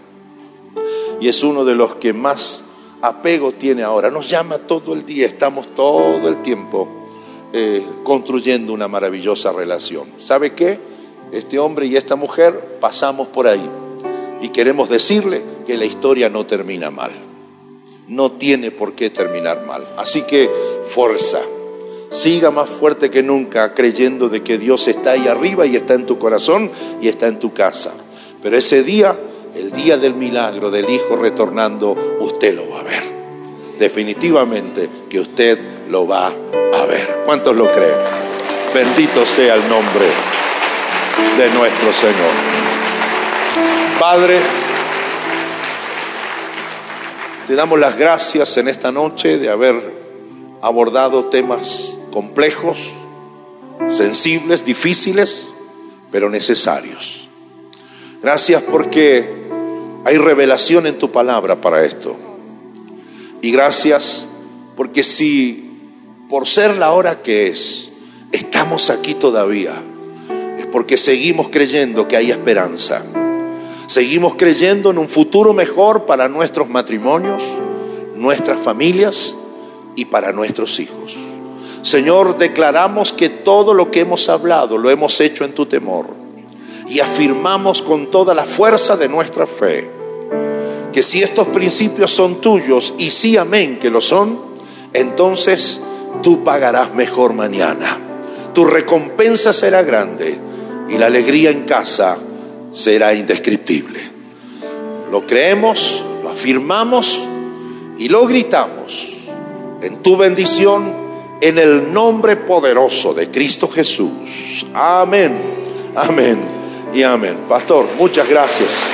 y 1.22 1.28
es 1.28 1.44
uno 1.44 1.66
de 1.66 1.76
los 1.76 1.96
que 1.96 2.14
más 2.14 2.66
apego 3.02 3.52
tiene 3.52 3.84
ahora. 3.84 4.10
Nos 4.10 4.30
llama 4.30 4.58
todo 4.58 4.94
el 4.94 5.06
día, 5.06 5.26
estamos 5.26 5.74
todo 5.76 6.28
el 6.28 6.42
tiempo 6.42 6.88
eh, 7.54 7.86
construyendo 8.04 8.74
una 8.74 8.88
maravillosa 8.88 9.52
relación. 9.52 10.08
¿Sabe 10.20 10.52
qué? 10.52 10.80
Este 11.32 11.60
hombre 11.60 11.86
y 11.86 11.96
esta 11.96 12.16
mujer 12.16 12.78
pasamos 12.80 13.28
por 13.28 13.48
ahí 13.48 13.70
y 14.42 14.50
queremos 14.50 14.90
decirle 14.90 15.44
que 15.66 15.78
la 15.78 15.86
historia 15.86 16.30
no 16.30 16.46
termina 16.46 16.90
mal. 16.90 17.12
No 18.08 18.32
tiene 18.32 18.72
por 18.72 18.94
qué 18.94 19.10
terminar 19.10 19.66
mal. 19.66 19.88
Así 19.98 20.24
que 20.24 20.50
fuerza. 20.90 21.42
Siga 22.10 22.50
más 22.50 22.70
fuerte 22.70 23.12
que 23.12 23.22
nunca 23.22 23.76
creyendo 23.76 24.30
de 24.30 24.42
que 24.42 24.58
Dios 24.58 24.88
está 24.88 25.12
ahí 25.12 25.28
arriba 25.28 25.68
y 25.68 25.76
está 25.76 25.94
en 25.94 26.08
tu 26.08 26.18
corazón 26.18 26.72
y 27.02 27.08
está 27.08 27.28
en 27.28 27.38
tu 27.38 27.54
casa. 27.54 27.94
Pero 28.42 28.58
ese 28.58 28.82
día, 28.82 29.16
el 29.56 29.72
día 29.72 29.98
del 29.98 30.14
milagro 30.14 30.72
del 30.72 30.90
Hijo 30.90 31.16
retornando, 31.16 31.96
usted 32.20 32.56
lo 32.56 32.70
va 32.70 32.80
a 32.82 32.84
ver. 32.84 33.04
Definitivamente 33.80 34.90
que 35.10 35.20
usted 35.20 35.88
lo 35.88 36.08
va 36.08 36.28
a 36.28 36.86
ver. 36.86 37.24
¿Cuántos 37.26 37.56
lo 37.56 37.66
creen? 37.72 37.96
Bendito 38.74 39.26
sea 39.26 39.56
el 39.56 39.68
nombre 39.68 40.06
de 41.38 41.50
nuestro 41.50 41.94
Señor. 41.94 42.32
Padre, 44.00 44.40
te 47.48 47.56
damos 47.56 47.80
las 47.80 47.98
gracias 47.98 48.58
en 48.58 48.68
esta 48.68 48.92
noche 48.92 49.38
de 49.38 49.50
haber 49.50 50.00
abordado 50.62 51.26
temas 51.26 51.98
complejos, 52.12 52.78
sensibles, 53.90 54.64
difíciles, 54.64 55.48
pero 56.12 56.30
necesarios. 56.30 57.30
Gracias 58.22 58.62
porque 58.64 59.39
hay 60.06 60.18
revelación 60.18 60.88
en 60.88 60.98
tu 60.98 61.12
palabra 61.12 61.62
para 61.62 61.84
esto. 61.84 62.16
Y 63.42 63.52
gracias 63.52 64.28
porque 64.76 65.04
si 65.04 65.70
por 66.30 66.48
ser 66.48 66.78
la 66.78 66.92
hora 66.92 67.22
que 67.22 67.48
es, 67.48 67.92
estamos 68.32 68.90
aquí 68.90 69.14
todavía, 69.14 69.74
es 70.58 70.66
porque 70.68 70.98
seguimos 70.98 71.50
creyendo 71.50 72.08
que 72.08 72.18
hay 72.18 72.32
esperanza. 72.32 73.04
Seguimos 73.88 74.36
creyendo 74.36 74.92
en 74.92 75.00
un 75.00 75.10
futuro 75.10 75.54
mejor 75.54 76.06
para 76.06 76.30
nuestros 76.30 76.70
matrimonios, 76.70 77.42
nuestras 78.16 78.60
familias 78.60 79.36
y 79.96 80.06
para 80.06 80.32
nuestros 80.32 80.80
hijos. 80.80 81.16
Señor, 81.82 82.38
declaramos 82.38 83.14
que 83.14 83.30
todo 83.30 83.74
lo 83.74 83.90
que 83.90 84.02
hemos 84.02 84.30
hablado 84.30 84.78
lo 84.78 84.90
hemos 84.92 85.20
hecho 85.22 85.44
en 85.44 85.54
tu 85.54 85.66
temor 85.66 86.19
y 86.90 87.00
afirmamos 87.00 87.82
con 87.82 88.10
toda 88.10 88.34
la 88.34 88.46
fuerza 88.46 88.98
de 88.98 89.08
nuestra 89.08 89.46
fe 89.46 89.90
que 90.92 91.04
si 91.04 91.22
estos 91.22 91.48
principios 91.48 92.12
son 92.12 92.42
tuyos 92.42 92.96
y 92.98 93.12
sí 93.12 93.38
amén 93.38 93.78
que 93.80 93.92
lo 93.92 94.02
son, 94.02 94.40
entonces 94.92 95.80
tú 96.24 96.44
pagarás 96.44 96.96
mejor 96.96 97.34
mañana. 97.34 97.98
Tu 98.56 98.66
recompensa 98.66 99.54
será 99.54 99.84
grande 99.84 100.40
y 100.90 100.98
la 100.98 101.06
alegría 101.06 101.52
en 101.52 101.66
casa 101.66 102.18
será 102.72 103.14
indescriptible. 103.14 104.00
Lo 105.12 105.28
creemos, 105.28 106.04
lo 106.24 106.30
afirmamos 106.30 107.20
y 108.00 108.10
lo 108.10 108.26
gritamos 108.26 109.14
en 109.84 109.98
tu 109.98 110.18
bendición 110.18 110.92
en 111.40 111.60
el 111.60 111.94
nombre 111.94 112.36
poderoso 112.36 113.14
de 113.14 113.30
Cristo 113.30 113.68
Jesús. 113.68 114.66
Amén, 114.74 115.40
amén 115.96 116.59
y 116.94 117.04
amén. 117.04 117.38
Pastor, 117.48 117.88
muchas 117.98 118.28
gracias. 118.28 118.90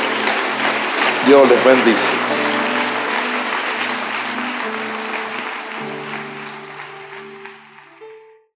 Dios 1.27 1.49
les 1.49 1.63
bendice. 1.63 2.34